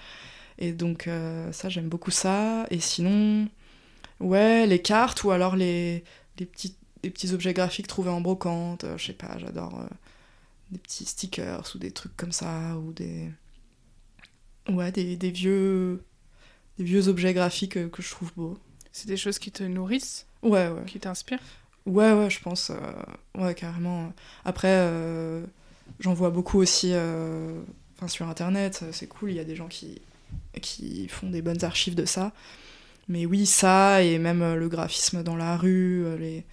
Et 0.57 0.72
donc, 0.72 1.07
euh, 1.07 1.51
ça, 1.51 1.67
j'aime 1.67 1.89
beaucoup 1.89 2.11
ça. 2.11 2.67
Et 2.72 2.80
sinon, 2.80 3.49
ouais, 4.22 4.65
les 4.67 4.82
cartes 4.82 5.24
ou 5.26 5.32
alors 5.32 5.55
les, 5.57 6.03
les, 6.39 6.45
petits, 6.45 6.76
les 7.04 7.10
petits 7.10 7.34
objets 7.34 7.54
graphiques 7.54 7.88
trouvés 7.88 8.10
en 8.12 8.22
brocante. 8.22 8.84
euh, 8.84 8.97
je 8.97 9.08
sais 9.08 9.14
pas, 9.14 9.38
j'adore 9.39 9.80
euh, 9.80 9.88
des 10.72 10.80
petits 10.80 11.06
stickers 11.06 11.72
ou 11.76 11.78
des 11.80 11.91
trucs 11.91 12.16
comme 12.18 12.32
ça. 12.32 12.78
Ou 12.78 12.93
des. 12.93 13.30
Ouais, 14.70 14.91
des, 14.91 15.16
des 15.18 15.32
vieux. 15.32 16.04
Des 16.78 16.84
vieux 16.86 17.08
objets 17.08 17.34
graphiques 17.34 17.78
euh, 17.78 17.89
que 17.89 18.02
je 18.02 18.10
trouve 18.12 18.32
beaux. 18.36 18.58
C'est 18.91 19.08
des 19.08 19.18
choses 19.18 19.39
qui 19.39 19.52
te 19.52 19.64
nourrissent, 19.64 20.26
Ouais, 20.43 20.70
ouais. 20.70 20.84
qui 20.86 20.99
t'inspirent? 20.99 21.39
Ouais, 21.86 22.14
ouais, 22.14 22.30
je 22.30 22.39
pense. 22.41 22.72
euh, 22.72 23.41
ouais, 23.41 23.56
carrément. 23.56 24.14
Après, 24.45 24.70
euh, 24.72 25.45
j'en 25.99 26.14
vois 26.14 26.30
beaucoup 26.30 26.60
aussi 26.60 26.91
euh, 26.93 27.62
sur 28.08 28.28
Internet. 28.28 28.84
C'est 28.91 29.08
cool, 29.08 29.32
il 29.32 29.38
y 29.38 29.39
a 29.39 29.43
des 29.45 29.56
gens 29.56 29.68
qui, 29.68 30.02
qui 30.62 31.08
font 31.08 31.30
des 31.30 31.41
bonnes 31.41 31.64
archives 31.64 31.95
de 31.95 32.06
ça. 32.06 32.34
Mais 33.08 33.26
oui, 33.26 33.45
ça, 33.45 34.04
et 34.04 34.20
même 34.20 34.56
le 34.56 34.70
graphisme 34.70 35.24
dans 35.24 35.36
la 35.36 35.58
rue, 35.58 36.06
les, 36.18 36.45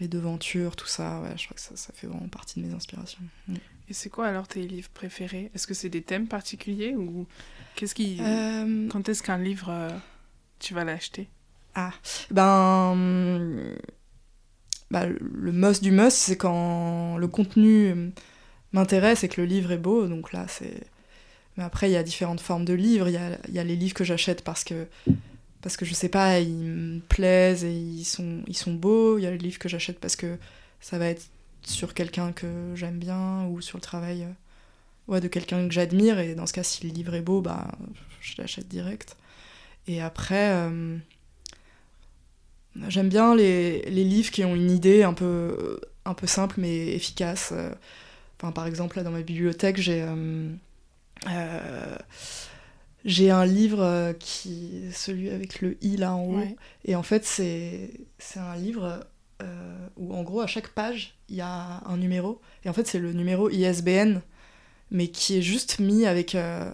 les 0.00 0.08
devantures, 0.08 0.76
tout 0.76 0.86
ça, 0.86 1.20
ouais, 1.20 1.30
je 1.36 1.44
crois 1.44 1.54
que 1.54 1.60
ça, 1.60 1.76
ça 1.76 1.92
fait 1.94 2.06
vraiment 2.06 2.28
partie 2.28 2.60
de 2.60 2.66
mes 2.66 2.74
inspirations. 2.74 3.22
Mm. 3.48 3.54
Et 3.88 3.92
c'est 3.92 4.10
quoi 4.10 4.26
alors 4.26 4.48
tes 4.48 4.62
livres 4.62 4.88
préférés? 4.92 5.50
Est-ce 5.54 5.66
que 5.66 5.74
c'est 5.74 5.90
des 5.90 6.02
thèmes 6.02 6.26
particuliers 6.26 6.94
ou 6.96 7.26
qu'est-ce 7.76 7.94
qui. 7.94 8.18
Euh, 8.20 8.88
Quand 8.88 9.08
est-ce 9.08 9.22
qu'un 9.22 9.38
livre, 9.38 9.68
euh, 9.68 9.90
tu 10.58 10.74
vas 10.74 10.84
l'acheter? 10.84 11.28
Ben. 12.30 12.90
hum, 12.92 13.76
bah, 14.90 15.06
le 15.06 15.52
must 15.52 15.82
du 15.82 15.90
must, 15.90 16.16
c'est 16.16 16.36
quand 16.36 17.16
le 17.16 17.26
contenu 17.26 18.12
m'intéresse 18.72 19.24
et 19.24 19.28
que 19.28 19.40
le 19.40 19.46
livre 19.46 19.72
est 19.72 19.78
beau. 19.78 20.06
Donc 20.06 20.32
là, 20.32 20.46
c'est. 20.48 20.86
Mais 21.56 21.64
après, 21.64 21.88
il 21.90 21.92
y 21.92 21.96
a 21.96 22.02
différentes 22.02 22.40
formes 22.40 22.64
de 22.64 22.74
livres. 22.74 23.08
Il 23.08 23.14
y 23.14 23.16
a, 23.16 23.38
il 23.48 23.54
y 23.54 23.58
a 23.58 23.64
les 23.64 23.76
livres 23.76 23.94
que 23.94 24.04
j'achète 24.04 24.42
parce 24.42 24.64
que. 24.64 24.86
Parce 25.64 25.76
que 25.78 25.86
je 25.86 25.94
sais 25.94 26.10
pas, 26.10 26.40
ils 26.40 26.54
me 26.54 27.00
plaisent 27.00 27.64
et 27.64 27.72
ils 27.74 28.04
sont, 28.04 28.42
ils 28.46 28.56
sont 28.56 28.74
beaux. 28.74 29.18
Il 29.18 29.22
y 29.24 29.26
a 29.26 29.32
les 29.32 29.38
livres 29.38 29.58
que 29.58 29.68
j'achète 29.70 29.98
parce 30.00 30.16
que 30.16 30.38
ça 30.80 30.98
va 30.98 31.08
être 31.08 31.24
sur 31.64 31.94
quelqu'un 31.94 32.32
que 32.32 32.74
j'aime 32.76 32.98
bien 32.98 33.46
ou 33.46 33.60
sur 33.62 33.78
le 33.78 33.82
travail 33.82 34.24
euh, 34.24 34.32
ouais, 35.08 35.20
de 35.20 35.28
quelqu'un 35.28 35.66
que 35.68 35.74
j'admire. 35.74 36.18
Et 36.20 36.34
dans 36.36 36.46
ce 36.46 36.52
cas, 36.54 36.62
si 36.64 36.86
le 36.86 36.92
livre 36.94 37.14
est 37.14 37.22
beau, 37.22 37.40
bah, 37.42 37.68
je 38.20 38.34
l'achète 38.38 38.68
direct. 38.68 39.16
Et 39.88 40.02
après. 40.02 40.50
euh, 40.52 40.98
J'aime 42.88 43.08
bien 43.08 43.36
les, 43.36 43.82
les 43.82 44.04
livres 44.04 44.32
qui 44.32 44.44
ont 44.44 44.56
une 44.56 44.70
idée 44.70 45.04
un 45.04 45.14
peu, 45.14 45.80
un 46.04 46.14
peu 46.14 46.26
simple 46.26 46.56
mais 46.58 46.88
efficace. 46.88 47.54
Enfin, 48.38 48.52
par 48.52 48.66
exemple, 48.66 48.96
là 48.96 49.04
dans 49.04 49.12
ma 49.12 49.22
bibliothèque, 49.22 49.76
j'ai 49.80 50.02
euh, 50.02 51.96
j'ai 53.04 53.30
un 53.30 53.44
livre 53.44 54.14
qui 54.18 54.84
celui 54.92 55.30
avec 55.30 55.60
le 55.60 55.76
i 55.82 55.96
là 55.96 56.14
en 56.14 56.24
haut 56.24 56.56
et 56.84 56.96
en 56.96 57.02
fait 57.02 57.24
c'est 57.24 57.90
c'est 58.18 58.40
un 58.40 58.56
livre 58.56 59.00
où 59.96 60.14
en 60.14 60.22
gros 60.22 60.40
à 60.40 60.46
chaque 60.46 60.68
page 60.68 61.18
il 61.28 61.36
y 61.36 61.42
a 61.42 61.82
un 61.84 61.96
numéro 61.98 62.40
et 62.64 62.68
en 62.68 62.72
fait 62.72 62.86
c'est 62.86 62.98
le 62.98 63.12
numéro 63.12 63.50
ISBN 63.50 64.20
mais 64.90 65.08
qui 65.08 65.36
est 65.36 65.42
juste 65.42 65.80
mis 65.80 66.06
avec 66.06 66.34
un, 66.34 66.72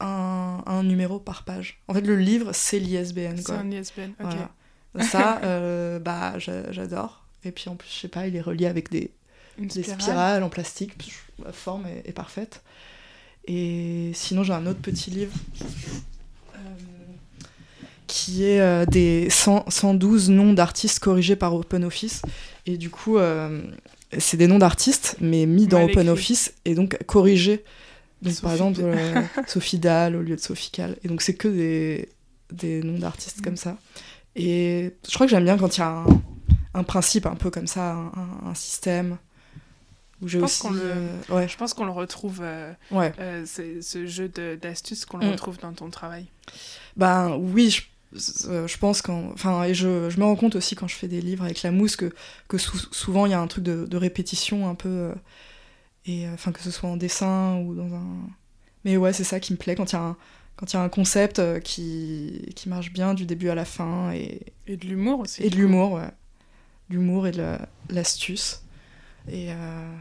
un, 0.00 0.82
numéro 0.82 1.18
par 1.18 1.44
page. 1.44 1.80
En 1.88 1.94
fait, 1.94 2.00
le 2.00 2.16
livre, 2.16 2.52
c'est 2.52 2.78
l'ISBN. 2.78 3.36
C'est 3.36 3.52
un 3.52 3.70
ISBN, 3.70 4.12
ok. 4.22 5.04
Ça, 5.04 5.40
euh, 5.44 5.98
bah, 5.98 6.38
j'adore. 6.38 7.24
Et 7.44 7.52
puis 7.52 7.68
en 7.68 7.76
plus, 7.76 7.88
je 7.88 8.00
sais 8.00 8.08
pas, 8.08 8.26
il 8.26 8.36
est 8.36 8.40
relié 8.40 8.66
avec 8.66 8.90
des, 8.90 9.10
des 9.58 9.82
spirales 9.82 10.42
en 10.42 10.48
plastique. 10.48 10.94
La 11.44 11.52
forme 11.52 11.86
est, 11.86 12.12
parfaite. 12.12 12.62
Et 13.46 14.10
sinon, 14.14 14.42
j'ai 14.42 14.52
un 14.52 14.66
autre 14.66 14.80
petit 14.80 15.10
livre 15.10 15.32
euh, 16.54 16.58
qui 18.06 18.44
est 18.44 18.60
euh, 18.60 18.86
des 18.86 19.28
112 19.30 20.30
noms 20.30 20.52
d'artistes 20.52 20.98
corrigés 21.00 21.36
par 21.36 21.54
OpenOffice. 21.54 22.22
Et 22.66 22.76
du 22.76 22.90
coup, 22.90 23.18
c'est 24.18 24.36
des 24.36 24.46
noms 24.46 24.58
d'artistes, 24.58 25.16
mais 25.20 25.46
mis 25.46 25.66
dans 25.66 25.82
OpenOffice 25.82 26.54
et 26.64 26.74
donc 26.74 26.96
corrigés 27.06 27.64
donc, 28.22 28.40
par 28.40 28.52
exemple, 28.52 28.80
euh, 28.82 29.22
Sophie 29.46 29.78
Dahl 29.78 30.16
au 30.16 30.22
lieu 30.22 30.36
de 30.36 30.40
Sophie 30.40 30.70
Cal. 30.70 30.96
Et 31.02 31.08
donc, 31.08 31.22
c'est 31.22 31.34
que 31.34 31.48
des, 31.48 32.08
des 32.52 32.82
noms 32.82 32.98
d'artistes 32.98 33.40
comme 33.42 33.56
ça. 33.56 33.78
Et 34.36 34.94
je 35.08 35.14
crois 35.14 35.26
que 35.26 35.30
j'aime 35.30 35.44
bien 35.44 35.58
quand 35.58 35.76
il 35.76 35.80
y 35.80 35.82
a 35.82 35.88
un, 35.88 36.06
un, 36.74 36.84
principe 36.84 37.26
un 37.26 37.34
peu 37.34 37.50
comme 37.50 37.66
ça, 37.66 37.92
un, 37.92 38.48
un 38.48 38.54
système. 38.54 39.16
Je, 40.24 40.38
pense 40.38 40.64
aussi, 40.64 40.74
le... 40.74 40.80
Euh, 40.82 41.16
ouais. 41.30 41.48
je 41.48 41.56
pense 41.56 41.72
qu'on 41.72 41.84
le 41.84 41.90
retrouve, 41.90 42.40
euh, 42.42 42.72
ouais. 42.90 43.12
ce 43.46 44.06
jeu 44.06 44.28
d'astuces, 44.28 45.04
qu'on 45.04 45.18
le 45.18 45.26
mm. 45.26 45.30
retrouve 45.30 45.58
dans 45.58 45.72
ton 45.72 45.88
travail. 45.90 46.26
Ben 46.96 47.36
oui, 47.36 47.70
je, 47.70 47.82
je 48.66 48.78
pense. 48.78 49.02
Enfin, 49.08 49.64
et 49.64 49.74
je, 49.74 50.10
je, 50.10 50.18
me 50.18 50.24
rends 50.24 50.36
compte 50.36 50.56
aussi 50.56 50.74
quand 50.74 50.88
je 50.88 50.96
fais 50.96 51.08
des 51.08 51.20
livres 51.20 51.44
avec 51.44 51.62
la 51.62 51.70
mousse 51.70 51.96
que, 51.96 52.12
que 52.48 52.58
souvent 52.58 53.26
il 53.26 53.32
y 53.32 53.34
a 53.34 53.40
un 53.40 53.46
truc 53.46 53.64
de, 53.64 53.86
de 53.86 53.96
répétition 53.96 54.68
un 54.68 54.74
peu 54.74 55.12
et 56.06 56.26
euh, 56.26 56.34
enfin 56.34 56.52
que 56.52 56.60
ce 56.60 56.70
soit 56.70 56.88
en 56.88 56.96
dessin 56.96 57.56
ou 57.58 57.74
dans 57.74 57.94
un 57.94 58.06
mais 58.84 58.96
ouais 58.96 59.12
c'est 59.12 59.24
ça 59.24 59.40
qui 59.40 59.52
me 59.52 59.58
plaît 59.58 59.74
quand 59.74 59.92
il 59.92 59.96
y 59.96 59.98
a 59.98 60.02
un 60.02 60.16
quand 60.56 60.72
il 60.72 60.76
y 60.76 60.78
a 60.78 60.82
un 60.82 60.88
concept 60.88 61.38
euh, 61.38 61.58
qui, 61.58 62.52
qui 62.54 62.68
marche 62.68 62.92
bien 62.92 63.14
du 63.14 63.24
début 63.24 63.48
à 63.48 63.54
la 63.54 63.64
fin 63.64 64.12
et 64.12 64.40
et 64.66 64.76
de 64.76 64.86
l'humour 64.86 65.20
aussi 65.20 65.42
et 65.42 65.50
de 65.50 65.56
l'humour 65.56 65.92
ouais 65.92 66.10
l'humour 66.88 67.26
et 67.26 67.32
de 67.32 67.56
l'astuce 67.90 68.62
et 69.28 69.52
euh, 69.52 69.94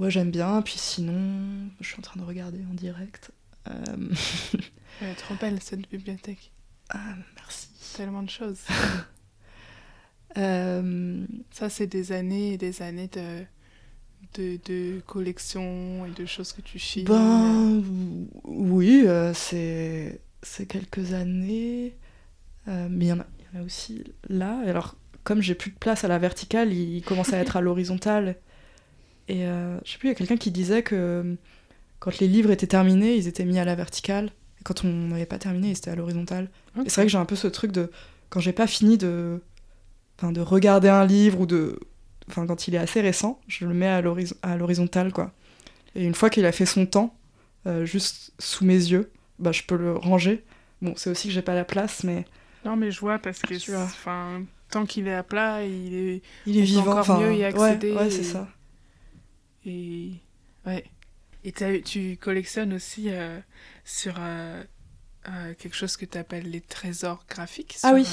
ouais 0.00 0.10
j'aime 0.10 0.30
bien 0.30 0.62
puis 0.62 0.78
sinon 0.78 1.68
je 1.80 1.86
suis 1.86 1.98
en 1.98 2.02
train 2.02 2.20
de 2.20 2.26
regarder 2.26 2.60
en 2.70 2.74
direct 2.74 3.30
elle 3.66 5.08
est 5.08 5.14
trop 5.14 5.34
belle 5.36 5.62
cette 5.62 5.88
bibliothèque? 5.88 6.50
Ah 6.88 7.14
merci 7.36 7.68
tellement 7.96 8.22
de 8.22 8.30
choses 8.30 8.60
ça 10.34 11.68
c'est 11.68 11.86
des 11.86 12.12
années 12.12 12.54
et 12.54 12.58
des 12.58 12.82
années 12.82 13.08
de 13.08 13.44
de, 14.34 14.58
de 14.64 15.00
collections 15.06 16.06
et 16.06 16.10
de 16.10 16.26
choses 16.26 16.52
que 16.52 16.60
tu 16.60 16.78
chines 16.78 17.04
Ben 17.04 17.82
oui, 18.44 19.04
euh, 19.06 19.32
c'est 19.34 20.20
quelques 20.68 21.12
années, 21.12 21.96
euh, 22.68 22.88
mais 22.90 23.06
il 23.06 23.08
y, 23.08 23.12
en 23.12 23.20
a 23.20 23.62
aussi 23.64 24.04
là. 24.28 24.62
Et 24.64 24.70
alors, 24.70 24.96
comme 25.24 25.42
j'ai 25.42 25.54
plus 25.54 25.70
de 25.70 25.76
place 25.76 26.04
à 26.04 26.08
la 26.08 26.18
verticale, 26.18 26.72
il 26.72 27.02
commence 27.02 27.32
à 27.32 27.38
être 27.38 27.56
à 27.56 27.60
l'horizontale. 27.60 28.36
Et 29.28 29.46
euh, 29.46 29.78
je 29.84 29.92
sais 29.92 29.98
plus, 29.98 30.08
il 30.08 30.12
y 30.12 30.14
a 30.14 30.16
quelqu'un 30.16 30.36
qui 30.36 30.50
disait 30.50 30.82
que 30.82 31.36
quand 31.98 32.18
les 32.18 32.28
livres 32.28 32.50
étaient 32.50 32.66
terminés, 32.66 33.14
ils 33.14 33.28
étaient 33.28 33.44
mis 33.44 33.58
à 33.58 33.64
la 33.64 33.74
verticale. 33.74 34.30
Et 34.60 34.64
quand 34.64 34.84
on 34.84 34.88
n'avait 34.88 35.26
pas 35.26 35.38
terminé, 35.38 35.68
ils 35.68 35.76
étaient 35.78 35.90
à 35.90 35.94
l'horizontale. 35.94 36.50
Et 36.84 36.88
c'est 36.88 37.00
vrai 37.00 37.06
que 37.06 37.12
j'ai 37.12 37.18
un 37.18 37.24
peu 37.24 37.36
ce 37.36 37.46
truc 37.46 37.72
de. 37.72 37.90
Quand 38.28 38.40
j'ai 38.40 38.52
pas 38.52 38.66
fini 38.66 38.98
de. 38.98 39.40
Enfin, 40.18 40.32
de 40.32 40.40
regarder 40.42 40.90
un 40.90 41.06
livre 41.06 41.40
ou 41.40 41.46
de, 41.46 41.80
enfin 42.28 42.46
quand 42.46 42.68
il 42.68 42.74
est 42.74 42.78
assez 42.78 43.00
récent, 43.00 43.40
je 43.48 43.64
le 43.64 43.72
mets 43.72 43.86
à 43.86 44.02
l'horizontale 44.02 45.14
quoi. 45.14 45.32
Et 45.94 46.04
une 46.04 46.14
fois 46.14 46.28
qu'il 46.28 46.44
a 46.44 46.52
fait 46.52 46.66
son 46.66 46.84
temps, 46.84 47.16
euh, 47.66 47.86
juste 47.86 48.32
sous 48.38 48.66
mes 48.66 48.74
yeux, 48.74 49.10
bah 49.38 49.52
je 49.52 49.62
peux 49.62 49.76
le 49.76 49.94
ranger. 49.94 50.44
Bon, 50.82 50.92
c'est 50.96 51.08
aussi 51.08 51.28
que 51.28 51.34
j'ai 51.34 51.42
pas 51.42 51.54
la 51.54 51.64
place, 51.64 52.04
mais. 52.04 52.26
Non, 52.66 52.76
mais 52.76 52.90
je 52.90 53.00
vois 53.00 53.18
parce 53.18 53.40
que 53.40 53.54
enfin, 53.82 54.42
tant 54.70 54.84
qu'il 54.84 55.08
est 55.08 55.14
à 55.14 55.22
plat, 55.22 55.64
il 55.64 55.94
est, 55.94 56.22
il 56.46 56.58
est 56.58 56.62
vivant. 56.62 56.98
Encore 56.98 57.20
mieux 57.20 57.34
y 57.34 57.44
accéder. 57.44 57.92
Ouais, 57.92 58.10
c'est 58.10 58.22
ça. 58.22 58.46
Et 59.70 60.12
ouais. 60.66 60.84
Et 61.44 61.52
tu 61.82 62.18
collectionnes 62.20 62.74
aussi 62.74 63.06
euh, 63.08 63.38
sur 63.84 64.16
euh, 64.18 64.62
quelque 65.58 65.74
chose 65.74 65.96
que 65.96 66.04
tu 66.04 66.18
appelles 66.18 66.50
les 66.50 66.60
trésors 66.60 67.24
graphiques. 67.28 67.78
ah 67.82 67.92
oui. 67.94 68.06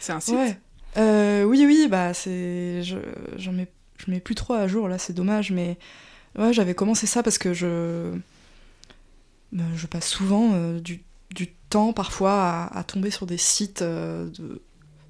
c'est 0.00 0.12
un 0.12 0.20
site? 0.20 0.58
Euh, 0.96 1.44
oui, 1.44 1.64
oui, 1.66 1.86
bah 1.88 2.14
c'est, 2.14 2.82
je, 2.82 2.98
j'en 3.36 3.52
mets, 3.52 3.68
je 3.98 4.10
mets 4.10 4.20
plus 4.20 4.34
trop 4.34 4.54
à 4.54 4.66
jour 4.66 4.88
là, 4.88 4.98
c'est 4.98 5.12
dommage, 5.12 5.50
mais 5.50 5.78
ouais, 6.38 6.52
j'avais 6.52 6.74
commencé 6.74 7.06
ça 7.06 7.22
parce 7.22 7.38
que 7.38 7.52
je, 7.52 8.16
bah, 9.52 9.64
je 9.76 9.86
passe 9.86 10.08
souvent 10.08 10.54
euh, 10.54 10.80
du, 10.80 11.02
du, 11.30 11.48
temps 11.68 11.92
parfois 11.92 12.70
à, 12.72 12.82
tomber 12.82 13.10
sur 13.10 13.26
des 13.26 13.36
sites 13.36 13.82
euh, 13.82 14.30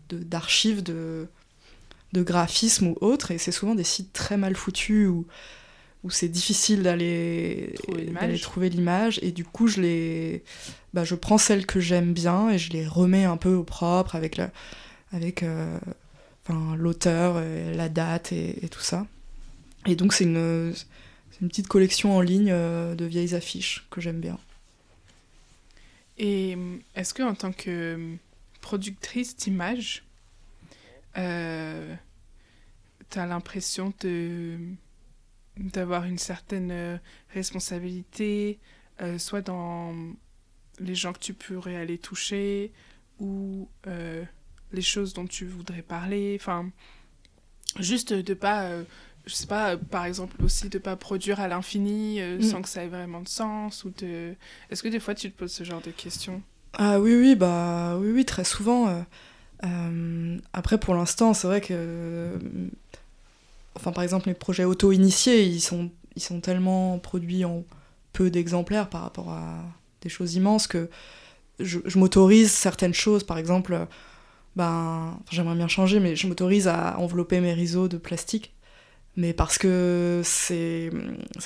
de, 0.08 0.18
d'archives 0.18 0.82
de, 0.82 1.28
de 2.12 2.22
graphisme 2.24 2.88
ou 2.88 2.96
autres, 3.00 3.30
et 3.30 3.38
c'est 3.38 3.52
souvent 3.52 3.76
des 3.76 3.84
sites 3.84 4.12
très 4.12 4.36
mal 4.36 4.56
foutus 4.56 5.06
où, 5.06 5.26
où 6.04 6.10
c'est 6.10 6.28
difficile 6.28 6.82
d'aller 6.82 7.74
trouver, 7.82 8.38
trouver 8.38 8.70
l'image, 8.70 9.18
et 9.22 9.32
du 9.32 9.44
coup 9.44 9.66
je 9.66 9.80
les, 9.80 10.44
bah, 10.94 11.04
je 11.04 11.14
prends 11.14 11.38
celles 11.38 11.66
que 11.66 11.80
j'aime 11.80 12.12
bien 12.12 12.50
et 12.50 12.58
je 12.58 12.70
les 12.72 12.86
remets 12.86 13.24
un 13.24 13.36
peu 13.36 13.54
au 13.54 13.64
propre 13.64 14.14
avec 14.14 14.36
la 14.36 14.50
avec 15.12 15.42
euh, 15.42 15.78
l'auteur, 16.76 17.42
la 17.74 17.88
date 17.88 18.32
et, 18.32 18.68
tout 18.70 18.80
ça. 18.80 19.06
Et 19.86 19.96
donc 19.96 20.12
c'est 20.12 20.24
une, 20.24 20.74
une, 21.40 21.48
petite 21.48 21.68
collection 21.68 22.16
en 22.16 22.20
ligne 22.20 22.50
euh, 22.50 22.94
de 22.94 23.04
vieilles 23.04 23.34
affiches 23.34 23.86
que 23.90 24.00
j'aime 24.00 24.20
bien. 24.20 24.38
Et 26.18 26.56
est-ce 26.94 27.14
que 27.14 27.22
en 27.22 27.34
tant 27.34 27.52
que 27.52 28.16
productrice 28.60 29.36
d'images, 29.36 30.02
euh, 31.16 31.94
tu 33.10 33.18
as 33.18 33.26
l'impression 33.26 33.92
de 34.00 34.58
d'avoir 35.58 36.04
une 36.04 36.18
certaine 36.18 37.00
responsabilité, 37.34 38.58
soit 39.18 39.42
dans 39.42 39.94
les 40.78 40.94
gens 40.94 41.12
que 41.12 41.18
tu 41.18 41.34
pourrais 41.34 41.76
aller 41.76 41.98
toucher, 41.98 42.72
ou 43.20 43.68
les 44.72 44.82
choses 44.82 45.14
dont 45.14 45.26
tu 45.26 45.46
voudrais 45.46 45.82
parler. 45.82 46.36
Enfin, 46.40 46.70
juste 47.78 48.12
de 48.12 48.34
pas, 48.34 48.64
euh, 48.64 48.82
je 49.26 49.34
sais 49.34 49.46
pas, 49.46 49.76
par 49.76 50.04
exemple 50.04 50.42
aussi 50.42 50.68
de 50.68 50.78
pas 50.78 50.96
produire 50.96 51.40
à 51.40 51.48
l'infini 51.48 52.20
euh, 52.20 52.38
mm. 52.38 52.42
sans 52.42 52.62
que 52.62 52.68
ça 52.68 52.84
ait 52.84 52.88
vraiment 52.88 53.20
de 53.20 53.28
sens 53.28 53.84
ou 53.84 53.92
de. 53.98 54.34
Est-ce 54.70 54.82
que 54.82 54.88
des 54.88 55.00
fois 55.00 55.14
tu 55.14 55.30
te 55.30 55.38
poses 55.38 55.52
ce 55.52 55.64
genre 55.64 55.82
de 55.82 55.90
questions? 55.90 56.42
Ah 56.74 57.00
oui, 57.00 57.14
oui, 57.14 57.34
bah 57.34 57.96
oui, 57.98 58.10
oui, 58.10 58.24
très 58.24 58.44
souvent. 58.44 59.04
Euh, 59.64 60.38
après, 60.52 60.78
pour 60.78 60.94
l'instant, 60.94 61.34
c'est 61.34 61.46
vrai 61.46 61.60
que. 61.60 62.38
Enfin, 63.78 63.92
par 63.92 64.02
exemple, 64.02 64.28
mes 64.28 64.34
projets 64.34 64.64
auto-initiés, 64.64 65.44
ils 65.44 65.60
sont, 65.60 65.90
ils 66.16 66.22
sont 66.22 66.40
tellement 66.40 66.98
produits 66.98 67.44
en 67.44 67.64
peu 68.12 68.28
d'exemplaires 68.28 68.88
par 68.88 69.02
rapport 69.02 69.30
à 69.30 69.62
des 70.00 70.08
choses 70.08 70.34
immenses 70.34 70.66
que 70.66 70.90
je, 71.60 71.78
m'autorise 71.96 72.50
certaines 72.50 72.94
choses. 72.94 73.22
Par 73.22 73.38
exemple, 73.38 73.86
ben, 74.56 75.16
j'aimerais 75.30 75.54
bien 75.54 75.68
changer, 75.68 76.00
mais 76.00 76.16
je 76.16 76.26
m'autorise 76.26 76.66
à 76.66 76.98
envelopper 76.98 77.40
mes 77.40 77.52
riseaux 77.52 77.86
de 77.86 77.98
plastique. 77.98 78.52
Mais 79.16 79.32
parce 79.32 79.58
que 79.58 80.22
c'est 80.24 80.90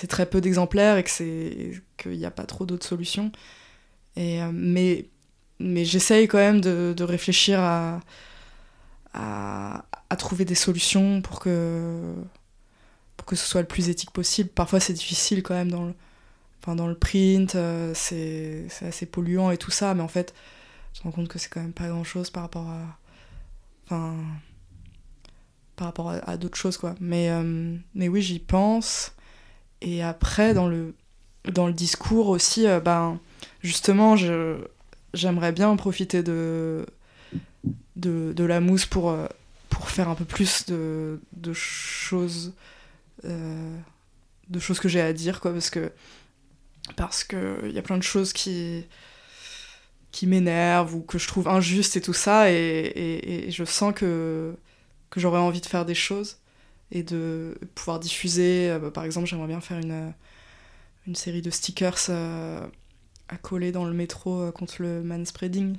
très 0.09 0.27
peu 0.27 0.41
d'exemplaires 0.41 0.97
et 0.97 1.05
qu'il 1.05 2.13
n'y 2.13 2.25
a 2.25 2.31
pas 2.31 2.45
trop 2.45 2.65
d'autres 2.65 2.87
solutions. 2.87 3.31
Et, 4.17 4.43
euh, 4.43 4.51
mais 4.53 5.07
mais 5.59 5.85
j'essaye 5.85 6.29
quand 6.29 6.39
même 6.39 6.61
de, 6.61 6.95
de 6.97 7.05
réfléchir 7.05 7.61
à, 7.61 8.01
à, 9.15 9.85
à, 10.13 10.17
trouver 10.17 10.45
des 10.45 10.55
solutions 10.55 11.23
pour 11.23 11.41
que, 11.41 12.15
pour 13.17 13.27
que 13.27 13.37
ce 13.37 13.47
soit 13.47 13.61
le 13.63 13.69
plus 13.69 13.89
éthique 13.89 14.11
possible. 14.11 14.51
Parfois 14.51 14.81
c'est 14.81 14.93
difficile 14.93 15.43
quand 15.43 15.55
même 15.55 15.71
dans 15.71 15.87
le, 15.87 15.95
enfin, 16.61 16.75
dans 16.77 16.87
le 16.87 16.95
print, 16.95 17.55
euh, 17.55 17.93
c'est 17.95 18.67
assez 18.83 19.07
polluant 19.07 19.51
et 19.51 19.59
tout 19.59 19.71
ça, 19.71 19.95
mais 19.95 20.03
en 20.03 20.09
fait 20.09 20.35
je 20.95 21.01
me 21.01 21.05
rends 21.05 21.13
compte 21.13 21.29
que 21.29 21.39
c'est 21.39 21.49
quand 21.49 21.61
même 21.61 21.73
pas 21.73 21.89
grand 21.89 22.05
chose 22.05 22.31
par 22.31 22.43
rapport 22.43 22.69
à, 22.69 22.99
Enfin, 23.85 24.15
par 25.77 25.87
rapport 25.89 26.11
à, 26.11 26.37
d'autres 26.37 26.57
choses, 26.57 26.77
quoi. 26.77 26.95
Mais, 27.01 27.31
euh, 27.31 27.77
mais 27.95 28.09
oui, 28.09 28.23
j'y 28.23 28.39
pense. 28.39 29.15
Et 29.81 30.03
après, 30.03 30.55
dans 30.55 30.69
le, 30.69 30.95
dans 31.53 31.67
le 31.67 31.73
discours 31.73 32.29
aussi, 32.29 32.67
euh, 32.67 32.81
ben, 32.81 33.19
justement, 33.63 34.17
j'aimerais 35.15 35.53
bien 35.53 35.75
profiter 35.77 36.23
de, 36.23 36.87
de, 37.97 38.33
de, 38.35 38.45
la 38.45 38.61
mousse 38.61 38.87
pour, 38.87 39.15
pour 39.73 39.91
faire 39.91 40.09
un 40.09 40.15
peu 40.15 40.25
plus 40.25 40.67
de, 40.67 41.21
de 41.33 41.53
choses 41.53 42.55
de 43.25 44.59
choses 44.61 44.81
que 44.81 44.89
j'ai 44.89 45.01
à 45.01 45.13
dire, 45.13 45.41
quoi, 45.41 45.53
parce 45.53 45.71
que 45.71 45.93
parce 46.97 47.25
qu'il 47.25 47.71
y 47.71 47.79
a 47.79 47.83
plein 47.83 47.97
de 47.97 48.03
choses 48.03 48.33
qui, 48.33 48.85
qui 50.11 50.27
m'énervent 50.27 50.95
ou 50.95 51.01
que 51.01 51.19
je 51.19 51.29
trouve 51.29 51.49
injustes 51.49 51.97
et 51.97 52.01
tout 52.01 52.13
ça, 52.13 52.51
et, 52.51 53.49
je 53.51 53.65
sens 53.65 53.95
que, 53.95 54.55
que 55.11 55.21
j'aurais 55.21 55.39
envie 55.39 55.61
de 55.61 55.67
faire 55.67 55.85
des 55.85 55.95
choses 55.95 56.39
et 56.91 57.03
de 57.03 57.59
pouvoir 57.75 58.01
diffuser. 58.01 58.71
Euh, 58.71 58.79
bah, 58.79 58.91
par 58.91 59.05
exemple, 59.05 59.27
j'aimerais 59.27 59.49
bien 59.49 59.61
faire 59.61 59.79
une, 59.79 60.13
une 61.07 61.15
série 61.15 61.41
de 61.41 61.51
stickers 61.51 61.97
euh, 62.11 62.67
à 63.29 63.37
coller 63.39 63.73
dans 63.73 63.85
le 63.85 63.95
métro 63.95 64.43
euh, 64.43 64.53
contre 64.53 64.83
le 64.83 65.03
manspreading. 65.03 65.77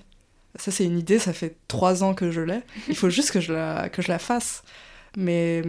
Ça, 0.55 0.71
c'est 0.71 0.85
une 0.85 0.99
idée, 0.99 1.19
ça 1.19 1.33
fait 1.33 1.57
trois 1.67 2.03
ans 2.03 2.13
que 2.13 2.31
je 2.31 2.41
l'ai. 2.41 2.61
Il 2.87 2.95
faut 2.95 3.09
juste 3.09 3.31
que 3.31 3.41
je 3.41 3.53
la, 3.53 3.89
que 3.89 4.01
je 4.01 4.09
la 4.09 4.19
fasse. 4.19 4.63
Mais, 5.17 5.63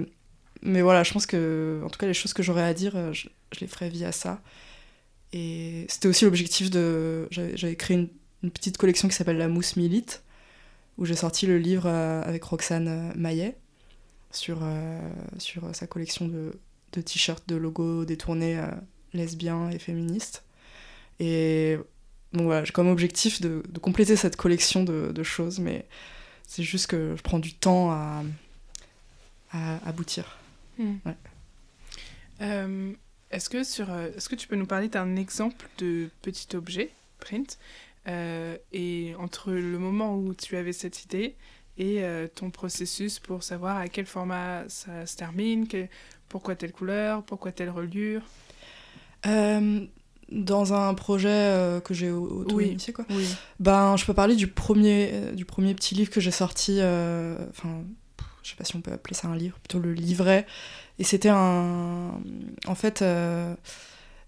mais 0.62 0.82
voilà, 0.82 1.02
je 1.02 1.12
pense 1.12 1.26
que, 1.26 1.80
en 1.84 1.88
tout 1.88 1.98
cas, 1.98 2.06
les 2.06 2.14
choses 2.14 2.34
que 2.34 2.42
j'aurais 2.42 2.62
à 2.62 2.74
dire, 2.74 3.12
je, 3.12 3.28
je 3.52 3.60
les 3.60 3.66
ferai 3.66 3.88
via 3.88 4.12
ça. 4.12 4.42
Et 5.32 5.86
c'était 5.88 6.08
aussi 6.08 6.24
l'objectif 6.24 6.70
de. 6.70 7.26
J'avais 7.30 7.76
créé 7.76 7.96
une, 7.96 8.50
petite 8.50 8.76
collection 8.76 9.08
qui 9.08 9.14
s'appelle 9.14 9.38
La 9.38 9.48
Mousse 9.48 9.76
Milite, 9.76 10.22
où 10.98 11.06
j'ai 11.06 11.16
sorti 11.16 11.46
le 11.46 11.58
livre 11.58 11.88
avec 11.88 12.44
Roxane 12.44 13.12
Maillet 13.16 13.56
sur, 14.30 14.58
euh, 14.62 15.00
sur 15.38 15.74
sa 15.74 15.86
collection 15.86 16.28
de, 16.28 16.52
de 16.92 17.00
t-shirts, 17.00 17.48
de 17.48 17.56
logos 17.56 18.04
détournés 18.04 18.58
euh, 18.58 18.66
lesbiens 19.12 19.70
et 19.70 19.78
féministes. 19.78 20.44
Et 21.20 21.78
donc 22.34 22.44
voilà, 22.44 22.64
j'ai 22.64 22.72
comme 22.72 22.88
objectif 22.88 23.40
de, 23.40 23.62
de, 23.68 23.78
compléter 23.78 24.16
cette 24.16 24.36
collection 24.36 24.84
de, 24.84 25.12
de 25.12 25.22
choses, 25.22 25.58
mais 25.58 25.86
c'est 26.46 26.62
juste 26.62 26.86
que 26.88 27.14
je 27.16 27.22
prends 27.22 27.38
du 27.38 27.54
temps 27.54 27.90
à, 27.90 28.22
à 29.52 29.88
aboutir. 29.88 30.38
Hmm. 30.78 30.96
Ouais. 31.06 31.16
Euh, 32.42 32.92
est-ce 33.30 33.48
que, 33.48 33.64
sur, 33.64 33.90
est-ce 33.94 34.28
que 34.28 34.34
tu 34.34 34.46
peux 34.48 34.56
nous 34.56 34.66
parler 34.66 34.88
d'un 34.88 35.16
exemple 35.16 35.66
de 35.78 36.10
petit 36.20 36.54
objet, 36.54 36.90
print, 37.20 37.58
et 38.06 39.14
entre 39.18 39.50
le 39.50 39.78
moment 39.78 40.18
où 40.18 40.34
tu 40.34 40.58
avais 40.58 40.74
cette 40.74 41.04
idée 41.04 41.34
et 41.76 42.04
euh, 42.04 42.28
ton 42.32 42.50
processus 42.50 43.18
pour 43.18 43.42
savoir 43.42 43.76
à 43.76 43.88
quel 43.88 44.06
format 44.06 44.68
ça 44.68 45.06
se 45.06 45.16
termine, 45.16 45.66
pourquoi 46.28 46.54
telle 46.54 46.72
couleur, 46.72 47.22
pourquoi 47.24 47.52
telle 47.52 47.70
reliure? 47.70 48.22
Euh, 49.26 49.86
Dans 50.30 50.72
un 50.72 50.94
projet 50.94 51.28
euh, 51.28 51.80
que 51.80 51.94
j'ai 51.94 52.10
auto-initié, 52.10 52.92
quoi. 52.92 53.04
Ben, 53.60 53.96
je 53.96 54.04
peux 54.04 54.14
parler 54.14 54.36
du 54.36 54.46
premier, 54.46 55.32
du 55.34 55.44
premier 55.44 55.74
petit 55.74 55.94
livre 55.94 56.10
que 56.10 56.20
j'ai 56.20 56.30
sorti, 56.30 56.78
enfin, 56.78 57.82
je 58.42 58.50
sais 58.50 58.56
pas 58.56 58.64
si 58.64 58.76
on 58.76 58.80
peut 58.80 58.92
appeler 58.92 59.14
ça 59.14 59.28
un 59.28 59.36
livre, 59.36 59.58
plutôt 59.58 59.78
le 59.78 59.92
livret. 59.92 60.46
Et 60.98 61.04
c'était 61.04 61.30
un. 61.30 62.20
En 62.66 62.74
fait, 62.74 63.04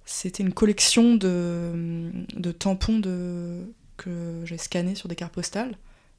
c'était 0.05 0.42
une 0.42 0.53
collection 0.53 1.14
de, 1.16 2.11
de 2.34 2.53
tampons 2.53 2.99
de... 2.99 3.62
que 3.97 4.42
j'ai 4.44 4.59
scannés 4.59 4.94
sur 4.94 5.09
des 5.09 5.16
cartes 5.16 5.34
postales 5.34 5.76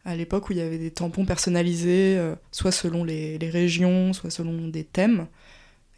à 0.08 0.16
l'époque 0.16 0.50
où 0.50 0.54
il 0.54 0.58
y 0.58 0.62
avait 0.62 0.78
des 0.78 0.90
tampons 0.90 1.26
personnalisés, 1.26 2.16
euh, 2.18 2.34
soit 2.52 2.72
selon 2.72 3.04
les, 3.04 3.38
régions, 3.42 4.14
soit 4.14 4.30
selon 4.30 4.70
des 4.70 4.86
thèmes, 4.86 5.28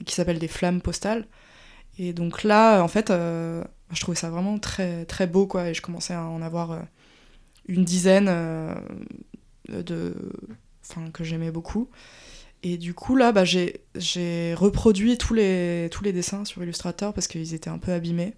qui 0.04 0.16
s'appellent 0.16 0.40
des 0.40 0.48
flammes 0.48 0.82
postales. 0.82 1.28
Et 2.00 2.14
donc 2.14 2.44
là, 2.44 2.82
en 2.82 2.88
fait, 2.88 3.12
euh, 3.12 3.64
je 3.92 4.02
trouvais 4.02 4.18
ça 4.18 4.32
vraiment 4.32 4.58
très, 4.58 5.06
très 5.06 5.28
beau, 5.28 5.46
quoi, 5.46 5.70
et 5.70 5.76
je 5.76 5.82
commençais 5.84 6.16
à 6.16 6.24
en 6.24 6.42
avoir 6.42 6.72
euh, 6.72 6.80
une 7.68 7.86
dizaine 7.86 8.26
de... 9.68 10.16
Enfin, 10.90 11.12
que 11.12 11.24
j'aimais 11.24 11.52
beaucoup. 11.52 11.90
Et 12.64 12.78
du 12.78 12.94
coup, 12.96 13.16
là, 13.16 13.32
bah, 13.32 13.44
j'ai 13.46 14.54
reproduit 14.56 15.18
tous 15.18 15.34
les, 15.34 15.90
tous 15.92 16.04
les 16.04 16.14
dessins 16.14 16.46
sur 16.46 16.64
Illustrator 16.64 17.14
parce 17.14 17.28
qu'ils 17.28 17.54
étaient 17.54 17.70
un 17.70 17.78
peu 17.78 17.94
abîmés. 17.94 18.34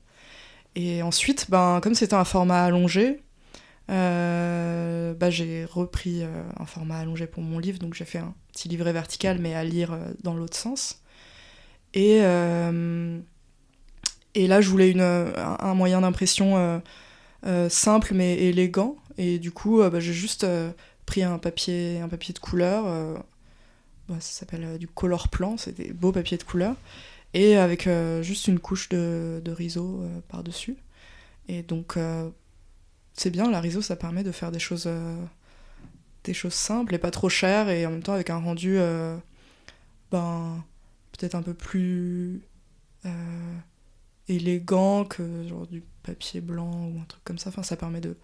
Et 0.76 1.02
ensuite, 1.02 1.48
ben, 1.50 1.80
comme 1.82 1.96
c'était 1.96 2.16
un 2.16 2.26
format 2.26 2.64
allongé, 2.64 3.22
euh, 3.90 5.14
bah, 5.14 5.30
j'ai 5.30 5.66
repris 5.66 6.24
euh, 6.24 6.44
un 6.58 6.66
format 6.66 6.98
allongé 7.00 7.28
pour 7.28 7.44
mon 7.44 7.60
livre, 7.60 7.80
donc 7.80 7.94
j'ai 7.94 8.06
fait 8.06 8.20
un 8.20 8.34
petit 8.54 8.70
livret 8.70 8.94
vertical, 8.94 9.40
mais 9.40 9.54
à 9.54 9.64
lire 9.64 9.94
euh, 9.94 10.00
dans 10.24 10.34
l'autre 10.34 10.58
sens. 10.58 11.02
Et, 11.94 12.22
et 14.36 14.48
là, 14.48 14.62
je 14.62 14.70
voulais 14.70 14.92
une, 14.92 15.02
un, 15.02 15.74
moyen 15.74 16.02
d'impression 16.02 16.82
simple 17.70 18.14
mais 18.14 18.36
élégant. 18.38 18.96
Et 19.18 19.40
du 19.40 19.52
coup, 19.52 19.80
bah, 19.80 20.00
j'ai 20.00 20.14
juste 20.14 20.46
pris 21.06 21.24
un 21.24 21.38
papier, 21.38 22.00
un 22.00 22.08
papier 22.08 22.34
de 22.34 22.40
couleur. 22.40 22.86
Bah, 24.08 24.16
ça 24.20 24.40
s'appelle 24.40 24.78
du 24.78 24.88
color 24.88 25.30
plan, 25.30 25.58
c'est 25.58 25.76
des 25.76 25.94
beaux 25.94 26.12
papiers 26.12 26.38
de 26.38 26.44
couleur. 26.44 26.76
Et 27.34 27.56
avec 27.58 27.90
juste 28.22 28.48
une 28.48 28.60
couche 28.60 28.90
de, 28.90 29.42
de 29.44 29.52
riso 29.52 30.04
par-dessus. 30.30 30.78
Et 31.48 31.64
donc, 31.64 31.98
c'est 33.14 33.30
bien, 33.30 33.50
la 33.50 33.60
RISO, 33.60 33.82
ça 33.82 33.96
permet 33.96 34.24
de 34.24 34.32
faire 34.32 34.52
des 34.52 34.60
choses, 34.60 34.86
euh, 34.88 35.24
des 36.24 36.34
choses 36.34 36.54
simples 36.54 36.96
et 36.96 36.98
pas 36.98 37.12
trop 37.12 37.30
chères, 37.30 37.70
et 37.70 37.86
en 37.86 37.92
même 37.92 38.04
temps 38.04 38.14
avec 38.14 38.30
un 38.30 38.38
rendu 38.38 38.78
euh, 38.78 39.18
ben, 40.12 40.64
peut-être 41.12 41.36
un 41.36 41.42
peu 41.42 41.54
plus 41.54 42.42
euh, 43.06 43.56
élégant 44.28 45.06
que 45.06 45.48
genre 45.48 45.68
du 45.68 45.84
papier 46.04 46.42
blanc 46.42 46.72
ou 46.72 47.00
un 47.00 47.06
truc 47.06 47.24
comme 47.24 47.38
ça. 47.38 47.50
Enfin, 47.50 47.64
ça 47.64 47.76
permet 47.78 48.02
de, 48.02 48.16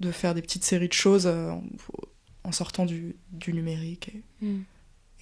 de 0.00 0.12
faire 0.12 0.34
des 0.34 0.42
petites 0.42 0.64
séries 0.64 0.88
de 0.88 0.92
choses 0.92 1.26
en, 1.26 2.52
sortant 2.52 2.84
du, 2.84 3.16
du 3.32 3.52
numérique 3.52 4.08
et, 4.08 4.46
mm. 4.46 4.62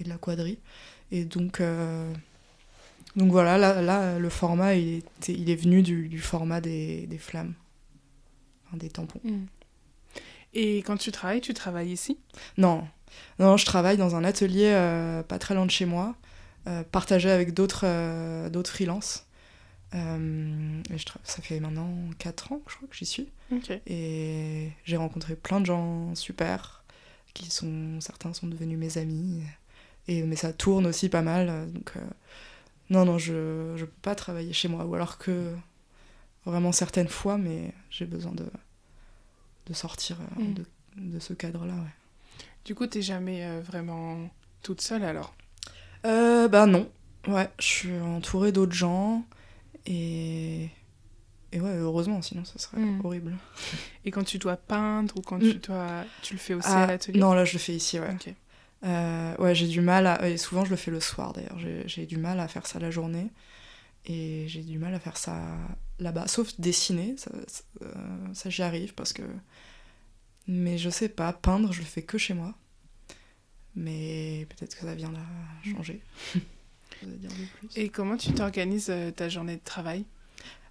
et, 0.01 0.05
de 0.05 0.09
la 0.09 0.19
quadrille. 0.19 0.59
Et 1.11 1.25
donc, 1.25 1.63
donc 3.17 3.31
voilà, 3.31 3.59
là, 3.59 3.83
là, 3.83 4.19
le 4.19 4.29
format, 4.29 4.75
il 4.75 4.97
est, 4.97 5.29
il 5.29 5.51
est 5.51 5.57
venu 5.57 5.83
du, 5.83 6.09
du 6.09 6.21
format 6.21 6.61
des, 6.61 7.07
des 7.07 7.19
flammes 7.19 7.55
des 8.77 8.91
tampons. 8.91 9.21
Mm. 9.25 9.47
Et 10.55 10.79
quand 10.79 10.97
tu 10.97 11.13
travailles, 11.13 11.41
tu 11.41 11.55
travailles 11.55 11.93
ici? 11.93 12.19
Non, 12.57 12.87
non, 13.39 13.57
je 13.57 13.65
travaille 13.65 13.97
dans 13.97 14.17
un 14.17 14.25
atelier 14.25 14.73
euh, 14.75 15.23
pas 15.23 15.39
très 15.39 15.55
loin 15.55 15.67
de 15.67 15.71
chez 15.71 15.85
moi, 15.85 16.15
euh, 16.67 16.83
partagé 16.85 17.31
avec 17.31 17.55
d'autres 17.55 17.83
euh, 17.85 18.49
d'autres 18.51 18.71
freelances. 18.71 19.27
Et 19.95 20.99
je 20.99 21.05
ça 21.25 21.43
fait 21.43 21.61
maintenant 21.61 21.91
4 22.19 22.53
ans, 22.53 22.61
je 22.69 22.77
crois, 22.77 22.89
que 22.89 22.97
j'y 22.97 23.07
suis. 23.07 23.29
Et 23.87 24.71
j'ai 24.85 24.97
rencontré 24.97 25.35
plein 25.35 25.61
de 25.61 25.67
gens 25.67 26.15
super, 26.15 26.85
qui 27.35 27.51
sont 27.51 28.01
certains 28.01 28.35
sont 28.35 28.47
devenus 28.47 28.79
mes 28.79 28.99
amis. 28.99 29.43
Et 30.07 30.23
mais 30.23 30.37
ça 30.37 30.53
tourne 30.53 30.87
aussi 30.87 31.09
pas 31.09 31.23
mal, 31.23 31.71
donc 31.73 31.95
non, 32.91 33.05
non, 33.05 33.19
je 33.19 33.75
je 33.77 33.85
peux 33.85 34.01
pas 34.03 34.15
travailler 34.15 34.53
chez 34.53 34.69
moi, 34.69 34.85
ou 34.85 34.95
alors 34.95 35.19
que 35.19 35.55
vraiment 36.47 36.73
certaines 36.73 37.09
fois, 37.09 37.39
mais 37.39 37.73
j'ai 37.91 38.07
besoin 38.07 38.33
de, 38.33 38.47
de 39.67 39.75
sortir 39.75 40.17
euh, 40.21 40.43
mm. 40.43 40.55
de, 40.55 40.65
de, 40.97 41.19
ce 41.19 41.33
cadre-là. 41.35 41.75
Ouais. 41.75 42.45
Du 42.65 42.75
coup, 42.75 42.87
t'es 42.87 43.03
jamais 43.03 43.45
euh, 43.45 43.61
vraiment 43.61 44.31
toute 44.63 44.81
seule 44.81 45.05
alors? 45.05 45.35
Euh, 46.07 46.49
Bah 46.49 46.67
non. 46.67 46.91
Ouais, 47.27 47.51
je 47.59 47.67
suis 47.67 48.01
entourée 48.01 48.53
d'autres 48.53 48.73
gens 48.73 49.25
et. 49.89 50.71
Et 51.51 51.63
ouais, 51.63 51.77
heureusement, 51.77 52.21
sinon 52.21 52.45
ça 52.45 52.59
serait 52.59 52.79
mm. 52.79 53.01
horrible. 53.05 53.35
Et 54.05 54.11
quand 54.11 54.23
tu 54.23 54.37
dois 54.37 54.59
peindre 54.59 55.17
ou 55.17 55.23
quand 55.23 55.39
tu 55.39 55.55
mm. 55.55 55.61
dois. 55.61 56.05
Tu 56.21 56.35
le 56.35 56.39
fais 56.39 56.53
aussi 56.53 56.69
à 56.69 56.83
ah, 56.83 56.87
l'atelier 56.87 57.19
Non, 57.19 57.33
là 57.33 57.47
je 57.47 57.55
le 57.55 57.59
fais 57.59 57.75
ici, 57.75 57.99
ouais. 57.99 58.15
Euh, 58.85 59.37
ouais, 59.39 59.55
j'ai 59.55 59.67
du 59.67 59.81
mal 59.81 60.07
à. 60.07 60.29
Et 60.29 60.37
souvent 60.37 60.67
je 60.67 60.71
le 60.71 60.77
fais 60.77 60.91
le 60.91 61.01
soir 61.01 61.33
d'ailleurs. 61.33 61.59
J'ai 61.87 62.05
du 62.05 62.19
mal 62.19 62.39
à 62.39 62.49
faire 62.49 62.67
ça 62.67 62.79
la 62.79 62.91
journée. 62.91 63.31
Et 64.05 64.45
j'ai 64.47 64.63
du 64.63 64.79
mal 64.79 64.95
à 64.95 65.01
faire 65.01 65.17
ça 65.17 65.41
là-bas, 65.99 66.29
sauf 66.29 66.59
dessiner, 66.59 67.17
ça, 67.17 67.31
euh, 67.83 67.95
ça, 68.33 68.51
j'y 68.51 68.63
arrive 68.63 68.95
parce 68.95 69.13
que. 69.13 69.23
Mais 70.47 70.79
je 70.79 70.89
sais 70.89 71.11
pas, 71.11 71.33
peindre, 71.33 71.73
je 71.73 71.81
le 71.81 71.87
fais 71.87 72.03
que 72.03 72.17
chez 72.17 72.35
moi. 72.35 72.55
Mais 73.75 74.47
peut-être 74.49 74.77
que 74.77 74.85
ça 74.85 74.95
viendra 74.95 75.23
changer. 75.63 76.03
Et 77.77 77.89
comment 77.89 78.17
tu 78.17 78.33
t'organises 78.33 78.89
euh, 78.91 79.11
ta 79.11 79.29
journée 79.29 79.57
de 79.57 79.65
travail? 79.65 80.05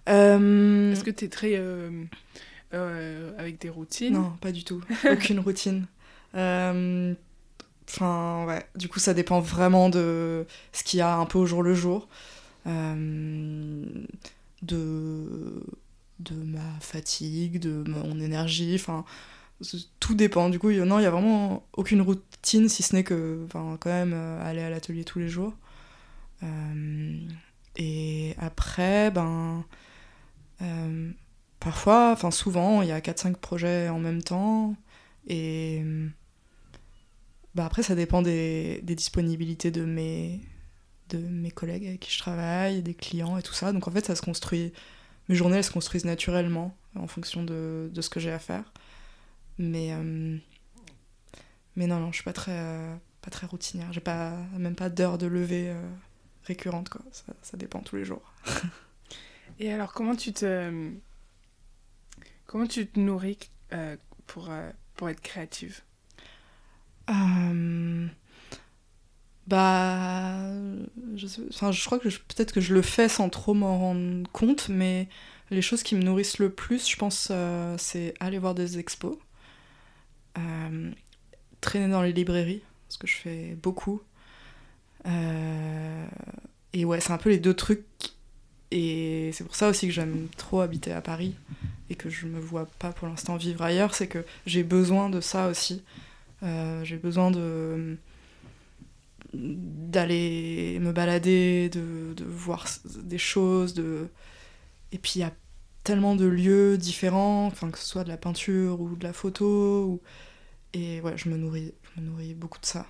Euh, 0.08 0.92
Est-ce 0.92 1.04
que 1.04 1.10
tu 1.10 1.24
es 1.26 1.28
très. 1.28 1.54
avec 2.72 3.60
des 3.60 3.68
routines? 3.68 4.14
Non, 4.14 4.32
pas 4.40 4.52
du 4.52 4.64
tout. 4.64 4.82
Aucune 5.10 5.40
routine. 5.40 5.86
Enfin, 7.88 8.44
ouais. 8.46 8.66
Du 8.76 8.88
coup, 8.88 8.98
ça 8.98 9.14
dépend 9.14 9.40
vraiment 9.40 9.88
de 9.88 10.46
ce 10.72 10.84
qu'il 10.84 10.98
y 10.98 11.02
a 11.02 11.16
un 11.16 11.26
peu 11.26 11.38
au 11.38 11.46
jour 11.46 11.62
le 11.62 11.74
jour. 11.74 12.08
Euh, 12.66 13.84
de, 14.62 15.62
de 16.18 16.34
ma 16.34 16.60
fatigue, 16.80 17.60
de 17.60 17.84
mon 17.88 18.20
énergie, 18.20 18.74
enfin 18.74 19.04
tout 20.00 20.14
dépend. 20.14 20.50
Du 20.50 20.58
coup, 20.58 20.70
non, 20.70 20.98
il 20.98 21.02
n'y 21.02 21.06
a 21.06 21.10
vraiment 21.10 21.66
aucune 21.72 22.02
routine, 22.02 22.68
si 22.68 22.82
ce 22.82 22.94
n'est 22.94 23.04
que, 23.04 23.42
enfin, 23.46 23.76
quand 23.80 23.90
même, 23.90 24.12
euh, 24.14 24.48
aller 24.48 24.60
à 24.60 24.70
l'atelier 24.70 25.04
tous 25.04 25.18
les 25.18 25.28
jours. 25.28 25.52
Euh, 26.42 27.18
et 27.76 28.34
après, 28.38 29.10
ben, 29.10 29.64
parfois, 31.60 32.12
enfin, 32.12 32.30
souvent, 32.30 32.82
il 32.82 32.88
y 32.88 32.92
a 32.92 33.00
4-5 33.00 33.36
projets 33.36 33.88
en 33.88 33.98
même 33.98 34.22
temps. 34.22 34.74
Et 35.26 35.84
bah, 37.54 37.66
après, 37.66 37.82
ça 37.82 37.94
dépend 37.94 38.22
des, 38.22 38.80
disponibilités 38.82 39.70
de 39.70 39.84
mes, 39.84 40.40
de 41.10 41.18
mes 41.18 41.50
collègues 41.50 41.86
avec 41.86 42.00
qui 42.00 42.12
je 42.12 42.18
travaille, 42.18 42.82
des 42.82 42.94
clients 42.94 43.36
et 43.38 43.42
tout 43.42 43.54
ça. 43.54 43.72
Donc 43.72 43.88
en 43.88 43.90
fait, 43.90 44.06
ça 44.06 44.16
se 44.16 44.22
construit 44.22 44.72
mes 45.28 45.34
journées 45.34 45.58
elles 45.58 45.64
se 45.64 45.70
construisent 45.70 46.04
naturellement 46.04 46.76
en 46.94 47.06
fonction 47.06 47.42
de, 47.42 47.90
de 47.92 48.00
ce 48.00 48.10
que 48.10 48.20
j'ai 48.20 48.32
à 48.32 48.38
faire. 48.38 48.72
Mais, 49.58 49.92
euh, 49.92 50.36
mais 51.76 51.86
non, 51.86 52.00
non, 52.00 52.10
je 52.10 52.16
suis 52.16 52.24
pas 52.24 52.32
très, 52.32 52.58
euh, 52.58 52.94
pas 53.20 53.30
très 53.30 53.46
routinière. 53.46 53.92
J'ai 53.92 54.00
pas, 54.00 54.36
même 54.56 54.74
pas 54.74 54.88
d'heure 54.88 55.18
de 55.18 55.26
lever 55.26 55.70
euh, 55.70 55.88
récurrente, 56.48 56.88
quoi. 56.88 57.02
Ça, 57.12 57.34
ça 57.42 57.56
dépend 57.56 57.80
tous 57.80 57.96
les 57.96 58.04
jours. 58.04 58.32
Et 59.58 59.72
alors, 59.72 59.92
comment 59.92 60.16
tu 60.16 60.32
te, 60.32 60.90
comment 62.46 62.66
tu 62.66 62.86
te 62.86 62.98
nourris 62.98 63.38
euh, 63.72 63.96
pour, 64.26 64.50
euh, 64.50 64.70
pour 64.96 65.08
être 65.08 65.20
créative? 65.20 65.82
Euh, 67.10 68.08
bah, 69.46 70.50
je, 71.16 71.26
sais- 71.26 71.42
enfin, 71.50 71.72
je 71.72 71.84
crois 71.84 71.98
que 71.98 72.10
je- 72.10 72.18
peut-être 72.18 72.52
que 72.52 72.60
je 72.60 72.74
le 72.74 72.82
fais 72.82 73.08
sans 73.08 73.30
trop 73.30 73.54
m'en 73.54 73.78
rendre 73.78 74.28
compte, 74.32 74.68
mais 74.68 75.08
les 75.50 75.62
choses 75.62 75.82
qui 75.82 75.94
me 75.96 76.02
nourrissent 76.02 76.38
le 76.38 76.50
plus, 76.50 76.88
je 76.88 76.96
pense, 76.96 77.32
c'est 77.78 78.14
aller 78.20 78.38
voir 78.38 78.54
des 78.54 78.78
expos, 78.78 79.16
traîner 81.60 81.88
dans 81.88 82.02
les 82.02 82.12
librairies, 82.12 82.62
ce 82.88 82.98
que 82.98 83.06
je 83.06 83.16
fais 83.16 83.54
beaucoup. 83.62 84.00
Euh, 85.08 86.06
et 86.72 86.84
ouais, 86.84 87.00
c'est 87.00 87.12
un 87.12 87.18
peu 87.18 87.30
les 87.30 87.38
deux 87.38 87.54
trucs. 87.54 87.84
Et 88.70 89.30
c'est 89.32 89.44
pour 89.44 89.54
ça 89.54 89.68
aussi 89.68 89.86
que 89.86 89.92
j'aime 89.92 90.28
trop 90.36 90.60
habiter 90.60 90.92
à 90.92 91.00
Paris 91.00 91.34
et 91.88 91.94
que 91.94 92.10
je 92.10 92.26
me 92.26 92.38
vois 92.38 92.66
pas 92.78 92.92
pour 92.92 93.08
l'instant 93.08 93.36
vivre 93.36 93.62
ailleurs, 93.62 93.94
c'est 93.94 94.08
que 94.08 94.24
j'ai 94.46 94.62
besoin 94.62 95.08
de 95.08 95.20
ça 95.20 95.48
aussi. 95.48 95.82
Euh, 96.42 96.84
j'ai 96.84 96.96
besoin 96.96 97.30
de 97.30 97.96
d'aller 99.34 100.78
me 100.80 100.92
balader, 100.92 101.68
de, 101.68 102.14
de 102.14 102.24
voir 102.24 102.66
des 103.02 103.18
choses, 103.18 103.74
de... 103.74 104.08
et 104.92 104.98
puis 104.98 105.12
il 105.16 105.20
y 105.20 105.24
a 105.24 105.32
tellement 105.84 106.16
de 106.16 106.24
lieux 106.26 106.78
différents, 106.78 107.50
que 107.50 107.78
ce 107.78 107.86
soit 107.86 108.04
de 108.04 108.08
la 108.08 108.16
peinture 108.16 108.80
ou 108.80 108.96
de 108.96 109.04
la 109.04 109.12
photo, 109.12 110.00
et 110.72 111.00
ouais, 111.02 111.16
je 111.16 111.28
me 111.28 111.36
nourris, 111.36 111.74
je 111.94 112.00
me 112.00 112.06
nourris 112.06 112.34
beaucoup 112.34 112.58
de 112.60 112.66
ça. 112.66 112.86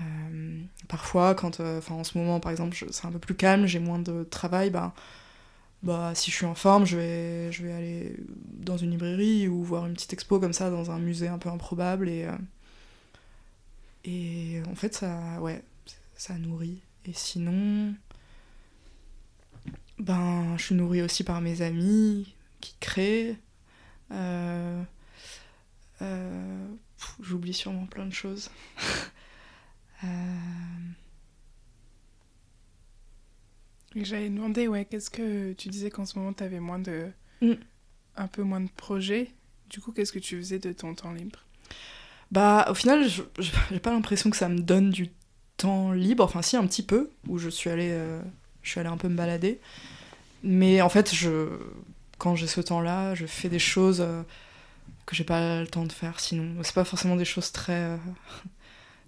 Euh, 0.00 0.62
parfois, 0.88 1.34
quand, 1.34 1.60
euh, 1.60 1.78
enfin 1.78 1.94
en 1.94 2.04
ce 2.04 2.18
moment 2.18 2.40
par 2.40 2.52
exemple, 2.52 2.76
c'est 2.90 3.06
un 3.06 3.12
peu 3.12 3.18
plus 3.18 3.34
calme, 3.34 3.66
j'ai 3.66 3.80
moins 3.80 3.98
de 3.98 4.24
travail, 4.24 4.70
ben, 4.70 4.92
bah 5.82 6.12
si 6.14 6.30
je 6.30 6.36
suis 6.36 6.46
en 6.46 6.54
forme, 6.54 6.86
je 6.86 6.96
vais, 6.96 7.52
je 7.52 7.64
vais 7.64 7.72
aller 7.72 8.16
dans 8.60 8.76
une 8.76 8.90
librairie 8.92 9.48
ou 9.48 9.62
voir 9.62 9.86
une 9.86 9.94
petite 9.94 10.12
expo 10.12 10.40
comme 10.40 10.52
ça 10.52 10.70
dans 10.70 10.90
un 10.90 10.98
musée 10.98 11.28
un 11.28 11.38
peu 11.38 11.48
improbable 11.50 12.08
et 12.08 12.24
euh, 12.26 12.32
et 14.04 14.62
en 14.70 14.74
fait, 14.74 14.94
ça, 14.94 15.40
ouais, 15.40 15.62
ça 16.16 16.34
nourrit. 16.38 16.80
Et 17.04 17.12
sinon, 17.12 17.94
ben, 19.98 20.56
je 20.56 20.64
suis 20.64 20.74
nourrie 20.74 21.02
aussi 21.02 21.24
par 21.24 21.40
mes 21.40 21.62
amis 21.62 22.34
qui 22.60 22.74
créent. 22.80 23.36
J'oublie 27.20 27.52
sûrement 27.54 27.86
plein 27.86 28.06
de 28.06 28.12
choses. 28.12 28.50
Euh, 30.04 30.06
Et 33.96 34.04
J'allais 34.04 34.28
demander, 34.28 34.68
ouais, 34.68 34.84
qu'est-ce 34.84 35.10
que 35.10 35.52
tu 35.54 35.68
disais 35.68 35.90
qu'en 35.90 36.04
ce 36.04 36.18
moment 36.18 36.32
tu 36.32 36.44
avais 36.44 36.60
moins 36.60 36.78
de. 36.78 37.08
Mm. 37.40 37.52
un 38.16 38.26
peu 38.26 38.42
moins 38.42 38.60
de 38.60 38.68
projets. 38.76 39.30
Du 39.70 39.80
coup, 39.80 39.92
qu'est-ce 39.92 40.12
que 40.12 40.18
tu 40.18 40.36
faisais 40.38 40.58
de 40.58 40.72
ton 40.72 40.94
temps 40.94 41.12
libre? 41.12 41.38
Bah, 42.32 42.66
au 42.68 42.74
final, 42.74 43.08
je- 43.08 43.22
je- 43.38 43.52
j'ai 43.70 43.78
pas 43.78 43.92
l'impression 43.92 44.28
que 44.30 44.36
ça 44.36 44.48
me 44.48 44.58
donne 44.60 44.90
du 44.90 45.08
temps 45.56 45.92
libre. 45.92 46.24
Enfin, 46.24 46.42
si, 46.42 46.56
un 46.56 46.66
petit 46.66 46.82
peu, 46.82 47.10
où 47.28 47.38
je 47.38 47.48
suis 47.48 47.70
allée, 47.70 47.90
euh, 47.92 48.20
je 48.62 48.70
suis 48.70 48.80
allée 48.80 48.88
un 48.88 48.96
peu 48.96 49.08
me 49.08 49.14
balader. 49.16 49.60
Mais 50.42 50.82
en 50.82 50.88
fait, 50.88 51.14
je, 51.14 51.48
quand 52.18 52.34
j'ai 52.34 52.46
ce 52.48 52.60
temps-là, 52.60 53.14
je 53.14 53.26
fais 53.26 53.48
des 53.48 53.58
choses 53.60 54.00
euh, 54.00 54.22
que 55.06 55.14
j'ai 55.14 55.24
pas 55.24 55.60
le 55.60 55.68
temps 55.68 55.84
de 55.84 55.92
faire 55.92 56.18
sinon. 56.20 56.60
C'est 56.64 56.74
pas 56.74 56.84
forcément 56.84 57.16
des 57.16 57.24
choses 57.24 57.52
très, 57.52 57.72
euh, 57.82 57.96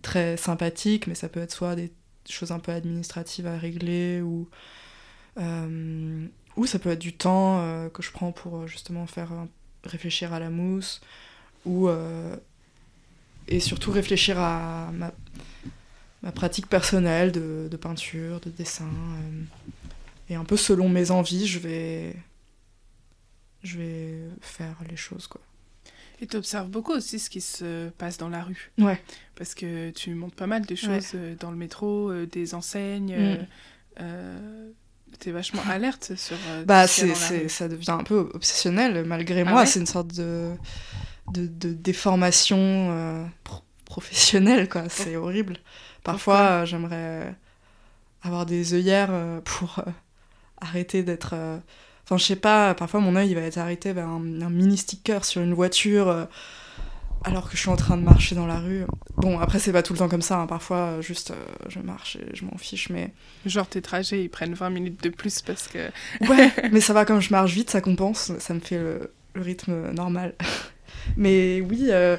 très 0.00 0.36
sympathiques, 0.36 1.06
mais 1.06 1.14
ça 1.14 1.28
peut 1.28 1.40
être 1.40 1.52
soit 1.52 1.74
des 1.76 1.92
choses 2.28 2.52
un 2.52 2.58
peu 2.58 2.72
administratives 2.72 3.46
à 3.46 3.56
régler 3.58 4.20
ou. 4.22 4.48
euh, 5.38 6.26
ou 6.56 6.66
ça 6.66 6.78
peut 6.78 6.90
être 6.90 6.98
du 6.98 7.12
temps 7.14 7.60
euh, 7.60 7.88
que 7.88 8.02
je 8.02 8.10
prends 8.10 8.32
pour 8.32 8.58
euh, 8.58 8.66
justement 8.66 9.06
faire 9.06 9.30
réfléchir 9.84 10.32
à 10.32 10.40
la 10.40 10.50
mousse 10.50 11.00
ou 11.64 11.88
et 13.48 13.60
surtout 13.60 13.90
réfléchir 13.92 14.38
à 14.38 14.90
ma, 14.92 15.12
ma 16.22 16.32
pratique 16.32 16.66
personnelle 16.68 17.32
de, 17.32 17.68
de 17.70 17.76
peinture, 17.76 18.40
de 18.40 18.50
dessin. 18.50 18.88
et 20.28 20.34
un 20.34 20.44
peu 20.44 20.56
selon 20.56 20.88
mes 20.88 21.10
envies, 21.10 21.46
je 21.46 21.58
vais, 21.58 22.16
je 23.62 23.78
vais 23.78 24.28
faire 24.40 24.76
les 24.88 24.96
choses. 24.96 25.26
Quoi. 25.26 25.40
Et 26.22 26.26
tu 26.26 26.36
observes 26.36 26.68
beaucoup 26.68 26.92
aussi 26.92 27.18
ce 27.18 27.30
qui 27.30 27.40
se 27.40 27.88
passe 27.90 28.18
dans 28.18 28.28
la 28.28 28.42
rue. 28.42 28.70
Ouais. 28.78 29.00
Parce 29.36 29.54
que 29.54 29.90
tu 29.90 30.14
montres 30.14 30.36
pas 30.36 30.46
mal 30.46 30.66
de 30.66 30.74
choses 30.74 31.12
euh, 31.14 31.34
dans 31.40 31.50
le 31.50 31.56
métro, 31.56 32.10
euh, 32.10 32.26
des 32.26 32.54
enseignes. 32.54 33.14
Mm. 33.16 33.18
euh, 33.20 33.36
euh, 34.00 34.70
T'es 35.18 35.30
vachement 35.30 35.62
alerte 35.70 36.14
sur. 36.16 36.36
Bah, 36.66 36.86
ce 36.86 37.12
c'est, 37.14 37.48
ça 37.48 37.68
devient 37.68 37.90
un 37.92 38.04
peu 38.04 38.30
obsessionnel 38.34 39.04
malgré 39.06 39.40
Ah 39.42 39.44
moi. 39.50 39.60
ouais 39.60 39.66
c'est 39.66 39.80
une 39.80 39.86
sorte 39.86 40.14
de, 40.14 40.52
de, 41.32 41.46
de 41.46 41.72
déformation 41.72 43.28
pro- 43.44 43.62
professionnelle, 43.84 44.68
quoi. 44.68 44.88
C'est 44.88 45.16
horrible. 45.16 45.58
Parfois, 46.04 46.64
j'aimerais 46.64 47.34
avoir 48.22 48.46
des 48.46 48.72
œillères 48.74 49.40
pour 49.44 49.82
arrêter 50.60 51.02
d'être. 51.02 51.34
Enfin, 52.10 52.18
je 52.18 52.24
sais 52.24 52.36
pas, 52.36 52.74
parfois 52.74 52.98
mon 52.98 53.14
œil 53.14 53.30
il 53.30 53.34
va 53.36 53.42
être 53.42 53.58
arrêté 53.58 53.92
vers 53.92 54.08
un, 54.08 54.42
un 54.42 54.50
mini 54.50 54.76
sticker 54.76 55.24
sur 55.24 55.42
une 55.42 55.54
voiture 55.54 56.08
euh, 56.08 56.24
alors 57.22 57.48
que 57.48 57.56
je 57.56 57.60
suis 57.60 57.68
en 57.68 57.76
train 57.76 57.96
de 57.96 58.02
marcher 58.02 58.34
dans 58.34 58.46
la 58.46 58.58
rue. 58.58 58.84
Bon, 59.16 59.38
après, 59.38 59.58
c'est 59.58 59.72
pas 59.72 59.82
tout 59.82 59.92
le 59.92 59.98
temps 59.98 60.08
comme 60.08 60.22
ça. 60.22 60.38
hein. 60.40 60.46
Parfois, 60.46 60.76
euh, 60.78 61.02
juste, 61.02 61.30
euh, 61.32 61.34
je 61.68 61.78
marche 61.78 62.16
et 62.16 62.34
je 62.34 62.44
m'en 62.46 62.56
fiche, 62.56 62.88
mais. 62.88 63.12
Genre, 63.46 63.68
tes 63.68 63.82
trajets, 63.82 64.24
ils 64.24 64.30
prennent 64.30 64.54
20 64.54 64.70
minutes 64.70 65.02
de 65.02 65.10
plus 65.10 65.42
parce 65.42 65.68
que. 65.68 65.90
Ouais, 66.28 66.50
mais 66.72 66.80
ça 66.80 66.94
va 66.94 67.04
comme 67.04 67.20
je 67.20 67.30
marche 67.30 67.52
vite, 67.52 67.70
ça 67.70 67.80
compense, 67.80 68.32
ça 68.38 68.54
me 68.54 68.60
fait 68.60 68.78
le, 68.78 69.12
le 69.34 69.42
rythme 69.42 69.92
normal. 69.92 70.34
mais 71.16 71.60
oui, 71.60 71.88
euh, 71.90 72.16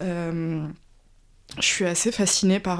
je 0.00 1.62
suis 1.62 1.86
assez 1.86 2.12
fascinée 2.12 2.60
par, 2.60 2.78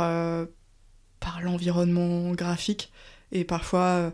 par 1.21 1.41
l'environnement 1.43 2.33
graphique 2.33 2.93
et 3.33 3.45
parfois 3.45 4.13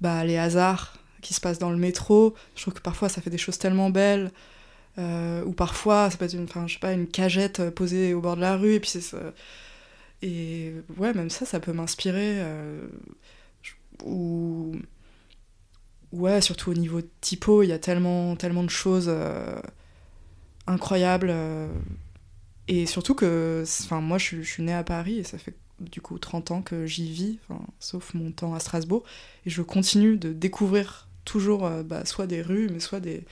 bah, 0.00 0.24
les 0.24 0.36
hasards 0.36 0.94
qui 1.22 1.34
se 1.34 1.40
passent 1.40 1.60
dans 1.60 1.70
le 1.72 1.78
métro. 1.78 2.34
Je 2.56 2.62
trouve 2.62 2.74
que 2.74 2.80
parfois 2.82 3.08
ça 3.10 3.22
fait 3.22 3.30
des 3.30 3.38
choses 3.38 3.58
tellement 3.58 3.90
belles. 3.90 4.32
euh, 4.98 5.44
ou 5.44 5.52
parfois 5.52 6.10
ça 6.10 6.18
peut 6.18 6.26
être 6.26 6.34
une, 6.34 6.48
je 6.68 6.74
sais 6.74 6.80
pas, 6.80 6.92
une 6.92 7.08
cagette 7.08 7.60
euh, 7.60 7.70
posée 7.72 8.14
au 8.14 8.20
bord 8.22 8.36
de 8.36 8.42
la 8.42 8.56
rue 8.56 8.74
et 8.74 8.80
puis 8.80 8.90
c'est. 8.90 9.16
Et 10.22 10.72
ouais, 10.98 11.12
même 11.14 11.30
ça, 11.30 11.44
ça 11.46 11.60
peut 11.60 11.72
m'inspirer. 11.72 12.36
euh, 12.40 12.86
ou 14.04 14.72
ouais, 16.12 16.40
surtout 16.40 16.70
au 16.70 16.74
niveau 16.74 17.00
typo, 17.20 17.62
il 17.62 17.68
y 17.68 17.72
a 17.72 17.78
tellement, 17.78 18.36
tellement 18.36 18.64
de 18.64 18.70
choses 18.70 19.10
incroyables. 20.66 21.32
et 22.68 22.86
surtout 22.86 23.14
que, 23.14 23.64
enfin, 23.82 24.00
moi, 24.00 24.18
je, 24.18 24.42
suis- 24.42 24.62
née 24.62 24.72
à 24.74 24.84
Paris 24.84 25.18
et 25.18 25.24
ça 25.24 25.38
fait 25.38 25.54
du 25.80 26.00
coup 26.00 26.18
30 26.18 26.50
ans 26.52 26.62
que 26.62 26.86
j'y 26.86 27.10
vis, 27.10 27.38
sauf 27.80 28.14
mon 28.14 28.30
temps 28.30 28.54
à 28.54 28.60
Strasbourg. 28.60 29.02
Et 29.46 29.50
je 29.50 29.62
continue 29.62 30.16
de 30.16 30.32
découvrir 30.32 31.08
toujours 31.24 31.66
euh, 31.66 31.82
bah, 31.82 32.04
soit 32.04 32.26
des 32.26 32.42
rues, 32.42 32.68
mais 32.72 32.80
soit 32.80 33.00
des, 33.00 33.24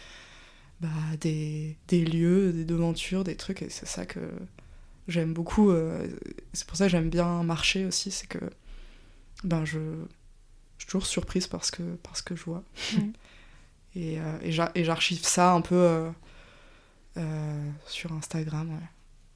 bah, 0.81 0.89
des, 1.21 1.77
des 1.89 2.05
lieux, 2.05 2.53
des 2.53 2.65
devantures, 2.65 3.25
des 3.25 3.37
trucs. 3.37 3.63
Et 3.63 3.71
c'est 3.71 3.87
ça 3.89 4.07
que 4.07 4.21
j'aime 5.09 5.33
beaucoup. 5.35 5.71
euh, 5.71 6.07
c'est 6.53 6.67
pour 6.67 6.77
ça 6.77 6.87
que 6.87 6.91
j'aime 6.93 7.11
bien 7.11 7.43
marcher 7.45 7.85
aussi, 7.87 8.11
c'est 8.11 8.27
que 8.29 8.39
ben, 9.45 9.65
je, 9.65 9.79
je 10.79 10.85
suis 10.85 10.87
toujours 10.87 11.07
surprise 11.07 11.47
parce 11.47 11.71
que, 11.71 11.83
parce 12.03 12.23
que 12.23 12.37
je 12.37 12.45
vois. 12.45 12.65
Mhm. 12.95 13.13
et 13.97 14.21
euh, 14.21 14.39
et 14.43 14.53
j'a- 14.53 14.73
et 14.75 14.85
j'archive 14.85 15.25
ça 15.25 15.53
un 15.53 15.61
peu 15.63 16.11
euh, 17.17 17.71
sur 17.87 18.13
Instagram. 18.13 18.69
Ouais. 18.71 18.87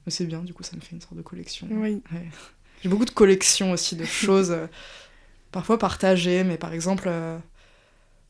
Mais 0.05 0.11
c'est 0.11 0.25
bien, 0.25 0.41
du 0.43 0.53
coup, 0.53 0.63
ça 0.63 0.75
me 0.75 0.81
fait 0.81 0.93
une 0.95 1.01
sorte 1.01 1.15
de 1.15 1.21
collection. 1.21 1.67
Oui. 1.71 2.01
Ouais. 2.11 2.27
J'ai 2.83 2.89
beaucoup 2.89 3.05
de 3.05 3.11
collections 3.11 3.71
aussi 3.71 3.95
de 3.95 4.05
choses, 4.05 4.55
parfois 5.51 5.79
partagées, 5.79 6.43
mais 6.43 6.57
par 6.57 6.73
exemple, 6.73 7.09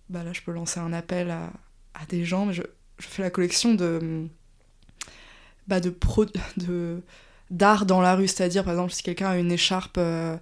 bah 0.10 0.24
là, 0.24 0.34
je 0.34 0.42
peux 0.42 0.52
lancer 0.52 0.80
un 0.80 0.94
appel 0.94 1.32
à, 1.32 1.52
à 1.94 2.06
des 2.08 2.26
gens, 2.26 2.46
mais 2.46 2.54
je, 2.54 2.64
je 3.00 3.08
fais 3.08 3.22
la 3.22 3.30
collection 3.30 3.74
de. 3.74 4.28
Bah 5.68 5.80
de, 5.80 5.90
pro, 5.90 6.26
de 6.58 7.02
d'art 7.52 7.86
dans 7.86 8.02
la 8.02 8.16
rue, 8.16 8.28
c'est-à-dire, 8.28 8.64
par 8.64 8.74
exemple, 8.74 8.92
si 8.92 9.04
quelqu'un 9.04 9.30
a 9.30 9.38
une 9.38 9.52
écharpe 9.52 9.98
euh, 9.98 10.38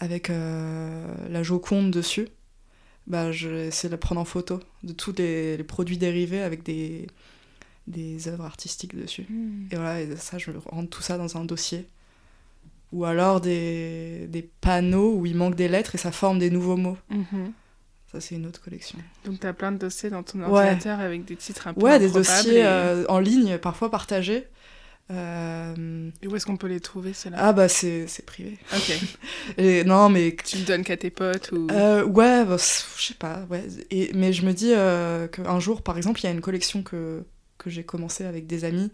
avec 0.00 0.30
euh, 0.30 1.14
la 1.28 1.42
Joconde 1.42 1.90
dessus, 1.90 2.28
bah, 3.06 3.32
je 3.32 3.48
vais 3.48 3.66
essayer 3.68 3.88
de 3.88 3.94
la 3.94 3.98
prendre 3.98 4.20
en 4.20 4.24
photo 4.24 4.60
de 4.82 4.92
tous 4.92 5.14
les, 5.16 5.56
les 5.56 5.64
produits 5.64 5.98
dérivés 5.98 6.42
avec 6.42 6.62
des, 6.62 7.06
des 7.86 8.28
œuvres 8.28 8.44
artistiques 8.44 8.96
dessus. 8.96 9.26
Mm. 9.28 9.68
Et 9.70 9.76
voilà, 9.76 10.00
et 10.00 10.16
ça, 10.16 10.38
je 10.38 10.50
rentre 10.66 10.90
tout 10.90 11.02
ça 11.02 11.18
dans 11.18 11.36
un 11.36 11.44
dossier. 11.44 11.86
Ou 12.92 13.04
alors 13.04 13.40
des, 13.40 14.26
des 14.28 14.42
panneaux 14.42 15.14
où 15.14 15.26
il 15.26 15.36
manque 15.36 15.54
des 15.54 15.68
lettres 15.68 15.94
et 15.94 15.98
ça 15.98 16.12
forme 16.12 16.38
des 16.38 16.50
nouveaux 16.50 16.76
mots. 16.76 16.96
Mhm. 17.10 17.52
Ça, 18.12 18.20
c'est 18.20 18.36
une 18.36 18.46
autre 18.46 18.60
collection. 18.62 18.98
Donc, 19.24 19.40
tu 19.40 19.46
as 19.46 19.52
plein 19.52 19.70
de 19.70 19.76
dossiers 19.78 20.08
dans 20.10 20.22
ton 20.22 20.38
Ouais. 20.40 20.46
ordinateur 20.46 20.98
avec 21.00 21.24
des 21.26 21.36
titres 21.36 21.66
un 21.68 21.74
peu 21.74 21.82
Ouais, 21.82 21.98
des 21.98 22.08
dossiers 22.10 22.60
et- 22.60 22.64
euh, 22.66 23.04
en 23.08 23.18
ligne, 23.18 23.58
parfois 23.58 23.90
partagés. 23.90 24.46
Euh, 25.10 26.10
Et 26.22 26.26
où 26.28 26.36
est-ce 26.36 26.44
qu'on 26.44 26.56
peut 26.58 26.66
les 26.66 26.80
trouver, 26.80 27.12
ceux-là 27.14 27.38
Ah 27.40 27.52
bah 27.54 27.68
c'est 27.68 28.06
privé. 28.26 28.58
Ok. 28.74 28.92
Et 29.58 29.82
non 29.84 30.10
mais 30.10 30.36
Tu 30.44 30.58
le 30.58 30.64
donnes 30.64 30.84
qu'à 30.84 30.96
tes 30.98 31.08
potes 31.10 31.50
ou... 31.52 31.66
euh, 31.70 32.04
ouais, 32.04 32.44
bah, 32.44 32.56
je 32.58 33.02
sais 33.06 33.14
pas. 33.14 33.46
Ouais. 33.48 33.64
Et, 33.90 34.10
mais 34.14 34.32
je 34.34 34.44
me 34.44 34.52
dis 34.52 34.72
qu'un 35.32 35.60
jour, 35.60 35.80
par 35.82 35.96
exemple, 35.96 36.20
il 36.20 36.24
y 36.24 36.26
a 36.26 36.30
une 36.32 36.40
collection 36.42 36.82
que 36.82 37.24
que 37.56 37.70
j'ai 37.70 37.82
commencé 37.82 38.24
avec 38.24 38.46
des 38.46 38.64
amis 38.64 38.92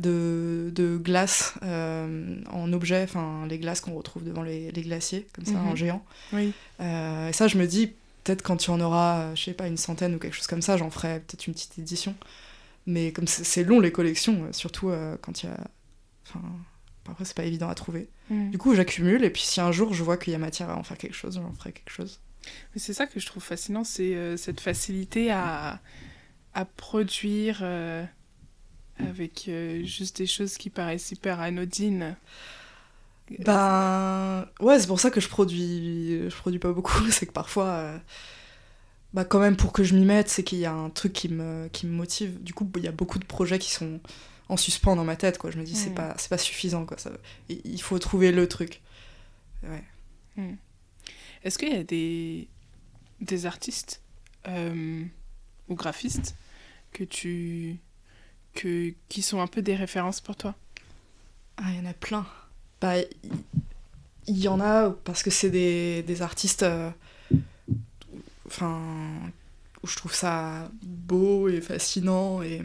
de, 0.00 0.70
de 0.72 0.96
glaces 0.96 1.54
euh, 1.64 2.36
en 2.52 2.72
objet, 2.72 3.02
enfin 3.02 3.44
les 3.48 3.58
glaces 3.58 3.80
qu'on 3.80 3.94
retrouve 3.94 4.22
devant 4.22 4.44
les, 4.44 4.70
les 4.70 4.82
glaciers, 4.82 5.26
comme 5.34 5.44
ça, 5.44 5.54
Mhm. 5.54 5.68
en 5.68 5.74
géant. 5.74 6.04
Oui. 6.32 6.52
Euh, 6.80 7.28
et 7.30 7.32
ça, 7.32 7.48
je 7.48 7.58
me 7.58 7.66
dis, 7.66 7.92
peut-être 8.24 8.42
quand 8.42 8.56
tu 8.56 8.70
en 8.70 8.80
auras, 8.80 9.20
euh, 9.20 9.34
je 9.36 9.44
sais 9.44 9.54
pas, 9.54 9.68
une 9.68 9.76
centaine 9.76 10.14
ou 10.14 10.18
quelque 10.18 10.34
chose 10.34 10.46
comme 10.46 10.62
ça, 10.62 10.76
j'en 10.76 10.90
ferai 10.90 11.20
peut-être 11.20 11.46
une 11.46 11.54
petite 11.54 11.78
édition. 11.78 12.14
Mais 12.86 13.12
comme 13.12 13.26
c'est 13.26 13.64
long 13.64 13.80
les 13.80 13.92
collections, 13.92 14.44
euh, 14.44 14.52
surtout 14.52 14.90
euh, 14.90 15.16
quand 15.20 15.42
il 15.42 15.46
y 15.46 15.48
a. 15.48 15.56
Enfin, 16.26 16.42
après, 17.08 17.24
c'est 17.24 17.36
pas 17.36 17.44
évident 17.44 17.68
à 17.68 17.74
trouver. 17.74 18.08
Mm. 18.30 18.50
Du 18.50 18.58
coup, 18.58 18.74
j'accumule, 18.74 19.24
et 19.24 19.30
puis 19.30 19.42
si 19.42 19.60
un 19.60 19.72
jour 19.72 19.94
je 19.94 20.02
vois 20.02 20.16
qu'il 20.16 20.32
y 20.32 20.36
a 20.36 20.38
matière 20.38 20.70
à 20.70 20.76
en 20.76 20.82
faire 20.82 20.98
quelque 20.98 21.14
chose, 21.14 21.34
j'en 21.34 21.52
ferai 21.52 21.72
quelque 21.72 21.90
chose. 21.90 22.20
Mais 22.74 22.80
c'est 22.80 22.92
ça 22.92 23.06
que 23.06 23.20
je 23.20 23.26
trouve 23.26 23.42
fascinant, 23.42 23.84
c'est 23.84 24.14
euh, 24.14 24.36
cette 24.36 24.60
facilité 24.60 25.30
à, 25.30 25.80
à 26.54 26.64
produire 26.64 27.60
euh, 27.62 28.04
avec 28.98 29.46
euh, 29.48 29.84
juste 29.84 30.18
des 30.18 30.26
choses 30.26 30.56
qui 30.56 30.70
paraissent 30.70 31.10
hyper 31.10 31.40
anodines. 31.40 32.16
Ben. 33.30 34.46
Ouais, 34.60 34.78
c'est 34.78 34.86
pour 34.86 35.00
ça 35.00 35.10
que 35.10 35.20
je 35.20 35.28
produis, 35.28 36.28
je 36.30 36.36
produis 36.36 36.58
pas 36.58 36.72
beaucoup. 36.72 36.98
C'est 37.10 37.26
que 37.26 37.32
parfois. 37.32 37.66
euh, 37.66 37.98
Bah, 39.12 39.24
quand 39.24 39.38
même, 39.38 39.56
pour 39.56 39.72
que 39.72 39.84
je 39.84 39.94
m'y 39.94 40.04
mette, 40.04 40.28
c'est 40.28 40.42
qu'il 40.42 40.58
y 40.58 40.66
a 40.66 40.72
un 40.72 40.90
truc 40.90 41.12
qui 41.12 41.28
me, 41.28 41.68
qui 41.68 41.86
me 41.86 41.92
motive. 41.92 42.42
Du 42.42 42.52
coup, 42.52 42.68
il 42.76 42.82
y 42.82 42.88
a 42.88 42.92
beaucoup 42.92 43.18
de 43.18 43.24
projets 43.24 43.58
qui 43.60 43.70
sont 43.70 44.00
en 44.48 44.56
suspens 44.56 44.96
dans 44.96 45.04
ma 45.04 45.16
tête, 45.16 45.38
quoi. 45.38 45.50
Je 45.50 45.58
me 45.58 45.64
dis, 45.64 45.76
c'est 45.76 45.94
pas, 45.94 46.14
c'est 46.18 46.28
pas 46.28 46.38
suffisant, 46.38 46.84
quoi. 46.84 46.98
Ça... 46.98 47.10
Il 47.48 47.80
faut 47.80 47.98
trouver 48.00 48.32
le 48.32 48.48
truc. 48.48 48.82
Ouais. 49.62 49.84
Est-ce 51.42 51.58
qu'il 51.58 51.72
y 51.72 51.76
a 51.76 51.84
des, 51.84 52.48
des 53.20 53.46
artistes 53.46 54.02
euh, 54.48 55.04
ou 55.68 55.74
graphistes 55.74 56.36
que 56.92 57.04
tu, 57.04 57.78
que, 58.54 58.94
qui 59.08 59.22
sont 59.22 59.40
un 59.40 59.46
peu 59.48 59.62
des 59.62 59.76
références 59.76 60.20
pour 60.20 60.36
toi? 60.36 60.56
Ah, 61.56 61.64
il 61.70 61.76
y 61.76 61.80
en 61.80 61.86
a 61.86 61.94
plein. 61.94 62.26
Bah, 62.84 62.96
il 64.26 64.38
y 64.38 64.46
en 64.46 64.60
a 64.60 64.90
parce 64.90 65.22
que 65.22 65.30
c'est 65.30 65.48
des, 65.48 66.02
des 66.02 66.20
artistes. 66.20 66.64
euh, 66.64 66.90
Enfin. 68.46 68.78
où 69.82 69.86
je 69.86 69.96
trouve 69.96 70.12
ça 70.14 70.70
beau 70.82 71.48
et 71.48 71.62
fascinant, 71.62 72.42
et 72.42 72.60